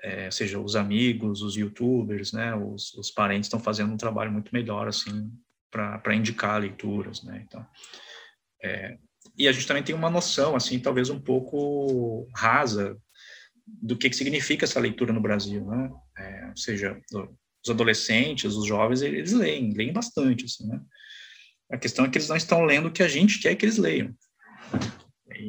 É, 0.03 0.31
seja, 0.31 0.59
os 0.59 0.75
amigos, 0.75 1.43
os 1.43 1.57
youtubers, 1.57 2.33
né, 2.33 2.55
os, 2.57 2.93
os 2.95 3.11
parentes 3.11 3.47
estão 3.47 3.61
fazendo 3.61 3.93
um 3.93 3.97
trabalho 3.97 4.33
muito 4.33 4.53
melhor, 4.53 4.89
assim, 4.89 5.31
para 5.71 6.15
indicar 6.15 6.61
leituras, 6.61 7.23
né? 7.23 7.45
Então, 7.47 7.65
é, 8.63 8.99
e 9.37 9.49
a 9.49 9.53
gente 9.53 9.67
também 9.67 9.83
tem 9.83 9.95
uma 9.95 10.11
noção, 10.11 10.55
assim, 10.57 10.79
talvez 10.79 11.09
um 11.09 11.21
pouco 11.21 12.29
rasa 12.35 12.97
do 13.67 13.97
que, 13.97 14.11
que 14.11 14.17
significa 14.17 14.65
essa 14.65 14.81
leitura 14.81 15.13
no 15.13 15.21
Brasil, 15.21 15.65
né? 15.67 15.91
É, 16.19 16.49
ou 16.49 16.57
seja, 16.57 17.01
os 17.65 17.71
adolescentes, 17.71 18.55
os 18.55 18.67
jovens, 18.67 19.03
eles 19.03 19.33
leem, 19.33 19.73
leem 19.73 19.93
bastante, 19.93 20.45
assim, 20.45 20.67
né? 20.67 20.81
A 21.71 21.79
questão 21.79 22.05
é 22.05 22.09
que 22.09 22.19
eles 22.19 22.29
não 22.29 22.37
estão 22.37 22.65
lendo 22.65 22.89
o 22.89 22.93
que 22.93 23.03
a 23.03 23.09
gente 23.09 23.39
quer 23.39 23.55
que 23.55 23.65
eles 23.65 23.79
leiam. 23.79 24.15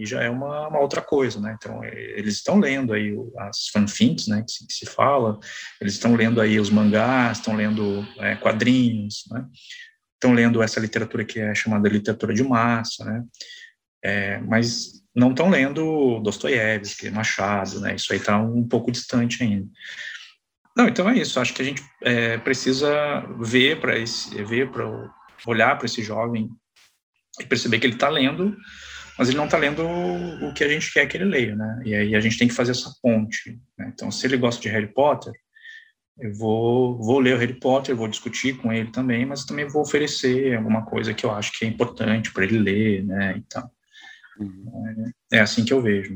E 0.01 0.05
já 0.05 0.21
é 0.23 0.29
uma, 0.29 0.67
uma 0.67 0.79
outra 0.79 1.01
coisa, 1.01 1.39
né? 1.39 1.55
Então, 1.57 1.83
eles 1.83 2.35
estão 2.35 2.59
lendo 2.59 2.93
aí 2.93 3.15
as 3.39 3.67
fanfics, 3.69 4.27
né, 4.27 4.43
que 4.43 4.51
se, 4.51 4.67
que 4.67 4.73
se 4.73 4.85
fala, 4.85 5.39
eles 5.79 5.93
estão 5.93 6.15
lendo 6.15 6.41
aí 6.41 6.59
os 6.59 6.69
mangás, 6.69 7.37
estão 7.37 7.55
lendo 7.55 8.05
é, 8.17 8.35
quadrinhos, 8.35 9.23
né? 9.31 9.45
Estão 10.15 10.33
lendo 10.33 10.63
essa 10.63 10.79
literatura 10.79 11.25
que 11.25 11.39
é 11.39 11.53
chamada 11.53 11.89
literatura 11.89 12.33
de 12.33 12.43
massa, 12.43 13.03
né? 13.03 13.23
É, 14.03 14.39
mas 14.39 15.03
não 15.15 15.31
estão 15.31 15.49
lendo 15.49 16.19
Dostoiévski, 16.21 17.09
Machado, 17.09 17.79
né? 17.79 17.95
Isso 17.95 18.11
aí 18.11 18.19
está 18.19 18.37
um 18.37 18.67
pouco 18.67 18.91
distante 18.91 19.43
ainda. 19.43 19.67
Não, 20.75 20.87
então 20.87 21.09
é 21.09 21.17
isso. 21.17 21.39
Acho 21.39 21.53
que 21.53 21.61
a 21.61 21.65
gente 21.65 21.83
é, 22.01 22.37
precisa 22.37 23.21
ver 23.39 23.79
para 23.79 23.93
ver 24.45 24.71
para 24.71 25.13
olhar 25.45 25.77
para 25.77 25.85
esse 25.85 26.01
jovem 26.01 26.49
e 27.39 27.45
perceber 27.45 27.79
que 27.79 27.85
ele 27.85 27.93
está 27.95 28.09
lendo, 28.09 28.55
mas 29.17 29.29
ele 29.29 29.37
não 29.37 29.45
está 29.45 29.57
lendo 29.57 29.83
o 29.83 30.53
que 30.53 30.63
a 30.63 30.67
gente 30.67 30.91
quer 30.91 31.05
que 31.05 31.17
ele 31.17 31.25
leia, 31.25 31.55
né? 31.55 31.81
E 31.85 31.95
aí 31.95 32.15
a 32.15 32.19
gente 32.19 32.37
tem 32.37 32.47
que 32.47 32.53
fazer 32.53 32.71
essa 32.71 32.91
ponte. 33.01 33.59
Né? 33.77 33.91
Então, 33.93 34.09
se 34.09 34.25
ele 34.25 34.37
gosta 34.37 34.61
de 34.61 34.69
Harry 34.69 34.91
Potter, 34.91 35.33
eu 36.19 36.33
vou, 36.33 36.97
vou 36.97 37.19
ler 37.19 37.35
o 37.35 37.39
Harry 37.39 37.59
Potter, 37.59 37.95
vou 37.95 38.07
discutir 38.07 38.57
com 38.57 38.71
ele 38.71 38.91
também, 38.91 39.25
mas 39.25 39.45
também 39.45 39.67
vou 39.67 39.81
oferecer 39.81 40.55
alguma 40.55 40.85
coisa 40.85 41.13
que 41.13 41.25
eu 41.25 41.31
acho 41.31 41.51
que 41.57 41.65
é 41.65 41.67
importante 41.67 42.31
para 42.31 42.43
ele 42.43 42.59
ler, 42.59 43.03
né? 43.03 43.35
Então, 43.37 43.69
uhum. 44.39 45.11
é, 45.31 45.37
é 45.37 45.39
assim 45.41 45.65
que 45.65 45.73
eu 45.73 45.81
vejo. 45.81 46.15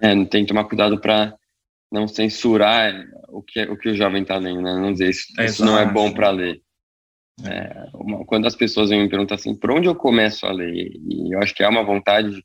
É, 0.00 0.14
tem 0.26 0.44
que 0.44 0.48
tomar 0.48 0.64
cuidado 0.64 1.00
para 1.00 1.34
não 1.90 2.06
censurar 2.06 2.94
o 3.28 3.42
que, 3.42 3.62
o 3.62 3.76
que 3.76 3.88
o 3.88 3.96
jovem 3.96 4.22
está 4.22 4.36
lendo, 4.36 4.62
né? 4.62 4.74
Não 4.74 4.92
dizer 4.92 5.10
isso, 5.10 5.26
é 5.38 5.46
isso 5.46 5.64
não 5.64 5.78
é 5.78 5.86
bom 5.86 6.12
para 6.12 6.30
ler. 6.30 6.60
É, 7.46 7.88
uma, 7.94 8.24
quando 8.24 8.46
as 8.46 8.56
pessoas 8.56 8.90
me 8.90 9.08
perguntam 9.08 9.34
assim, 9.34 9.54
por 9.54 9.70
onde 9.70 9.86
eu 9.86 9.94
começo 9.94 10.46
a 10.46 10.52
ler? 10.52 10.92
E 11.08 11.34
eu 11.34 11.38
acho 11.40 11.54
que 11.54 11.62
há 11.62 11.68
uma 11.68 11.84
vontade 11.84 12.44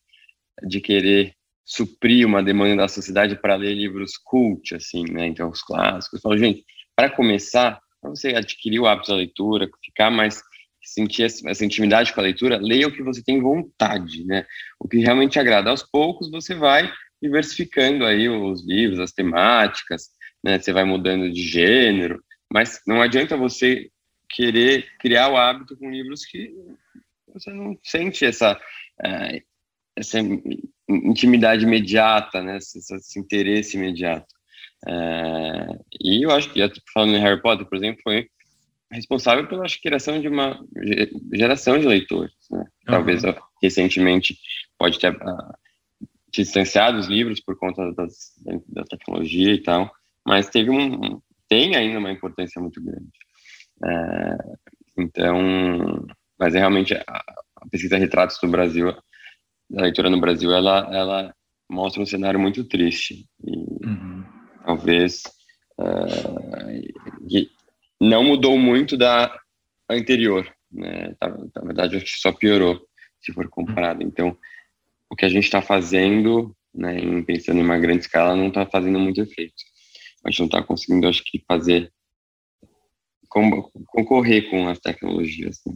de 0.68 0.80
querer 0.80 1.34
suprir 1.66 2.28
uma 2.28 2.44
demanda 2.44 2.76
da 2.76 2.88
sociedade 2.88 3.36
para 3.36 3.56
ler 3.56 3.74
livros 3.74 4.18
cult, 4.18 4.76
assim, 4.76 5.06
né? 5.12 5.26
Então, 5.28 5.50
os 5.50 5.62
clássicos. 5.62 6.20
Eu 6.20 6.22
falo, 6.22 6.38
gente, 6.38 6.64
para 6.96 7.10
começar, 7.10 7.80
para 8.02 8.10
você 8.10 8.30
adquirir 8.30 8.80
o 8.80 8.86
hábito 8.86 9.10
da 9.10 9.18
leitura, 9.18 9.70
ficar 9.84 10.12
mais 10.12 10.42
sentir 10.84 11.24
essa 11.24 11.66
intimidade 11.66 12.14
com 12.14 12.20
a 12.20 12.24
leitura, 12.24 12.58
leia 12.58 12.88
o 12.88 12.92
que 12.92 13.02
você 13.02 13.24
tem 13.24 13.42
vontade, 13.42 14.26
né? 14.26 14.46
O 14.80 14.88
que 14.88 14.98
realmente 14.98 15.40
agrada. 15.40 15.70
Aos 15.70 15.82
poucos 15.82 16.30
você 16.30 16.54
vai 16.54 16.92
diversificando 17.22 18.06
aí 18.06 18.28
os 18.28 18.66
livros, 18.68 19.00
as 19.00 19.14
temáticas, 19.14 20.10
né? 20.44 20.60
Você 20.60 20.74
vai 20.74 20.84
mudando 20.84 21.32
de 21.32 21.42
gênero, 21.42 22.22
mas 22.52 22.82
não 22.86 23.02
adianta 23.02 23.38
você 23.38 23.90
querer 24.34 24.86
criar 25.00 25.30
o 25.30 25.38
hábito 25.38 25.78
com 25.78 25.90
livros 25.90 26.26
que 26.26 26.54
você 27.34 27.52
não 27.52 27.78
sente 27.84 28.26
essa 28.26 28.60
é, 29.04 29.42
essa 29.96 30.20
intimidade 30.90 31.64
imediata, 31.64 32.42
né? 32.42 32.58
Esse, 32.58 32.80
esse 32.80 33.20
interesse 33.20 33.78
imediato. 33.78 34.28
É, 34.88 35.80
e 36.02 36.26
eu 36.26 36.32
acho 36.32 36.52
que, 36.52 36.60
falando 36.94 37.16
em 37.16 37.22
Harry 37.22 37.42
Potter, 37.42 37.66
por 37.66 37.78
exemplo, 37.78 38.02
foi 38.04 38.28
responsável 38.92 39.48
pela 39.48 39.66
criação 39.82 40.20
de 40.20 40.28
uma 40.28 40.60
geração 41.34 41.80
de 41.80 41.88
leitores. 41.88 42.34
Né? 42.52 42.60
Uhum. 42.60 42.66
Talvez 42.86 43.24
recentemente 43.62 44.38
pode 44.78 45.00
ter 45.00 45.16
uh, 45.16 45.54
distanciado 46.32 47.00
os 47.00 47.08
livros 47.08 47.40
por 47.40 47.58
conta 47.58 47.92
das, 47.94 48.34
da 48.68 48.84
tecnologia 48.84 49.54
e 49.54 49.62
tal, 49.62 49.92
mas 50.26 50.50
teve 50.50 50.70
um, 50.70 51.20
tem 51.48 51.76
ainda 51.76 52.00
uma 52.00 52.12
importância 52.12 52.62
muito 52.62 52.84
grande. 52.84 53.10
É, 53.84 54.38
então, 54.98 56.06
mas 56.40 56.56
é 56.56 56.60
realmente 56.60 56.94
a, 56.94 57.04
a, 57.08 57.68
pesquisa 57.70 57.98
Retratos 57.98 58.38
do 58.42 58.48
Brasil, 58.48 58.90
a 58.90 59.82
leitura 59.82 60.10
no 60.10 60.20
Brasil, 60.20 60.52
ela, 60.52 60.90
ela 60.94 61.36
mostra 61.70 62.02
um 62.02 62.06
cenário 62.06 62.40
muito 62.40 62.64
triste 62.64 63.26
e 63.44 63.58
uhum. 63.86 64.24
talvez 64.66 65.24
uh, 65.80 67.44
não 68.00 68.24
mudou 68.24 68.58
muito 68.58 68.96
da 68.98 69.36
anterior, 69.90 70.48
né? 70.72 71.16
Na, 71.22 71.30
na 71.30 71.62
verdade, 71.64 71.98
acho 71.98 72.06
que 72.06 72.12
só 72.12 72.32
piorou 72.32 72.82
se 73.22 73.32
for 73.32 73.48
comparado. 73.50 74.04
Então, 74.04 74.38
o 75.10 75.16
que 75.16 75.26
a 75.26 75.30
gente 75.30 75.46
está 75.46 75.62
fazendo, 75.62 76.56
né, 76.74 77.00
em, 77.00 77.24
pensando 77.24 77.60
em 77.60 77.64
uma 77.64 77.78
grande 77.78 78.02
escala, 78.02 78.36
não 78.36 78.48
está 78.48 78.66
fazendo 78.66 79.00
muito 79.00 79.22
efeito. 79.22 79.56
A 80.26 80.30
gente 80.30 80.40
não 80.40 80.46
está 80.48 80.64
conseguindo, 80.64 81.08
acho 81.08 81.24
que, 81.24 81.44
fazer 81.48 81.92
concorrer 83.88 84.50
com 84.50 84.68
as 84.68 84.80
tecnologias. 84.80 85.60
Né? 85.66 85.76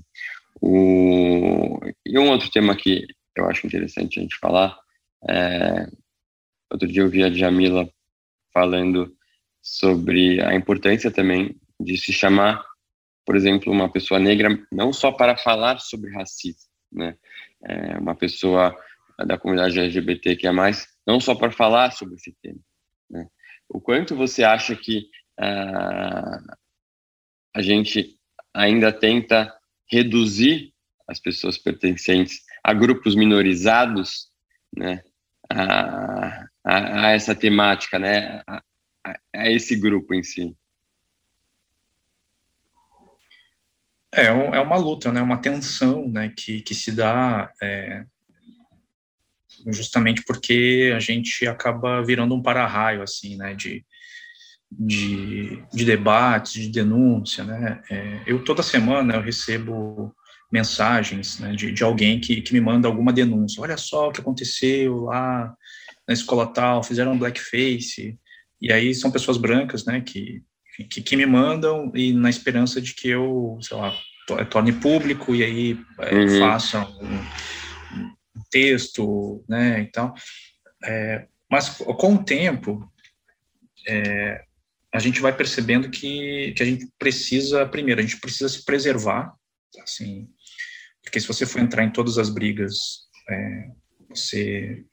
O, 0.61 1.79
e 2.05 2.17
um 2.17 2.29
outro 2.29 2.49
tema 2.49 2.75
que 2.75 3.05
eu 3.35 3.47
acho 3.49 3.65
interessante 3.65 4.19
a 4.19 4.21
gente 4.21 4.37
falar, 4.37 4.77
é, 5.29 5.87
outro 6.71 6.87
dia 6.87 7.01
eu 7.01 7.09
vi 7.09 7.23
a 7.23 7.31
Jamila 7.31 7.89
falando 8.53 9.15
sobre 9.61 10.41
a 10.41 10.55
importância 10.55 11.11
também 11.11 11.55
de 11.79 11.97
se 11.97 12.11
chamar, 12.11 12.63
por 13.25 13.35
exemplo, 13.35 13.71
uma 13.71 13.91
pessoa 13.91 14.19
negra 14.19 14.49
não 14.71 14.91
só 14.93 15.11
para 15.11 15.37
falar 15.37 15.79
sobre 15.79 16.11
racismo, 16.11 16.69
né? 16.91 17.15
É 17.63 17.97
uma 17.97 18.15
pessoa 18.15 18.75
da 19.25 19.37
comunidade 19.37 19.79
LGBT 19.79 20.35
que 20.35 20.47
é 20.47 20.51
mais, 20.51 20.87
não 21.05 21.19
só 21.19 21.35
para 21.35 21.51
falar 21.51 21.91
sobre 21.91 22.15
esse 22.15 22.31
tema. 22.41 22.59
Né? 23.09 23.27
O 23.67 23.81
quanto 23.81 24.15
você 24.15 24.43
acha 24.43 24.75
que 24.75 25.09
uh, 25.39 26.55
a 27.55 27.61
gente 27.61 28.17
ainda 28.53 28.91
tenta 28.91 29.53
reduzir 29.89 30.73
as 31.07 31.19
pessoas 31.19 31.57
pertencentes 31.57 32.41
a 32.63 32.73
grupos 32.73 33.15
minorizados, 33.15 34.29
né, 34.75 35.01
a, 35.49 36.45
a, 36.63 37.05
a 37.05 37.11
essa 37.11 37.33
temática, 37.33 37.97
né, 37.97 38.41
a, 38.45 38.61
a, 39.33 39.49
esse 39.49 39.75
grupo 39.77 40.13
em 40.13 40.21
si? 40.21 40.53
É, 44.13 44.25
é 44.25 44.59
uma 44.59 44.77
luta, 44.77 45.11
né, 45.11 45.21
uma 45.21 45.37
tensão, 45.41 46.09
né, 46.09 46.33
que, 46.35 46.61
que 46.61 46.75
se 46.75 46.91
dá 46.91 47.53
é, 47.61 48.05
justamente 49.67 50.23
porque 50.25 50.91
a 50.93 50.99
gente 50.99 51.47
acaba 51.47 52.03
virando 52.03 52.35
um 52.35 52.41
para-raio, 52.41 53.01
assim, 53.01 53.37
né, 53.37 53.53
de, 53.53 53.85
de, 54.71 55.63
de 55.73 55.85
debates, 55.85 56.53
de 56.53 56.69
denúncia, 56.69 57.43
né, 57.43 57.81
é, 57.89 58.21
eu 58.25 58.43
toda 58.43 58.61
semana 58.61 59.15
eu 59.15 59.21
recebo 59.21 60.13
mensagens 60.51 61.39
né, 61.39 61.53
de, 61.55 61.71
de 61.71 61.83
alguém 61.83 62.19
que, 62.19 62.41
que 62.41 62.53
me 62.53 62.61
manda 62.61 62.87
alguma 62.87 63.13
denúncia, 63.13 63.61
olha 63.61 63.77
só 63.77 64.09
o 64.09 64.11
que 64.11 64.21
aconteceu 64.21 65.03
lá 65.03 65.53
na 66.07 66.13
escola 66.13 66.47
tal, 66.47 66.83
fizeram 66.83 67.17
blackface, 67.17 68.17
e 68.61 68.71
aí 68.71 68.93
são 68.93 69.11
pessoas 69.11 69.37
brancas, 69.37 69.85
né, 69.85 70.01
que, 70.01 70.41
que, 70.89 71.01
que 71.01 71.15
me 71.15 71.25
mandam 71.25 71.91
e 71.95 72.13
na 72.13 72.29
esperança 72.29 72.81
de 72.81 72.93
que 72.93 73.09
eu, 73.09 73.57
sei 73.61 73.77
lá, 73.77 73.93
torne 74.49 74.73
público 74.73 75.33
e 75.33 75.43
aí 75.43 75.79
é, 75.99 76.15
uhum. 76.15 76.39
faça 76.39 76.81
um, 76.81 77.21
texto, 78.49 79.43
né, 79.47 79.81
e 79.81 79.91
tal. 79.91 80.13
É, 80.83 81.27
mas 81.49 81.69
com 81.69 82.15
o 82.15 82.23
tempo, 82.23 82.89
é, 83.87 84.43
a 84.97 84.99
gente 84.99 85.21
vai 85.21 85.31
percebendo 85.31 85.91
que, 85.91 86.53
que 86.57 86.63
a 86.63 86.65
gente 86.65 86.87
precisa, 86.97 87.67
primeiro, 87.67 88.01
a 88.01 88.03
gente 88.03 88.19
precisa 88.19 88.49
se 88.49 88.65
preservar, 88.65 89.31
assim, 89.83 90.27
porque 91.03 91.19
se 91.19 91.27
você 91.27 91.45
for 91.45 91.61
entrar 91.61 91.83
em 91.83 91.91
todas 91.91 92.17
as 92.17 92.31
brigas, 92.31 93.05
é, 93.29 93.69
você, 94.09 94.83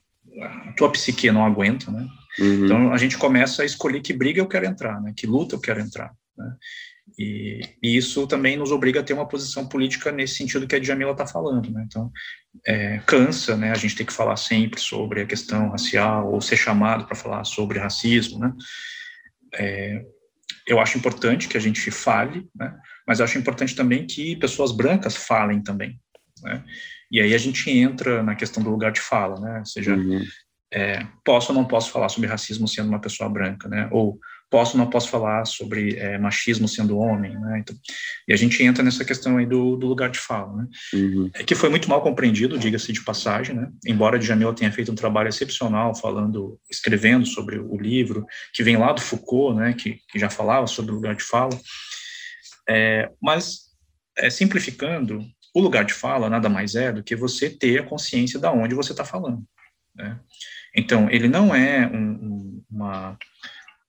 a 0.42 0.72
tua 0.74 0.92
psique 0.92 1.30
não 1.30 1.46
aguenta, 1.46 1.90
né? 1.90 2.06
Uhum. 2.38 2.64
Então 2.66 2.92
a 2.92 2.98
gente 2.98 3.16
começa 3.16 3.62
a 3.62 3.64
escolher 3.64 4.02
que 4.02 4.12
briga 4.12 4.40
eu 4.40 4.46
quero 4.46 4.66
entrar, 4.66 5.00
né? 5.00 5.14
Que 5.16 5.26
luta 5.26 5.54
eu 5.54 5.60
quero 5.60 5.80
entrar, 5.80 6.12
né? 6.36 6.54
E, 7.18 7.60
e, 7.82 7.96
isso 7.96 8.26
também 8.26 8.58
nos 8.58 8.72
obriga 8.72 9.00
a 9.00 9.02
ter 9.02 9.14
uma 9.14 9.28
posição 9.28 9.66
política 9.66 10.12
nesse 10.12 10.36
sentido 10.36 10.66
que 10.66 10.74
a 10.74 10.78
Djamila 10.78 11.12
está 11.12 11.26
falando, 11.26 11.70
né? 11.70 11.82
Então, 11.86 12.12
é, 12.66 12.98
cansa, 13.06 13.56
né? 13.56 13.70
A 13.70 13.76
gente 13.76 13.96
tem 13.96 14.04
que 14.04 14.12
falar 14.12 14.36
sempre 14.36 14.80
sobre 14.80 15.22
a 15.22 15.26
questão 15.26 15.70
racial 15.70 16.30
ou 16.30 16.40
ser 16.42 16.56
chamado 16.56 17.06
para 17.06 17.16
falar 17.16 17.44
sobre 17.44 17.78
racismo, 17.78 18.38
né? 18.38 18.52
É, 19.56 20.04
eu 20.66 20.80
acho 20.80 20.96
importante 20.96 21.48
que 21.48 21.56
a 21.56 21.60
gente 21.60 21.90
fale, 21.90 22.48
né? 22.54 22.76
Mas 23.06 23.18
eu 23.18 23.24
acho 23.24 23.38
importante 23.38 23.74
também 23.74 24.06
que 24.06 24.36
pessoas 24.36 24.72
brancas 24.72 25.14
falem 25.14 25.62
também, 25.62 26.00
né? 26.42 26.64
E 27.10 27.20
aí 27.20 27.34
a 27.34 27.38
gente 27.38 27.70
entra 27.70 28.22
na 28.22 28.34
questão 28.34 28.62
do 28.62 28.70
lugar 28.70 28.90
de 28.92 29.00
fala, 29.00 29.40
né? 29.40 29.58
Ou 29.58 29.66
seja, 29.66 29.94
uhum. 29.94 30.24
é, 30.72 31.06
posso 31.24 31.52
ou 31.52 31.58
não 31.58 31.66
posso 31.66 31.90
falar 31.90 32.08
sobre 32.08 32.28
racismo 32.28 32.66
sendo 32.66 32.88
uma 32.88 33.00
pessoa 33.00 33.28
branca, 33.28 33.68
né? 33.68 33.88
Ou 33.92 34.18
posso 34.54 34.78
não 34.78 34.88
posso 34.88 35.08
falar 35.08 35.44
sobre 35.46 35.96
é, 35.96 36.16
machismo 36.16 36.68
sendo 36.68 36.96
homem, 36.96 37.36
né? 37.36 37.58
Então, 37.58 37.74
e 38.28 38.32
a 38.32 38.36
gente 38.36 38.62
entra 38.62 38.84
nessa 38.84 39.04
questão 39.04 39.36
aí 39.36 39.44
do, 39.44 39.74
do 39.74 39.88
lugar 39.88 40.08
de 40.08 40.18
fala, 40.20 40.62
né? 40.62 40.68
Uhum. 40.92 41.28
É 41.34 41.42
que 41.42 41.56
foi 41.56 41.68
muito 41.68 41.90
mal 41.90 42.00
compreendido, 42.00 42.56
diga-se 42.56 42.92
de 42.92 43.02
passagem, 43.02 43.56
né? 43.56 43.68
Embora 43.84 44.16
Djamil 44.16 44.54
tenha 44.54 44.70
feito 44.70 44.92
um 44.92 44.94
trabalho 44.94 45.28
excepcional 45.28 45.92
falando, 45.92 46.56
escrevendo 46.70 47.26
sobre 47.26 47.58
o 47.58 47.76
livro, 47.76 48.24
que 48.52 48.62
vem 48.62 48.76
lá 48.76 48.92
do 48.92 49.00
Foucault, 49.00 49.58
né? 49.58 49.72
Que, 49.72 49.98
que 50.08 50.20
já 50.20 50.30
falava 50.30 50.68
sobre 50.68 50.92
o 50.92 50.94
lugar 50.94 51.16
de 51.16 51.24
fala, 51.24 51.58
é, 52.68 53.10
mas 53.20 53.72
é, 54.16 54.30
simplificando, 54.30 55.20
o 55.52 55.60
lugar 55.60 55.84
de 55.84 55.92
fala 55.92 56.30
nada 56.30 56.48
mais 56.48 56.76
é 56.76 56.92
do 56.92 57.02
que 57.02 57.16
você 57.16 57.50
ter 57.50 57.80
a 57.80 57.84
consciência 57.84 58.38
da 58.38 58.52
onde 58.52 58.72
você 58.72 58.92
está 58.92 59.04
falando, 59.04 59.42
né? 59.96 60.20
Então, 60.76 61.10
ele 61.10 61.26
não 61.26 61.52
é 61.52 61.88
um, 61.88 62.10
um, 62.10 62.64
uma 62.70 63.18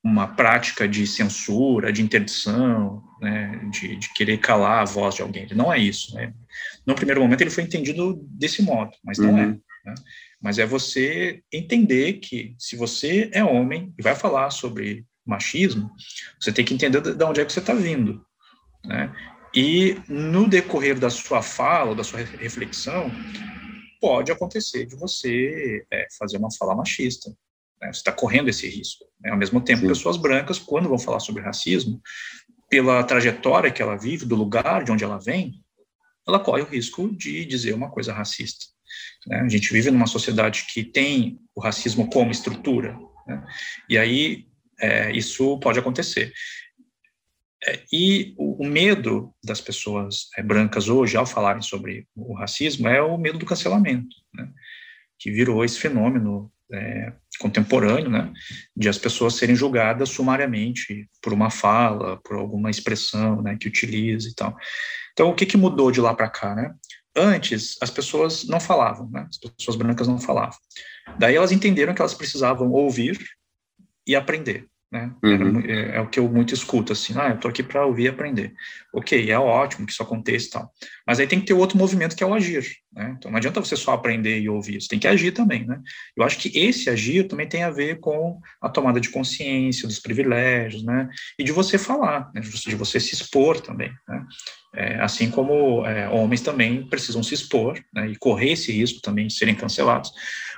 uma 0.05 0.27
prática 0.27 0.87
de 0.87 1.07
censura, 1.07 1.91
de 1.91 2.03
interdição, 2.03 3.01
né, 3.19 3.59
de, 3.71 3.95
de, 3.95 4.13
querer 4.13 4.37
calar 4.37 4.83
a 4.83 4.85
voz 4.85 5.15
de 5.15 5.23
alguém. 5.23 5.47
Não 5.55 5.73
é 5.73 5.79
isso. 5.79 6.13
Né? 6.13 6.31
No 6.85 6.93
primeiro 6.93 7.19
momento 7.19 7.41
ele 7.41 7.49
foi 7.49 7.63
entendido 7.63 8.15
desse 8.29 8.61
modo, 8.61 8.91
mas 9.03 9.17
não 9.17 9.35
é, 9.35 9.45
uhum. 9.47 9.61
é. 9.85 9.89
Né? 9.89 9.95
Mas 10.39 10.59
é 10.59 10.65
você 10.65 11.41
entender 11.51 12.13
que 12.19 12.55
se 12.59 12.75
você 12.75 13.31
é 13.33 13.43
homem 13.43 13.91
e 13.97 14.03
vai 14.03 14.13
falar 14.13 14.51
sobre 14.51 15.03
machismo, 15.25 15.89
você 16.39 16.51
tem 16.51 16.63
que 16.63 16.75
entender 16.75 17.01
de 17.01 17.23
onde 17.23 17.41
é 17.41 17.45
que 17.45 17.51
você 17.51 17.59
está 17.59 17.73
vindo. 17.73 18.23
Né? 18.85 19.11
E 19.55 19.97
no 20.07 20.47
decorrer 20.47 20.99
da 20.99 21.09
sua 21.09 21.41
fala, 21.41 21.95
da 21.95 22.03
sua 22.03 22.19
reflexão, 22.19 23.09
pode 23.99 24.31
acontecer 24.31 24.85
de 24.85 24.95
você 24.95 25.83
é, 25.91 26.05
fazer 26.19 26.37
uma 26.37 26.51
fala 26.51 26.75
machista, 26.75 27.35
né? 27.85 27.93
Você 27.93 27.99
está 27.99 28.11
correndo 28.11 28.49
esse 28.49 28.67
risco. 28.67 29.05
Né? 29.19 29.31
Ao 29.31 29.37
mesmo 29.37 29.61
tempo, 29.61 29.81
Sim. 29.81 29.87
pessoas 29.87 30.17
brancas, 30.17 30.59
quando 30.59 30.89
vão 30.89 30.99
falar 30.99 31.19
sobre 31.19 31.43
racismo, 31.43 32.01
pela 32.69 33.03
trajetória 33.03 33.71
que 33.71 33.81
ela 33.81 33.95
vive, 33.95 34.25
do 34.25 34.35
lugar 34.35 34.83
de 34.83 34.91
onde 34.91 35.03
ela 35.03 35.19
vem, 35.19 35.63
ela 36.27 36.39
corre 36.39 36.63
o 36.63 36.67
risco 36.67 37.15
de 37.15 37.45
dizer 37.45 37.73
uma 37.73 37.89
coisa 37.89 38.11
racista. 38.11 38.65
Né? 39.27 39.41
A 39.41 39.49
gente 39.49 39.71
vive 39.71 39.91
numa 39.91 40.07
sociedade 40.07 40.65
que 40.73 40.83
tem 40.83 41.39
o 41.53 41.61
racismo 41.61 42.09
como 42.09 42.31
estrutura, 42.31 42.97
né? 43.27 43.45
e 43.89 43.97
aí 43.97 44.47
é, 44.79 45.11
isso 45.11 45.59
pode 45.59 45.79
acontecer. 45.79 46.33
É, 47.67 47.83
e 47.91 48.33
o, 48.37 48.63
o, 48.63 48.67
medo 48.67 49.33
das 49.43 49.61
pessoas 49.61 50.29
é, 50.37 50.43
brancas 50.43 50.89
hoje, 50.89 51.15
ao 51.17 51.25
falarem 51.25 51.61
sobre 51.61 52.07
o 52.15 52.33
racismo, 52.33 52.87
é 52.87 53.01
o 53.01 53.17
medo 53.17 53.37
do 53.37 53.45
cancelamento, 53.45 54.15
né? 54.33 54.51
que 55.17 55.31
virou 55.31 55.63
esse 55.63 55.79
fenômeno 55.79 56.51
é, 56.71 57.13
contemporâneo, 57.37 58.09
né, 58.09 58.31
de 58.75 58.89
as 58.89 58.97
pessoas 58.97 59.35
serem 59.35 59.55
julgadas 59.55 60.09
sumariamente 60.09 61.07
por 61.21 61.33
uma 61.33 61.49
fala, 61.49 62.17
por 62.17 62.37
alguma 62.37 62.69
expressão, 62.69 63.41
né, 63.41 63.57
que 63.59 63.67
utiliza 63.67 64.29
e 64.29 64.33
tal. 64.33 64.55
Então, 65.13 65.29
o 65.29 65.35
que, 65.35 65.45
que 65.45 65.57
mudou 65.57 65.91
de 65.91 66.01
lá 66.01 66.13
para 66.13 66.29
cá, 66.29 66.53
né? 66.53 66.73
Antes, 67.15 67.77
as 67.81 67.89
pessoas 67.89 68.45
não 68.45 68.59
falavam, 68.59 69.09
né? 69.09 69.25
As 69.29 69.37
pessoas 69.37 69.77
brancas 69.77 70.07
não 70.07 70.19
falavam. 70.19 70.57
Daí 71.17 71.35
elas 71.35 71.53
entenderam 71.53 71.93
que 71.93 72.01
elas 72.01 72.13
precisavam 72.13 72.69
ouvir 72.71 73.17
e 74.05 74.15
aprender. 74.15 74.67
Né? 74.95 75.11
Uhum. 75.25 75.59
É, 75.59 75.97
é, 75.97 75.99
o 75.99 76.07
que 76.07 76.17
eu 76.17 76.29
muito 76.29 76.53
escuto, 76.53 76.93
assim, 76.93 77.13
ah, 77.17 77.31
eu 77.31 77.37
tô 77.37 77.49
aqui 77.49 77.61
para 77.61 77.85
ouvir 77.85 78.03
e 78.03 78.07
aprender. 78.07 78.53
Ok, 78.93 79.29
é 79.29 79.37
ótimo 79.37 79.85
que 79.85 79.91
isso 79.91 80.01
aconteça 80.01 80.47
e 80.47 80.49
tal. 80.51 80.71
Mas 81.05 81.19
aí 81.19 81.27
tem 81.27 81.37
que 81.37 81.47
ter 81.47 81.53
outro 81.53 81.77
movimento 81.77 82.15
que 82.15 82.23
é 82.23 82.27
o 82.27 82.33
agir, 82.33 82.65
né? 82.93 83.13
Então 83.17 83.29
não 83.29 83.37
adianta 83.37 83.59
você 83.59 83.75
só 83.75 83.91
aprender 83.91 84.39
e 84.39 84.47
ouvir, 84.47 84.81
você 84.81 84.87
tem 84.87 84.97
que 84.97 85.07
agir 85.07 85.33
também, 85.33 85.65
né? 85.67 85.81
Eu 86.15 86.23
acho 86.23 86.37
que 86.37 86.57
esse 86.57 86.89
agir 86.89 87.27
também 87.27 87.45
tem 87.45 87.63
a 87.63 87.69
ver 87.69 87.99
com 87.99 88.39
a 88.61 88.69
tomada 88.69 89.01
de 89.01 89.09
consciência 89.09 89.85
dos 89.85 89.99
privilégios, 89.99 90.81
né? 90.85 91.09
E 91.37 91.43
de 91.43 91.51
você 91.51 91.77
falar, 91.77 92.31
né? 92.33 92.39
de 92.39 92.75
você 92.77 92.97
se 92.97 93.13
expor 93.13 93.59
também, 93.59 93.91
né? 94.07 94.25
É, 94.73 95.01
assim 95.01 95.29
como 95.29 95.85
é, 95.85 96.07
homens 96.07 96.39
também 96.39 96.87
precisam 96.87 97.21
se 97.21 97.33
expor 97.33 97.77
né? 97.93 98.09
e 98.09 98.15
correr 98.15 98.51
esse 98.53 98.71
risco 98.71 99.01
também 99.01 99.27
de 99.27 99.33
serem 99.33 99.55
cancelados 99.55 100.11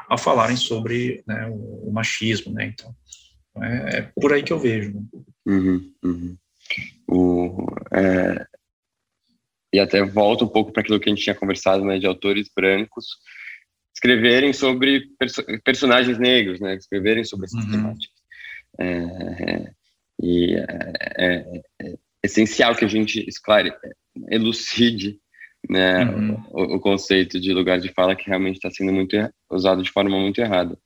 ao 0.08 0.18
falarem 0.18 0.56
sobre 0.56 1.24
né, 1.28 1.48
o, 1.52 1.90
o 1.90 1.92
machismo, 1.92 2.54
né? 2.54 2.66
Então, 2.66 2.96
é, 3.64 3.98
é 3.98 4.02
por 4.20 4.34
aí 4.34 4.44
que 4.44 4.54
eu 4.54 4.60
vejo. 4.60 4.94
Né? 4.94 5.02
Uhum, 5.46 5.94
uhum. 6.04 6.38
O, 7.10 7.68
é, 7.92 8.46
e 9.74 9.80
até 9.80 10.04
volta 10.04 10.44
um 10.44 10.50
pouco 10.50 10.72
para 10.72 10.82
aquilo 10.82 11.00
que 11.00 11.10
a 11.10 11.14
gente 11.14 11.24
tinha 11.24 11.36
conversado, 11.36 11.86
né, 11.86 12.00
de 12.00 12.06
autores 12.06 12.50
brancos 12.54 13.06
escreverem 13.94 14.54
sobre 14.54 15.08
perso 15.18 15.44
personagens 15.64 16.20
negros, 16.20 16.60
né, 16.60 16.76
escreverem 16.76 17.24
sobre 17.24 17.46
essas 17.46 17.64
uhum. 17.64 17.72
temáticas. 17.72 18.18
É, 18.80 19.72
e 20.22 20.56
é, 20.56 20.94
é, 21.18 21.62
é, 21.82 21.98
essencial 22.24 22.76
que 22.76 22.86
a 22.86 22.88
gente 22.88 23.28
esclare, 23.28 23.74
elucide 24.30 25.20
né, 25.68 26.06
uhum. 26.06 26.44
o, 26.52 26.76
o, 26.76 26.80
conceito 26.80 27.40
de 27.40 27.52
lugar 27.52 27.80
de 27.80 27.90
fala 27.90 28.16
que 28.16 28.28
realmente 28.28 28.58
está 28.58 28.70
sendo 28.70 28.94
muito 28.94 29.16
usado 29.50 29.82
de 29.82 29.92
forma 29.92 30.18
muito 30.20 30.40
errada. 30.40 30.78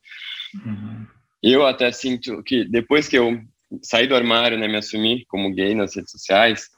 Uhum. 0.64 1.06
Eu 1.42 1.66
até 1.66 1.90
sinto 1.90 2.42
que 2.42 2.64
depois 2.64 3.08
que 3.08 3.18
eu 3.18 3.40
saí 3.82 4.06
do 4.06 4.14
armário, 4.14 4.58
né, 4.58 4.68
me 4.68 4.76
assumi 4.76 5.24
como 5.26 5.52
gay 5.52 5.74
nas 5.74 5.96
redes 5.96 6.10
sociais, 6.10 6.68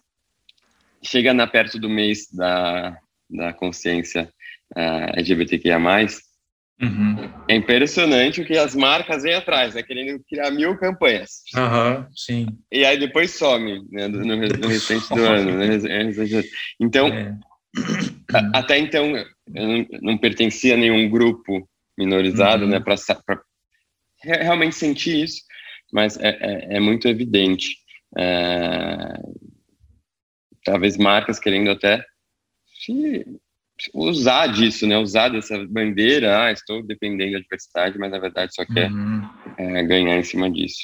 chega 1.02 1.34
na 1.34 1.46
perto 1.46 1.78
do 1.78 1.88
mês 1.88 2.28
da, 2.32 2.96
da 3.28 3.52
consciência 3.52 4.30
uh, 4.76 5.18
LGBTQIA+, 5.18 5.78
uhum. 5.78 7.30
é 7.48 7.56
impressionante 7.56 8.40
o 8.40 8.46
que 8.46 8.56
as 8.56 8.74
marcas 8.74 9.22
vêm 9.22 9.34
atrás, 9.34 9.74
né, 9.74 9.82
querendo 9.82 10.22
criar 10.24 10.50
mil 10.50 10.76
campanhas. 10.78 11.42
Uhum, 11.54 12.06
sim. 12.14 12.46
E 12.72 12.84
aí 12.84 12.98
depois 12.98 13.32
some, 13.32 13.84
né, 13.90 14.08
no, 14.08 14.24
no, 14.24 14.36
no 14.36 14.68
restante 14.68 15.08
do 15.08 15.22
ano. 15.22 15.58
Né, 15.58 15.78
então, 16.80 17.08
é. 17.08 17.36
até 18.54 18.78
então, 18.78 19.16
eu 19.54 19.68
não, 19.68 19.86
não 20.00 20.18
pertencia 20.18 20.74
a 20.74 20.78
nenhum 20.78 21.08
grupo 21.10 21.68
minorizado, 21.98 22.64
uhum. 22.64 22.70
né, 22.70 22.80
para 22.80 22.96
realmente 24.24 24.74
senti 24.74 25.22
isso, 25.22 25.42
mas 25.92 26.18
é, 26.18 26.28
é, 26.40 26.76
é 26.76 26.80
muito 26.80 27.08
evidente. 27.08 27.76
É, 28.16 29.18
talvez 30.64 30.96
marcas 30.96 31.38
querendo 31.38 31.70
até 31.70 32.04
se, 32.84 33.24
usar 33.92 34.48
disso, 34.48 34.86
né? 34.86 34.98
Usar 34.98 35.28
dessa 35.28 35.64
bandeira, 35.66 36.44
ah, 36.44 36.52
estou 36.52 36.82
dependendo 36.82 37.32
da 37.32 37.40
diversidade, 37.40 37.98
mas 37.98 38.10
na 38.10 38.18
verdade 38.18 38.54
só 38.54 38.64
quer 38.64 38.90
uhum. 38.90 39.22
é, 39.58 39.82
ganhar 39.82 40.16
em 40.16 40.22
cima 40.22 40.50
disso. 40.50 40.82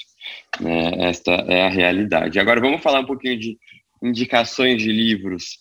Né? 0.60 1.08
Esta 1.08 1.32
é 1.32 1.62
a 1.62 1.68
realidade. 1.68 2.38
Agora 2.38 2.60
vamos 2.60 2.82
falar 2.82 3.00
um 3.00 3.06
pouquinho 3.06 3.38
de 3.38 3.58
indicações 4.02 4.82
de 4.82 4.90
livros. 4.90 5.58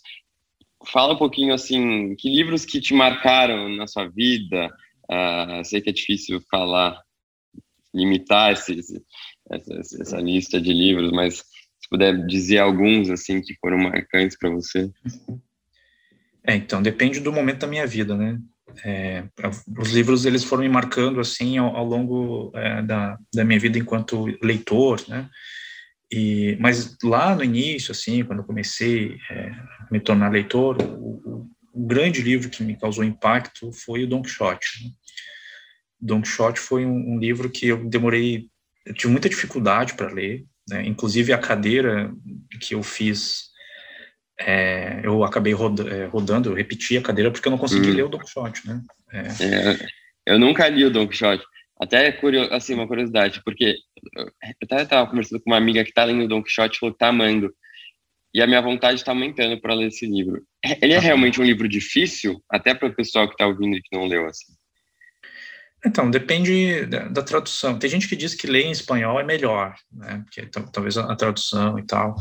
Fala 0.88 1.14
um 1.14 1.18
pouquinho 1.18 1.54
assim, 1.54 2.16
que 2.16 2.30
livros 2.30 2.66
que 2.66 2.80
te 2.80 2.94
marcaram 2.94 3.70
na 3.70 3.86
sua 3.86 4.08
vida? 4.08 4.70
Uh, 5.12 5.64
sei 5.66 5.82
que 5.82 5.90
é 5.90 5.94
difícil 5.94 6.42
falar 6.50 7.00
limitar 7.94 8.54
esse, 8.54 8.80
essa, 9.50 10.02
essa, 10.02 10.18
lista 10.18 10.62
de 10.62 10.72
livros, 10.74 11.12
mas 11.12 11.38
se 11.38 11.90
puder 11.90 12.26
dizer 12.26 12.60
alguns 12.60 13.10
assim 13.10 13.42
que 13.42 13.56
foram 13.60 13.78
marcantes 13.78 14.38
para 14.38 14.50
você. 14.50 14.92
É, 16.46 16.56
então 16.56 16.82
depende 16.82 17.20
do 17.20 17.34
momento 17.34 17.60
da 17.60 17.68
minha 17.68 17.88
vida, 17.88 18.16
né? 18.16 18.40
É, 18.86 19.24
os 19.78 19.92
livros 19.92 20.26
eles 20.26 20.44
foram 20.44 20.64
me 20.64 20.70
marcando 20.70 21.20
assim 21.20 21.58
ao, 21.58 21.76
ao 21.76 21.86
longo 21.86 22.52
é, 22.54 22.82
da, 22.84 23.18
da 23.34 23.44
minha 23.44 23.60
vida 23.60 23.80
enquanto 23.80 24.26
leitor, 24.42 25.04
né? 25.08 25.30
E, 26.12 26.58
mas 26.60 26.98
lá 27.04 27.36
no 27.36 27.44
início, 27.44 27.92
assim, 27.92 28.24
quando 28.24 28.40
eu 28.40 28.46
comecei 28.46 29.18
é, 29.30 29.50
a 29.50 29.88
me 29.92 30.00
tornar 30.00 30.32
leitor, 30.32 30.78
o, 30.82 31.48
o, 31.72 31.86
grande 31.86 32.22
livro 32.22 32.50
que 32.50 32.64
me 32.64 32.76
causou 32.76 33.04
impacto 33.04 33.72
foi 33.72 34.04
o 34.04 34.08
Don 34.08 34.22
Quixote. 34.22 34.84
Né? 34.84 34.92
Don 36.00 36.22
Quixote 36.22 36.60
foi 36.60 36.86
um, 36.86 37.16
um 37.16 37.20
livro 37.20 37.50
que 37.50 37.68
eu 37.68 37.84
demorei, 37.90 38.48
eu 38.86 38.94
tive 38.94 39.12
muita 39.12 39.30
dificuldade 39.30 39.94
para 39.96 40.12
ler, 40.12 40.46
né? 40.70 40.86
inclusive 40.86 41.34
a 41.34 41.38
cadeira 41.38 42.14
que 42.62 42.76
eu 42.76 42.84
fiz, 42.84 43.50
é, 44.40 45.02
eu 45.04 45.24
acabei 45.24 45.54
roda, 45.54 45.84
é, 45.90 46.06
rodando, 46.06 46.50
eu 46.50 46.56
repeti 46.56 46.98
a 46.98 47.02
cadeira 47.02 47.32
porque 47.32 47.48
eu 47.48 47.52
não 47.52 47.58
consegui 47.58 47.90
hum. 47.90 47.94
ler 47.94 48.04
o 48.04 48.10
Don 48.10 48.20
Quixote, 48.20 48.68
né? 48.68 48.82
É. 49.12 49.20
é. 49.20 49.88
eu 50.26 50.40
nunca 50.40 50.68
li 50.70 50.86
o 50.86 50.92
Don 50.92 51.08
Quixote. 51.08 51.44
Até 51.80 52.08
é 52.08 52.12
curioso, 52.12 52.54
assim, 52.54 52.74
uma 52.74 52.88
curiosidade, 52.88 53.42
porque 53.44 53.76
eu 54.16 54.30
até 54.64 54.84
estava 54.84 55.10
conversando 55.10 55.42
com 55.42 55.50
uma 55.50 55.58
amiga 55.58 55.84
que 55.84 55.92
está 55.92 56.04
lendo 56.04 56.26
o 56.26 56.28
Don 56.28 56.44
Quixote 56.44 56.76
e 56.76 56.80
falou 56.80 56.94
que 56.94 56.98
está 56.98 57.08
amando. 57.08 57.54
e 58.34 58.42
a 58.42 58.48
minha 58.48 58.62
vontade 58.62 59.00
está 59.00 59.12
aumentando 59.12 59.60
para 59.62 59.74
ler 59.74 59.88
esse 59.88 60.06
livro. 60.06 60.44
Ele 60.82 60.94
é 60.94 61.00
realmente 61.00 61.40
um 61.40 61.46
livro 61.46 61.70
difícil, 61.70 62.44
até 62.50 62.74
para 62.74 62.90
o 62.90 62.94
pessoal 62.94 63.28
que 63.28 63.34
está 63.34 63.48
ouvindo 63.48 63.78
e 63.78 63.82
que 63.82 63.96
não 63.96 64.06
leu 64.06 64.26
assim. 64.28 64.54
Então, 65.86 66.12
depende 66.12 66.86
da, 66.86 67.08
da, 67.08 67.24
tradução. 67.24 67.80
Tem 67.80 67.90
gente 67.90 68.08
que 68.08 68.16
diz 68.16 68.36
que 68.36 68.48
ler 68.48 68.66
em 68.66 68.72
espanhol 68.72 69.20
é 69.20 69.24
melhor, 69.24 69.76
né? 69.92 70.24
Porque 70.26 70.46
talvez 70.74 70.98
a, 70.98 71.12
a 71.12 71.16
tradução 71.16 71.80
e 71.80 71.84
tal. 71.84 72.16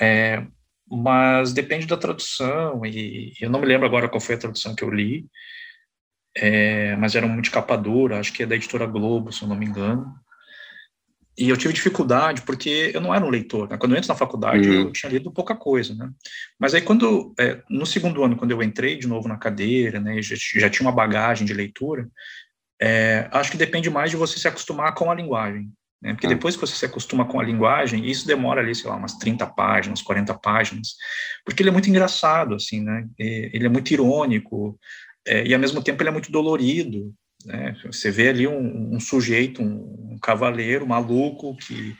É, 0.00 0.44
mas 0.90 1.52
depende 1.52 1.86
da 1.86 1.96
tradução, 1.96 2.84
e 2.84 3.32
eu 3.40 3.48
não 3.48 3.60
me 3.60 3.66
lembro 3.66 3.86
agora 3.86 4.08
qual 4.08 4.20
foi 4.20 4.34
a 4.34 4.38
tradução 4.38 4.74
que 4.74 4.82
eu 4.82 4.90
li, 4.90 5.26
é, 6.36 6.96
mas 6.96 7.14
era 7.14 7.26
muito 7.26 7.50
capa 7.50 7.76
dura, 7.76 8.18
acho 8.18 8.32
que 8.32 8.42
é 8.42 8.46
da 8.46 8.56
editora 8.56 8.86
Globo, 8.86 9.32
se 9.32 9.42
eu 9.42 9.48
não 9.48 9.56
me 9.56 9.66
engano. 9.66 10.12
E 11.38 11.48
eu 11.48 11.56
tive 11.56 11.72
dificuldade 11.72 12.42
porque 12.42 12.90
eu 12.92 13.00
não 13.00 13.14
era 13.14 13.24
um 13.24 13.30
leitor. 13.30 13.68
Né? 13.68 13.78
Quando 13.78 13.92
eu 13.92 13.98
entro 13.98 14.08
na 14.08 14.16
faculdade, 14.16 14.68
uhum. 14.68 14.74
eu 14.82 14.92
tinha 14.92 15.10
lido 15.10 15.30
pouca 15.30 15.54
coisa, 15.54 15.94
né? 15.94 16.10
Mas 16.58 16.74
aí 16.74 16.82
quando 16.82 17.32
é, 17.38 17.62
no 17.70 17.86
segundo 17.86 18.22
ano, 18.22 18.36
quando 18.36 18.50
eu 18.50 18.62
entrei 18.62 18.96
de 18.98 19.06
novo 19.06 19.28
na 19.28 19.38
cadeira, 19.38 20.00
né, 20.00 20.20
já, 20.20 20.34
já 20.36 20.68
tinha 20.68 20.86
uma 20.86 20.94
bagagem 20.94 21.46
de 21.46 21.54
leitura, 21.54 22.06
é, 22.80 23.28
acho 23.32 23.50
que 23.50 23.56
depende 23.56 23.90
mais 23.90 24.10
de 24.10 24.16
você 24.16 24.38
se 24.38 24.48
acostumar 24.48 24.94
com 24.94 25.10
a 25.10 25.14
linguagem. 25.14 25.70
Né? 26.02 26.14
Porque 26.14 26.26
ah. 26.26 26.30
depois 26.30 26.54
que 26.54 26.60
você 26.60 26.74
se 26.74 26.86
acostuma 26.86 27.26
com 27.26 27.38
a 27.38 27.44
linguagem, 27.44 28.08
isso 28.08 28.26
demora 28.26 28.60
ali, 28.60 28.74
sei 28.74 28.88
lá, 28.88 28.96
umas 28.96 29.18
30 29.18 29.46
páginas, 29.48 30.02
40 30.02 30.34
páginas, 30.34 30.94
porque 31.44 31.62
ele 31.62 31.68
é 31.68 31.72
muito 31.72 31.90
engraçado, 31.90 32.54
assim, 32.54 32.80
né? 32.82 33.06
Ele 33.18 33.66
é 33.66 33.68
muito 33.68 33.92
irônico, 33.92 34.78
é, 35.26 35.46
e 35.46 35.52
ao 35.52 35.60
mesmo 35.60 35.82
tempo 35.82 36.02
ele 36.02 36.08
é 36.08 36.12
muito 36.12 36.32
dolorido, 36.32 37.12
né? 37.44 37.76
Você 37.84 38.10
vê 38.10 38.28
ali 38.28 38.46
um, 38.46 38.94
um 38.94 39.00
sujeito, 39.00 39.62
um, 39.62 40.12
um, 40.12 40.18
cavaleiro 40.18 40.86
maluco 40.86 41.56
que, 41.56 41.94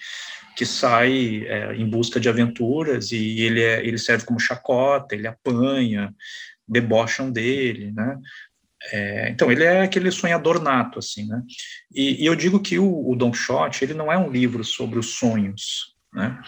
que 0.57 0.67
sai 0.67 1.45
é, 1.47 1.75
em 1.75 1.89
busca 1.89 2.21
de 2.21 2.29
aventuras 2.29 3.13
e 3.13 3.41
ele, 3.41 3.63
é, 3.63 3.87
ele 3.87 3.99
serve 3.99 4.25
como 4.25 4.41
chacota, 4.41 5.15
ele 5.15 5.27
apanha, 5.27 6.15
debocham 6.67 7.31
dele, 7.31 7.93
né? 7.93 8.17
É, 8.93 9.29
então, 9.29 9.53
ele 9.53 9.65
é 9.65 9.83
aquele 9.83 10.11
sonhador 10.11 10.61
nato, 10.61 10.99
assim, 10.99 11.27
né? 11.27 11.43
E, 11.95 12.23
e 12.23 12.27
eu 12.27 12.35
digo 12.35 12.61
que 12.61 12.79
o, 12.79 13.11
o, 13.11 13.15
Don 13.15 13.31
Quixote, 13.31 13.85
ele 13.85 13.95
não 13.95 14.11
é 14.11 14.17
um 14.17 14.31
livro 14.31 14.65
sobre 14.65 14.99
os 14.99 15.17
sonhos, 15.17 15.95
né? 16.13 16.41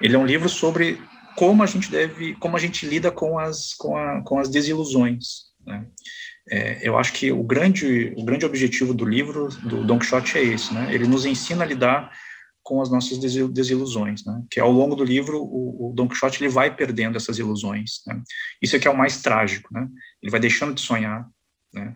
Ele 0.00 0.16
é 0.16 0.18
um 0.18 0.26
livro 0.26 0.48
sobre 0.48 1.00
como 1.36 1.62
a 1.62 1.66
gente 1.66 1.90
deve, 1.90 2.34
como 2.36 2.56
a 2.56 2.60
gente 2.60 2.86
lida 2.86 3.10
com 3.10 3.38
as, 3.38 3.72
com, 3.74 3.96
a, 3.96 4.22
com 4.22 4.38
as 4.38 4.48
desilusões, 4.48 5.46
né? 5.64 5.86
É, 6.48 6.88
eu 6.88 6.96
acho 6.96 7.12
que 7.12 7.32
o 7.32 7.42
grande, 7.42 8.14
o 8.16 8.24
grande 8.24 8.46
objetivo 8.46 8.94
do 8.94 9.04
livro 9.04 9.48
do 9.64 9.84
Don 9.84 9.98
Quixote 9.98 10.38
é 10.38 10.42
esse, 10.42 10.72
né? 10.72 10.92
Ele 10.94 11.06
nos 11.06 11.24
ensina 11.24 11.64
a 11.64 11.66
lidar 11.66 12.10
com 12.62 12.82
as 12.82 12.90
nossas 12.90 13.18
desilusões, 13.18 14.24
né? 14.24 14.42
Que 14.50 14.58
ao 14.58 14.70
longo 14.70 14.96
do 14.96 15.04
livro 15.04 15.40
o, 15.40 15.90
o 15.90 15.92
Don 15.92 16.08
Quixote 16.08 16.42
ele 16.42 16.50
vai 16.50 16.74
perdendo 16.74 17.16
essas 17.16 17.38
ilusões, 17.38 18.02
né? 18.06 18.20
Isso 18.60 18.74
é 18.74 18.78
que 18.78 18.88
é 18.88 18.90
o 18.90 18.96
mais 18.96 19.22
trágico, 19.22 19.72
né? 19.72 19.88
Ele 20.22 20.30
vai 20.30 20.40
deixando 20.40 20.74
de 20.74 20.80
sonhar, 20.80 21.28
né? 21.76 21.94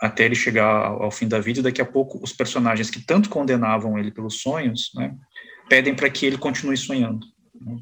Até 0.00 0.24
ele 0.24 0.34
chegar 0.34 0.86
ao, 0.86 1.10
fim 1.10 1.26
da 1.26 1.40
vida 1.40 1.60
e 1.60 1.62
daqui 1.62 1.80
a 1.80 1.86
pouco 1.86 2.22
os 2.22 2.32
personagens 2.32 2.90
que 2.90 3.00
tanto 3.00 3.30
condenavam 3.30 3.98
ele 3.98 4.10
pelos 4.10 4.40
sonhos, 4.42 4.90
né? 4.94 5.16
Pedem 5.68 5.94
para 5.94 6.10
que 6.10 6.26
ele 6.26 6.38
continue 6.38 6.76
sonhando. 6.76 7.26
Né? 7.58 7.78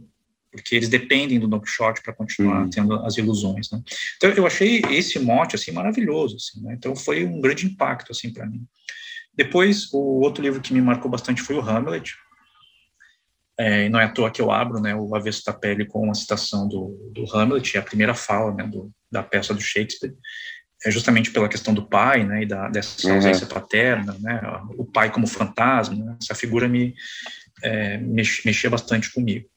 porque 0.55 0.76
eles 0.76 0.89
dependem 0.89 1.41
do 1.41 1.49
Don 1.49 1.59
Quixote 1.59 2.01
para 2.01 2.12
continuar 2.12 2.62
uhum. 2.62 2.70
tendo 2.70 2.95
as 3.05 3.16
ilusões, 3.16 3.68
né? 3.72 3.82
Então 4.16 4.30
eu 4.30 4.47
achei 4.47 4.80
esse 4.89 5.18
mote 5.18 5.57
assim 5.57 5.72
maravilhoso, 5.72 6.37
assim, 6.37 6.62
né? 6.62 6.74
Então 6.74 6.95
foi 6.95 7.24
um 7.24 7.41
grande 7.41 7.66
impacto 7.66 8.12
assim 8.12 8.32
para 8.32 8.47
mim. 8.47 8.64
Depois 9.35 9.93
o 9.93 10.20
outro 10.20 10.43
livro 10.43 10.61
que 10.61 10.72
me 10.72 10.80
marcou 10.80 11.11
bastante 11.11 11.43
foi 11.43 11.57
o 11.57 11.61
Hamlet. 11.61 12.14
É, 13.59 13.87
e 13.87 13.89
não 13.89 14.01
é 14.01 14.05
à 14.05 14.09
toa 14.09 14.30
que 14.30 14.41
eu 14.41 14.51
abro, 14.51 14.80
né, 14.80 14.97
o 14.97 15.14
Avesso 15.14 15.45
da 15.45 15.53
Pele 15.53 15.87
com 15.87 16.03
uma 16.03 16.14
citação 16.14 16.66
do, 16.66 17.12
do 17.14 17.24
Hamlet, 17.32 17.76
é 17.76 17.80
a 17.80 17.85
primeira 17.85 18.12
fala, 18.12 18.53
né, 18.53 18.66
do, 18.66 18.91
da 19.11 19.22
peça 19.22 19.55
do 19.55 19.61
Shakespeare, 19.61 20.12
é 20.85 20.91
justamente 20.91 21.30
pela 21.30 21.49
questão 21.49 21.72
do 21.72 21.87
pai, 21.87 22.24
né, 22.24 22.43
e 22.43 22.47
da, 22.47 22.68
dessa 22.68 23.07
uhum. 23.07 23.14
ausência 23.14 23.47
paterna, 23.47 24.16
né, 24.20 24.41
o 24.76 24.85
pai 24.85 25.11
como 25.11 25.26
fantasma, 25.26 26.05
né, 26.05 26.16
essa 26.22 26.35
figura 26.35 26.68
me 26.68 26.95
é, 27.62 27.99
mexia 27.99 28.68
bastante 28.68 29.12
comigo. 29.12 29.49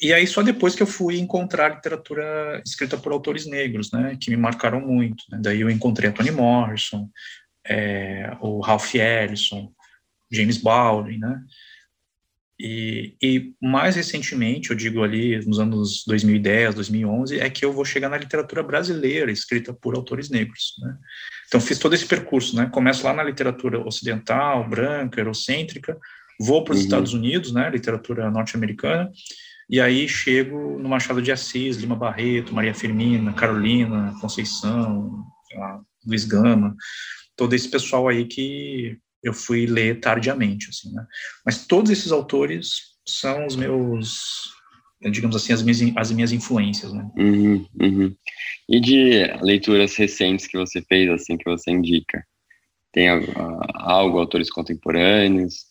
E 0.00 0.12
aí 0.12 0.26
só 0.26 0.42
depois 0.42 0.74
que 0.74 0.82
eu 0.82 0.86
fui 0.86 1.18
encontrar 1.18 1.74
literatura 1.74 2.62
escrita 2.64 2.96
por 2.96 3.12
autores 3.12 3.46
negros, 3.46 3.90
né, 3.92 4.16
que 4.20 4.30
me 4.30 4.36
marcaram 4.36 4.80
muito. 4.80 5.24
Né? 5.30 5.38
Daí 5.42 5.60
eu 5.60 5.70
encontrei 5.70 6.10
Toni 6.10 6.30
Morrison, 6.30 7.08
é, 7.66 8.36
o 8.40 8.60
Ralph 8.60 8.94
Ellison, 8.94 9.72
James 10.30 10.56
Baldwin, 10.56 11.18
né? 11.18 11.42
E, 12.64 13.16
e, 13.20 13.52
mais 13.60 13.96
recentemente, 13.96 14.70
eu 14.70 14.76
digo 14.76 15.02
ali 15.02 15.44
nos 15.44 15.58
anos 15.58 16.04
2010, 16.06 16.76
2011, 16.76 17.40
é 17.40 17.50
que 17.50 17.64
eu 17.64 17.72
vou 17.72 17.84
chegar 17.84 18.08
na 18.08 18.16
literatura 18.16 18.62
brasileira 18.62 19.32
escrita 19.32 19.74
por 19.74 19.96
autores 19.96 20.30
negros, 20.30 20.74
né? 20.80 20.96
Então 21.48 21.60
fiz 21.60 21.76
todo 21.76 21.94
esse 21.94 22.06
percurso, 22.06 22.54
né? 22.54 22.66
Começo 22.66 23.04
lá 23.04 23.12
na 23.12 23.24
literatura 23.24 23.84
ocidental, 23.84 24.68
branca, 24.68 25.20
eurocêntrica, 25.20 25.98
vou 26.38 26.62
para 26.62 26.74
os 26.74 26.78
uhum. 26.78 26.84
Estados 26.84 27.12
Unidos, 27.12 27.52
né? 27.52 27.68
Literatura 27.68 28.30
norte-americana 28.30 29.10
e 29.68 29.80
aí 29.80 30.08
chego 30.08 30.78
no 30.78 30.88
Machado 30.88 31.22
de 31.22 31.32
Assis, 31.32 31.78
Lima 31.78 31.96
Barreto, 31.96 32.54
Maria 32.54 32.74
Firmina, 32.74 33.32
Carolina, 33.32 34.14
Conceição, 34.20 35.24
lá, 35.54 35.80
Luiz 36.06 36.24
Gama, 36.24 36.76
todo 37.34 37.54
esse 37.54 37.68
pessoal 37.68 38.06
aí 38.06 38.26
que 38.26 38.98
eu 39.22 39.32
fui 39.32 39.66
ler 39.66 40.00
tardiamente, 40.00 40.68
assim, 40.68 40.92
né? 40.92 41.06
Mas 41.44 41.66
todos 41.66 41.90
esses 41.90 42.10
autores 42.10 42.92
são 43.06 43.46
os 43.46 43.56
meus, 43.56 44.52
digamos 45.10 45.36
assim, 45.36 45.52
as 45.52 45.62
minhas, 45.62 45.80
as 45.96 46.10
minhas 46.10 46.32
influências, 46.32 46.92
né? 46.92 47.08
Uhum, 47.16 47.66
uhum. 47.80 48.16
E 48.68 48.80
de 48.80 49.24
leituras 49.42 49.94
recentes 49.96 50.46
que 50.46 50.58
você 50.58 50.82
fez, 50.82 51.10
assim, 51.10 51.36
que 51.36 51.48
você 51.48 51.70
indica? 51.70 52.24
Tem 52.92 53.08
algo, 53.08 54.18
autores 54.18 54.50
contemporâneos? 54.50 55.66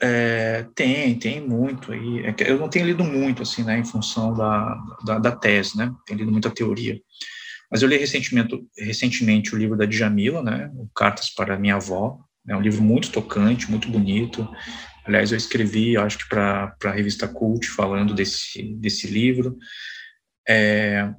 É, 0.00 0.66
tem, 0.74 1.18
tem 1.18 1.40
muito 1.40 1.92
aí. 1.92 2.26
É 2.26 2.34
eu 2.50 2.58
não 2.58 2.68
tenho 2.68 2.86
lido 2.86 3.02
muito, 3.02 3.42
assim, 3.42 3.64
né, 3.64 3.78
em 3.78 3.84
função 3.84 4.34
da, 4.34 4.74
da, 5.04 5.18
da, 5.18 5.32
tese, 5.32 5.76
né, 5.76 5.92
tenho 6.06 6.20
lido 6.20 6.30
muita 6.32 6.50
teoria. 6.50 7.00
Mas 7.70 7.82
eu 7.82 7.88
li 7.88 7.96
recentemente, 7.96 8.64
recentemente 8.78 9.54
o 9.54 9.58
livro 9.58 9.76
da 9.76 9.84
Djamila, 9.84 10.42
né, 10.42 10.70
o 10.74 10.88
Cartas 10.94 11.30
para 11.30 11.58
Minha 11.58 11.76
Avó, 11.76 12.18
é 12.48 12.56
um 12.56 12.60
livro 12.60 12.82
muito 12.82 13.10
tocante, 13.10 13.70
muito 13.70 13.88
bonito. 13.88 14.48
Aliás, 15.04 15.32
eu 15.32 15.38
escrevi, 15.38 15.96
acho 15.96 16.18
que 16.18 16.28
para 16.28 16.76
a 16.84 16.90
revista 16.90 17.26
Cult, 17.28 17.66
falando 17.68 18.14
desse, 18.14 18.74
desse 18.74 19.06
livro. 19.06 19.56
É, 20.48 21.12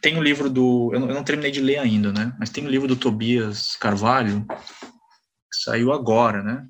tem 0.00 0.16
o 0.16 0.18
um 0.18 0.22
livro 0.22 0.48
do. 0.50 0.90
Eu 0.92 1.00
não, 1.00 1.08
eu 1.08 1.14
não, 1.14 1.24
terminei 1.24 1.50
de 1.50 1.60
ler 1.60 1.78
ainda, 1.78 2.12
né? 2.12 2.34
Mas 2.38 2.50
tem 2.50 2.64
o 2.64 2.66
um 2.66 2.70
livro 2.70 2.86
do 2.86 2.96
Tobias 2.96 3.76
Carvalho, 3.76 4.46
que 4.46 5.60
saiu 5.64 5.92
agora, 5.92 6.42
né? 6.42 6.66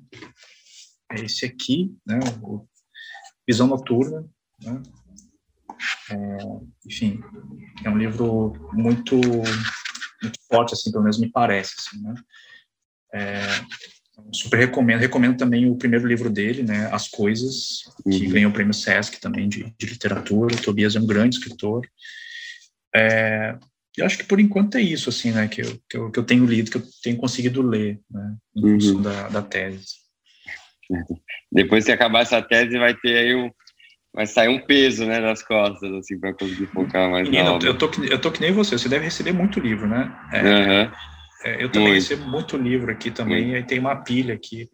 é 1.11 1.21
esse 1.21 1.45
aqui, 1.45 1.95
né, 2.05 2.19
o 2.41 2.65
Visão 3.47 3.67
Noturna, 3.67 4.29
né, 4.61 4.83
é, 6.11 6.37
enfim, 6.85 7.19
é 7.83 7.89
um 7.89 7.97
livro 7.97 8.53
muito, 8.73 9.15
muito 9.15 10.39
forte, 10.47 10.73
assim, 10.73 10.91
pelo 10.91 11.03
menos 11.03 11.19
me 11.19 11.31
parece, 11.31 11.75
assim, 11.79 12.01
né, 12.01 12.13
é, 13.13 13.41
super 14.33 14.57
recomendo, 14.57 14.99
recomendo 14.99 15.37
também 15.37 15.69
o 15.69 15.75
primeiro 15.75 16.07
livro 16.07 16.29
dele, 16.29 16.63
né, 16.63 16.89
As 16.91 17.07
Coisas, 17.07 17.83
que 18.03 18.25
uhum. 18.25 18.31
ganhou 18.31 18.51
o 18.51 18.53
prêmio 18.53 18.73
Sesc 18.73 19.19
também 19.19 19.47
de, 19.47 19.73
de 19.77 19.85
literatura, 19.85 20.55
o 20.55 20.61
Tobias 20.61 20.95
é 20.95 20.99
um 20.99 21.07
grande 21.07 21.37
escritor, 21.37 21.87
é, 22.95 23.57
eu 23.97 24.05
acho 24.05 24.17
que 24.17 24.23
por 24.23 24.39
enquanto 24.39 24.75
é 24.75 24.81
isso, 24.81 25.09
assim, 25.09 25.31
né, 25.31 25.47
que 25.47 25.61
eu, 25.61 25.79
que 25.89 25.97
eu, 25.97 26.11
que 26.11 26.19
eu 26.19 26.23
tenho 26.23 26.45
lido, 26.45 26.71
que 26.71 26.77
eu 26.77 26.83
tenho 27.03 27.17
conseguido 27.17 27.61
ler, 27.61 27.99
né, 28.09 28.35
em 28.55 28.65
uhum. 28.65 28.79
função 28.79 29.01
da, 29.01 29.29
da 29.29 29.41
tese. 29.41 29.87
Depois 31.51 31.85
que 31.85 31.91
acabar 31.91 32.21
essa 32.21 32.41
tese, 32.41 32.77
vai 32.77 32.95
ter 32.95 33.17
aí 33.17 33.35
um. 33.35 33.51
Vai 34.11 34.25
sair 34.25 34.49
um 34.49 34.59
peso, 34.59 35.05
né, 35.05 35.21
das 35.21 35.43
costas, 35.43 35.91
assim, 35.93 36.19
para 36.19 36.33
conseguir 36.33 36.65
focar 36.67 37.11
mais 37.11 37.29
Menino, 37.29 37.43
na 37.43 37.53
obra. 37.53 37.67
Eu 37.67 37.77
tô, 37.77 37.91
eu 38.03 38.19
tô 38.19 38.31
que 38.31 38.41
nem 38.41 38.51
você, 38.51 38.75
você 38.75 38.89
deve 38.89 39.05
receber 39.05 39.31
muito 39.31 39.59
livro, 39.59 39.87
né? 39.87 40.11
É, 40.33 40.41
uhum. 40.41 40.91
É, 41.43 41.63
eu 41.63 41.71
também 41.71 41.89
muito. 41.89 42.01
recebo 42.01 42.29
muito 42.29 42.57
livro 42.57 42.91
aqui 42.91 43.11
também, 43.11 43.47
muito. 43.47 43.59
e 43.59 43.63
tem 43.63 43.79
uma 43.79 43.95
pilha 43.95 44.33
aqui 44.33 44.69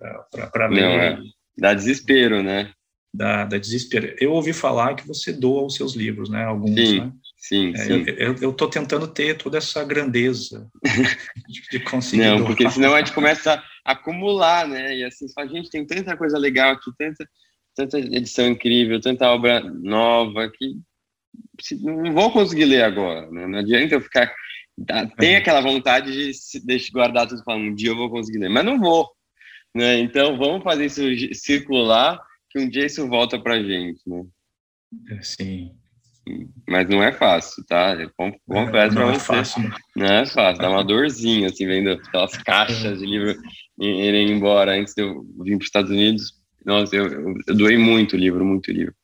para 0.52 0.68
ler. 0.68 0.82
Não, 0.82 0.90
é. 0.90 1.20
Dá 1.58 1.74
desespero, 1.74 2.42
né? 2.44 2.72
Dá, 3.14 3.46
dá 3.46 3.58
desespero. 3.58 4.14
Eu 4.20 4.34
ouvi 4.34 4.52
falar 4.52 4.96
que 4.96 5.08
você 5.08 5.32
doa 5.32 5.66
os 5.66 5.76
seus 5.76 5.96
livros, 5.96 6.30
né? 6.30 6.44
Alguns, 6.44 6.76
sim, 6.76 7.00
né? 7.00 7.12
Sim, 7.38 7.74
é, 7.74 7.78
sim. 7.78 8.06
Eu, 8.42 8.52
tô 8.52 8.68
tentando 8.68 9.08
ter 9.08 9.38
toda 9.38 9.58
essa 9.58 9.84
grandeza 9.84 10.68
de, 11.72 11.80
conseguir. 11.80 12.24
Não, 12.24 12.38
doar. 12.38 12.48
porque 12.48 12.70
senão 12.70 12.94
a 12.94 12.98
gente 12.98 13.14
começa 13.14 13.64
acumular, 13.86 14.68
né? 14.68 14.98
E 14.98 15.04
assim, 15.04 15.28
a 15.38 15.46
gente 15.46 15.70
tem 15.70 15.86
tanta 15.86 16.18
coisa 16.18 16.38
legal 16.40 16.72
aqui, 16.72 16.92
tanta, 16.98 17.30
tanta 17.76 18.00
edição 18.00 18.48
incrível, 18.48 19.00
tanta 19.00 19.30
obra 19.30 19.62
nova 19.62 20.50
que 20.50 20.76
não 21.82 22.12
vou 22.14 22.32
conseguir 22.32 22.66
ler 22.66 22.84
agora, 22.84 23.30
né? 23.30 23.48
Não 23.48 23.60
adianta 23.60 23.96
eu 23.96 24.02
ficar. 24.02 24.34
Tem 25.18 25.38
aquela 25.38 25.62
vontade 25.62 26.12
de 26.12 26.60
deixar 26.66 26.92
guardar 26.92 27.28
tudo 27.28 27.44
para 27.44 27.56
um 27.56 27.74
dia 27.74 27.90
eu 27.90 27.96
vou 27.96 28.10
conseguir 28.10 28.40
ler, 28.40 28.50
mas 28.50 28.66
não 28.66 28.80
vou, 28.80 29.10
né? 29.74 30.00
Então 30.00 30.38
vamos 30.38 30.64
fazer 30.64 30.86
isso 30.86 31.02
circular, 31.34 32.20
que 32.50 32.60
um 32.60 32.70
dia 32.70 32.86
isso 32.86 33.08
volta 33.08 33.40
para 33.40 33.64
gente, 33.64 34.02
né? 34.06 34.24
Sim. 35.22 35.72
Mas 36.68 36.90
não 36.90 37.04
é 37.04 37.12
fácil, 37.12 37.64
tá? 37.68 37.96
Eu 37.96 38.12
confesso 38.48 38.96
para 38.96 39.08
é 39.08 39.14
você. 39.14 39.26
Fácil. 39.26 39.72
Não 39.96 40.06
é 40.06 40.26
fácil, 40.26 40.62
dá 40.62 40.70
uma 40.70 40.84
dorzinha, 40.84 41.48
assim, 41.48 41.68
vendo 41.68 41.92
aquelas 41.92 42.36
caixas 42.38 43.00
de 43.00 43.06
livro 43.06 43.36
irem 43.80 44.32
embora 44.32 44.74
antes 44.74 44.94
de 44.94 45.04
eu 45.04 45.24
vir 45.44 45.58
para 45.58 45.64
os 45.64 45.66
Estados 45.66 45.92
Unidos. 45.92 46.34
Nossa, 46.66 46.96
eu, 46.96 47.08
eu, 47.08 47.36
eu 47.48 47.56
doei 47.56 47.78
muito 47.78 48.18
livro, 48.18 48.44
muito 48.44 48.72
livro. 48.72 48.96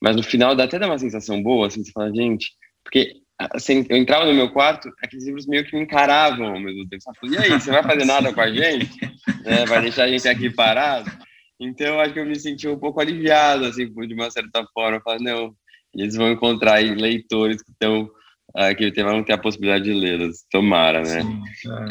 Mas 0.00 0.16
no 0.16 0.22
final 0.22 0.56
dá 0.56 0.64
até 0.64 0.78
dá 0.78 0.86
uma 0.86 0.98
sensação 0.98 1.42
boa, 1.42 1.66
assim, 1.66 1.84
você 1.84 1.92
fala, 1.92 2.14
gente, 2.14 2.50
porque 2.82 3.23
assim, 3.38 3.84
eu 3.88 3.96
entrava 3.96 4.26
no 4.26 4.34
meu 4.34 4.50
quarto, 4.50 4.90
aqueles 5.02 5.26
livros 5.26 5.46
meio 5.46 5.64
que 5.64 5.76
me 5.76 5.82
encaravam 5.82 6.54
ao 6.54 6.60
mesmo 6.60 6.88
tempo. 6.88 7.02
e 7.24 7.36
aí, 7.36 7.50
você 7.50 7.70
vai 7.70 7.82
fazer 7.82 8.04
nada 8.04 8.32
com 8.32 8.40
a 8.40 8.52
gente? 8.52 8.90
É, 9.46 9.66
vai 9.66 9.82
deixar 9.82 10.04
a 10.04 10.08
gente 10.08 10.26
aqui 10.26 10.48
parado? 10.48 11.10
Então, 11.60 12.00
acho 12.00 12.14
que 12.14 12.18
eu 12.18 12.24
me 12.24 12.34
senti 12.34 12.66
um 12.66 12.78
pouco 12.78 12.98
aliviado, 12.98 13.66
assim, 13.66 13.86
de 13.86 14.14
uma 14.14 14.30
certa 14.30 14.64
forma. 14.72 14.96
Eu 14.96 15.02
falei, 15.02 15.22
não, 15.22 15.54
eles 15.94 16.16
vão 16.16 16.30
encontrar 16.30 16.76
aí 16.76 16.94
leitores 16.94 17.62
que 17.62 17.70
estão 17.70 18.08
uh, 18.56 18.74
que 18.76 19.02
vão 19.02 19.22
ter 19.22 19.32
a 19.34 19.38
possibilidade 19.38 19.84
de 19.84 19.92
lê-los. 19.92 20.44
Tomara, 20.50 21.00
né? 21.00 21.20
Sim, 21.20 21.42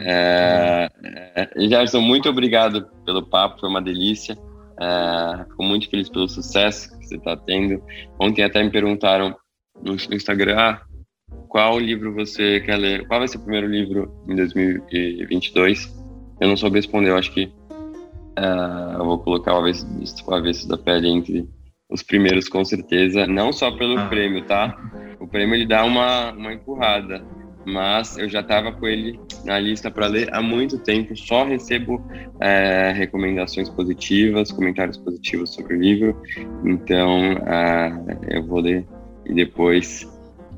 é, 0.01 0.89
é, 1.03 1.49
é, 1.55 1.67
Gerson, 1.69 2.01
muito 2.01 2.29
obrigado 2.29 2.87
pelo 3.05 3.27
papo, 3.27 3.59
foi 3.59 3.69
uma 3.69 3.81
delícia. 3.81 4.37
É, 4.79 5.43
fico 5.43 5.63
muito 5.63 5.89
feliz 5.89 6.09
pelo 6.09 6.27
sucesso 6.27 6.97
que 6.97 7.05
você 7.05 7.17
está 7.17 7.37
tendo. 7.37 7.83
Ontem 8.19 8.43
até 8.43 8.63
me 8.63 8.71
perguntaram 8.71 9.35
no, 9.75 9.95
no 9.95 10.15
Instagram 10.15 10.55
ah, 10.57 10.81
qual 11.47 11.79
livro 11.79 12.13
você 12.13 12.59
quer 12.61 12.77
ler, 12.77 13.07
qual 13.07 13.19
vai 13.19 13.27
ser 13.27 13.38
o 13.38 13.41
primeiro 13.41 13.67
livro 13.67 14.11
em 14.27 14.36
2022. 14.36 16.03
Eu 16.39 16.47
não 16.47 16.57
soube 16.57 16.77
responder, 16.77 17.09
eu 17.09 17.17
acho 17.17 17.31
que 17.31 17.45
uh, 17.45 18.97
eu 18.97 19.05
vou 19.05 19.19
colocar 19.19 19.53
o 19.53 19.57
avesso, 19.57 19.86
o 20.27 20.34
avesso 20.34 20.67
da 20.67 20.77
pele 20.77 21.07
entre 21.07 21.47
os 21.89 22.01
primeiros 22.01 22.49
com 22.49 22.65
certeza, 22.65 23.27
não 23.27 23.53
só 23.53 23.71
pelo 23.71 23.99
ah. 23.99 24.07
prêmio, 24.07 24.43
tá? 24.45 24.75
O 25.19 25.27
prêmio 25.27 25.55
ele 25.55 25.67
dá 25.67 25.84
uma, 25.84 26.31
uma 26.31 26.53
empurrada, 26.53 27.23
mas 27.65 28.17
eu 28.17 28.27
já 28.27 28.41
estava 28.41 28.71
com 28.71 28.88
ele 28.88 29.19
na 29.45 29.59
lista 29.59 29.91
para 29.91 30.07
ler 30.07 30.34
há 30.34 30.41
muito 30.41 30.79
tempo, 30.79 31.15
só 31.15 31.45
recebo 31.45 32.03
é, 32.39 32.91
recomendações 32.91 33.69
positivas, 33.69 34.51
comentários 34.51 34.97
positivos 34.97 35.53
sobre 35.53 35.75
o 35.75 35.79
livro, 35.79 36.21
então 36.65 37.34
uh, 37.34 38.17
eu 38.27 38.43
vou 38.45 38.59
ler 38.59 38.86
e 39.25 39.34
depois 39.34 40.11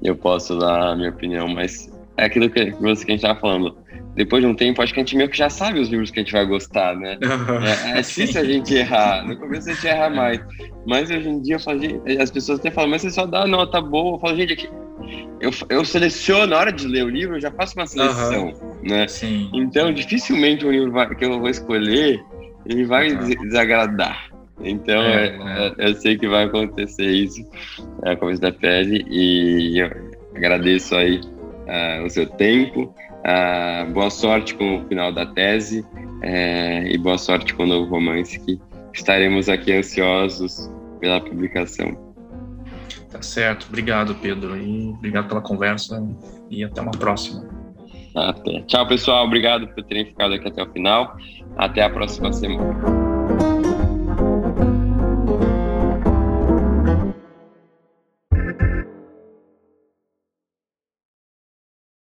eu 0.04 0.16
posso 0.16 0.58
dar 0.58 0.92
a 0.92 0.96
minha 0.96 1.10
opinião, 1.10 1.48
mas 1.48 1.92
é 2.18 2.26
aquilo 2.26 2.50
que 2.50 2.72
que 2.72 2.86
a 2.86 2.90
gente 2.90 3.16
estava 3.16 3.40
falando 3.40 3.76
depois 4.16 4.42
de 4.42 4.48
um 4.48 4.56
tempo, 4.56 4.82
acho 4.82 4.94
que 4.94 5.00
a 5.00 5.04
gente 5.04 5.18
meio 5.18 5.30
que 5.30 5.38
já 5.38 5.50
sabe 5.50 5.80
os 5.80 5.90
livros 5.90 6.10
que 6.10 6.20
a 6.20 6.24
gente 6.24 6.32
vai 6.32 6.46
gostar, 6.46 6.96
né? 6.96 7.18
É, 7.86 8.00
é 8.00 8.02
difícil 8.02 8.42
a 8.42 8.46
gente 8.46 8.74
errar. 8.74 9.28
No 9.28 9.36
começo 9.36 9.70
a 9.70 9.74
gente 9.74 9.88
erra 9.88 10.10
mais. 10.10 10.40
Mas 10.88 11.10
hoje 11.12 11.28
em 11.28 11.42
dia, 11.42 11.60
falo, 11.60 11.80
as 12.20 12.32
pessoas 12.32 12.60
até 12.60 12.72
falam, 12.72 12.90
mas 12.90 13.02
você 13.02 13.12
só 13.12 13.26
dá 13.26 13.46
nota 13.46 13.82
boa. 13.82 14.16
Eu 14.16 14.20
falo, 14.20 14.38
gente, 14.38 14.54
aqui, 14.54 14.70
eu, 15.42 15.52
eu 15.70 15.84
seleciono, 15.84 16.48
na 16.48 16.58
hora 16.58 16.72
de 16.72 16.88
ler 16.88 17.04
o 17.04 17.10
livro, 17.10 17.36
eu 17.36 17.42
já 17.42 17.52
faço 17.52 17.78
uma 17.78 17.86
seleção, 17.86 18.48
uhum. 18.48 18.90
né? 18.90 19.08
Sim. 19.08 19.50
Então, 19.54 19.92
dificilmente 19.94 20.66
o 20.66 20.72
livro 20.72 20.92
vai, 20.92 21.14
que 21.14 21.26
eu 21.26 21.38
vou 21.38 21.50
escolher, 21.50 22.24
ele 22.66 22.86
vai 22.86 23.12
uhum. 23.12 23.28
desagradar. 23.44 24.30
Então, 24.62 25.02
é, 25.02 25.28
é. 25.28 25.68
Eu, 25.78 25.88
eu, 25.88 25.96
sei 25.96 26.18
que 26.18 26.28
vai 26.28 26.46
acontecer 26.46 27.10
isso 27.10 27.46
é, 28.04 28.12
a 28.12 28.16
começo 28.16 28.42
da 28.42 28.52
pele 28.52 29.06
e 29.10 29.80
eu 29.80 29.92
agradeço 30.36 30.96
aí 30.96 31.20
uh, 31.20 32.06
o 32.06 32.10
seu 32.10 32.26
tempo, 32.26 32.94
Uh, 33.26 33.92
boa 33.92 34.12
sorte 34.12 34.54
com 34.54 34.78
o 34.78 34.88
final 34.88 35.12
da 35.12 35.26
tese 35.26 35.84
é, 36.22 36.88
e 36.92 36.96
boa 36.96 37.18
sorte 37.18 37.56
com 37.56 37.64
o 37.64 37.66
novo 37.66 37.90
romance, 37.90 38.40
que 38.40 38.62
estaremos 38.94 39.50
aqui 39.50 39.74
ansiosos 39.74 40.72
pela 41.00 41.20
publicação. 41.20 41.98
Tá 43.10 43.24
certo. 43.24 43.66
Obrigado, 43.68 44.14
Pedro. 44.16 44.56
E 44.56 44.90
obrigado 44.90 45.28
pela 45.28 45.42
conversa 45.42 46.08
e 46.52 46.64
até 46.64 46.82
uma 46.82 46.92
próxima. 46.92 47.48
Até. 48.16 48.62
Tchau, 48.68 48.88
pessoal. 48.88 49.26
Obrigado 49.26 49.68
por 49.70 49.84
terem 49.84 50.06
ficado 50.06 50.36
aqui 50.36 50.48
até 50.48 50.62
o 50.62 50.72
final. 50.72 51.18
Até 51.58 51.82
a 51.82 51.90
próxima 51.90 52.32
semana. 52.32 53.05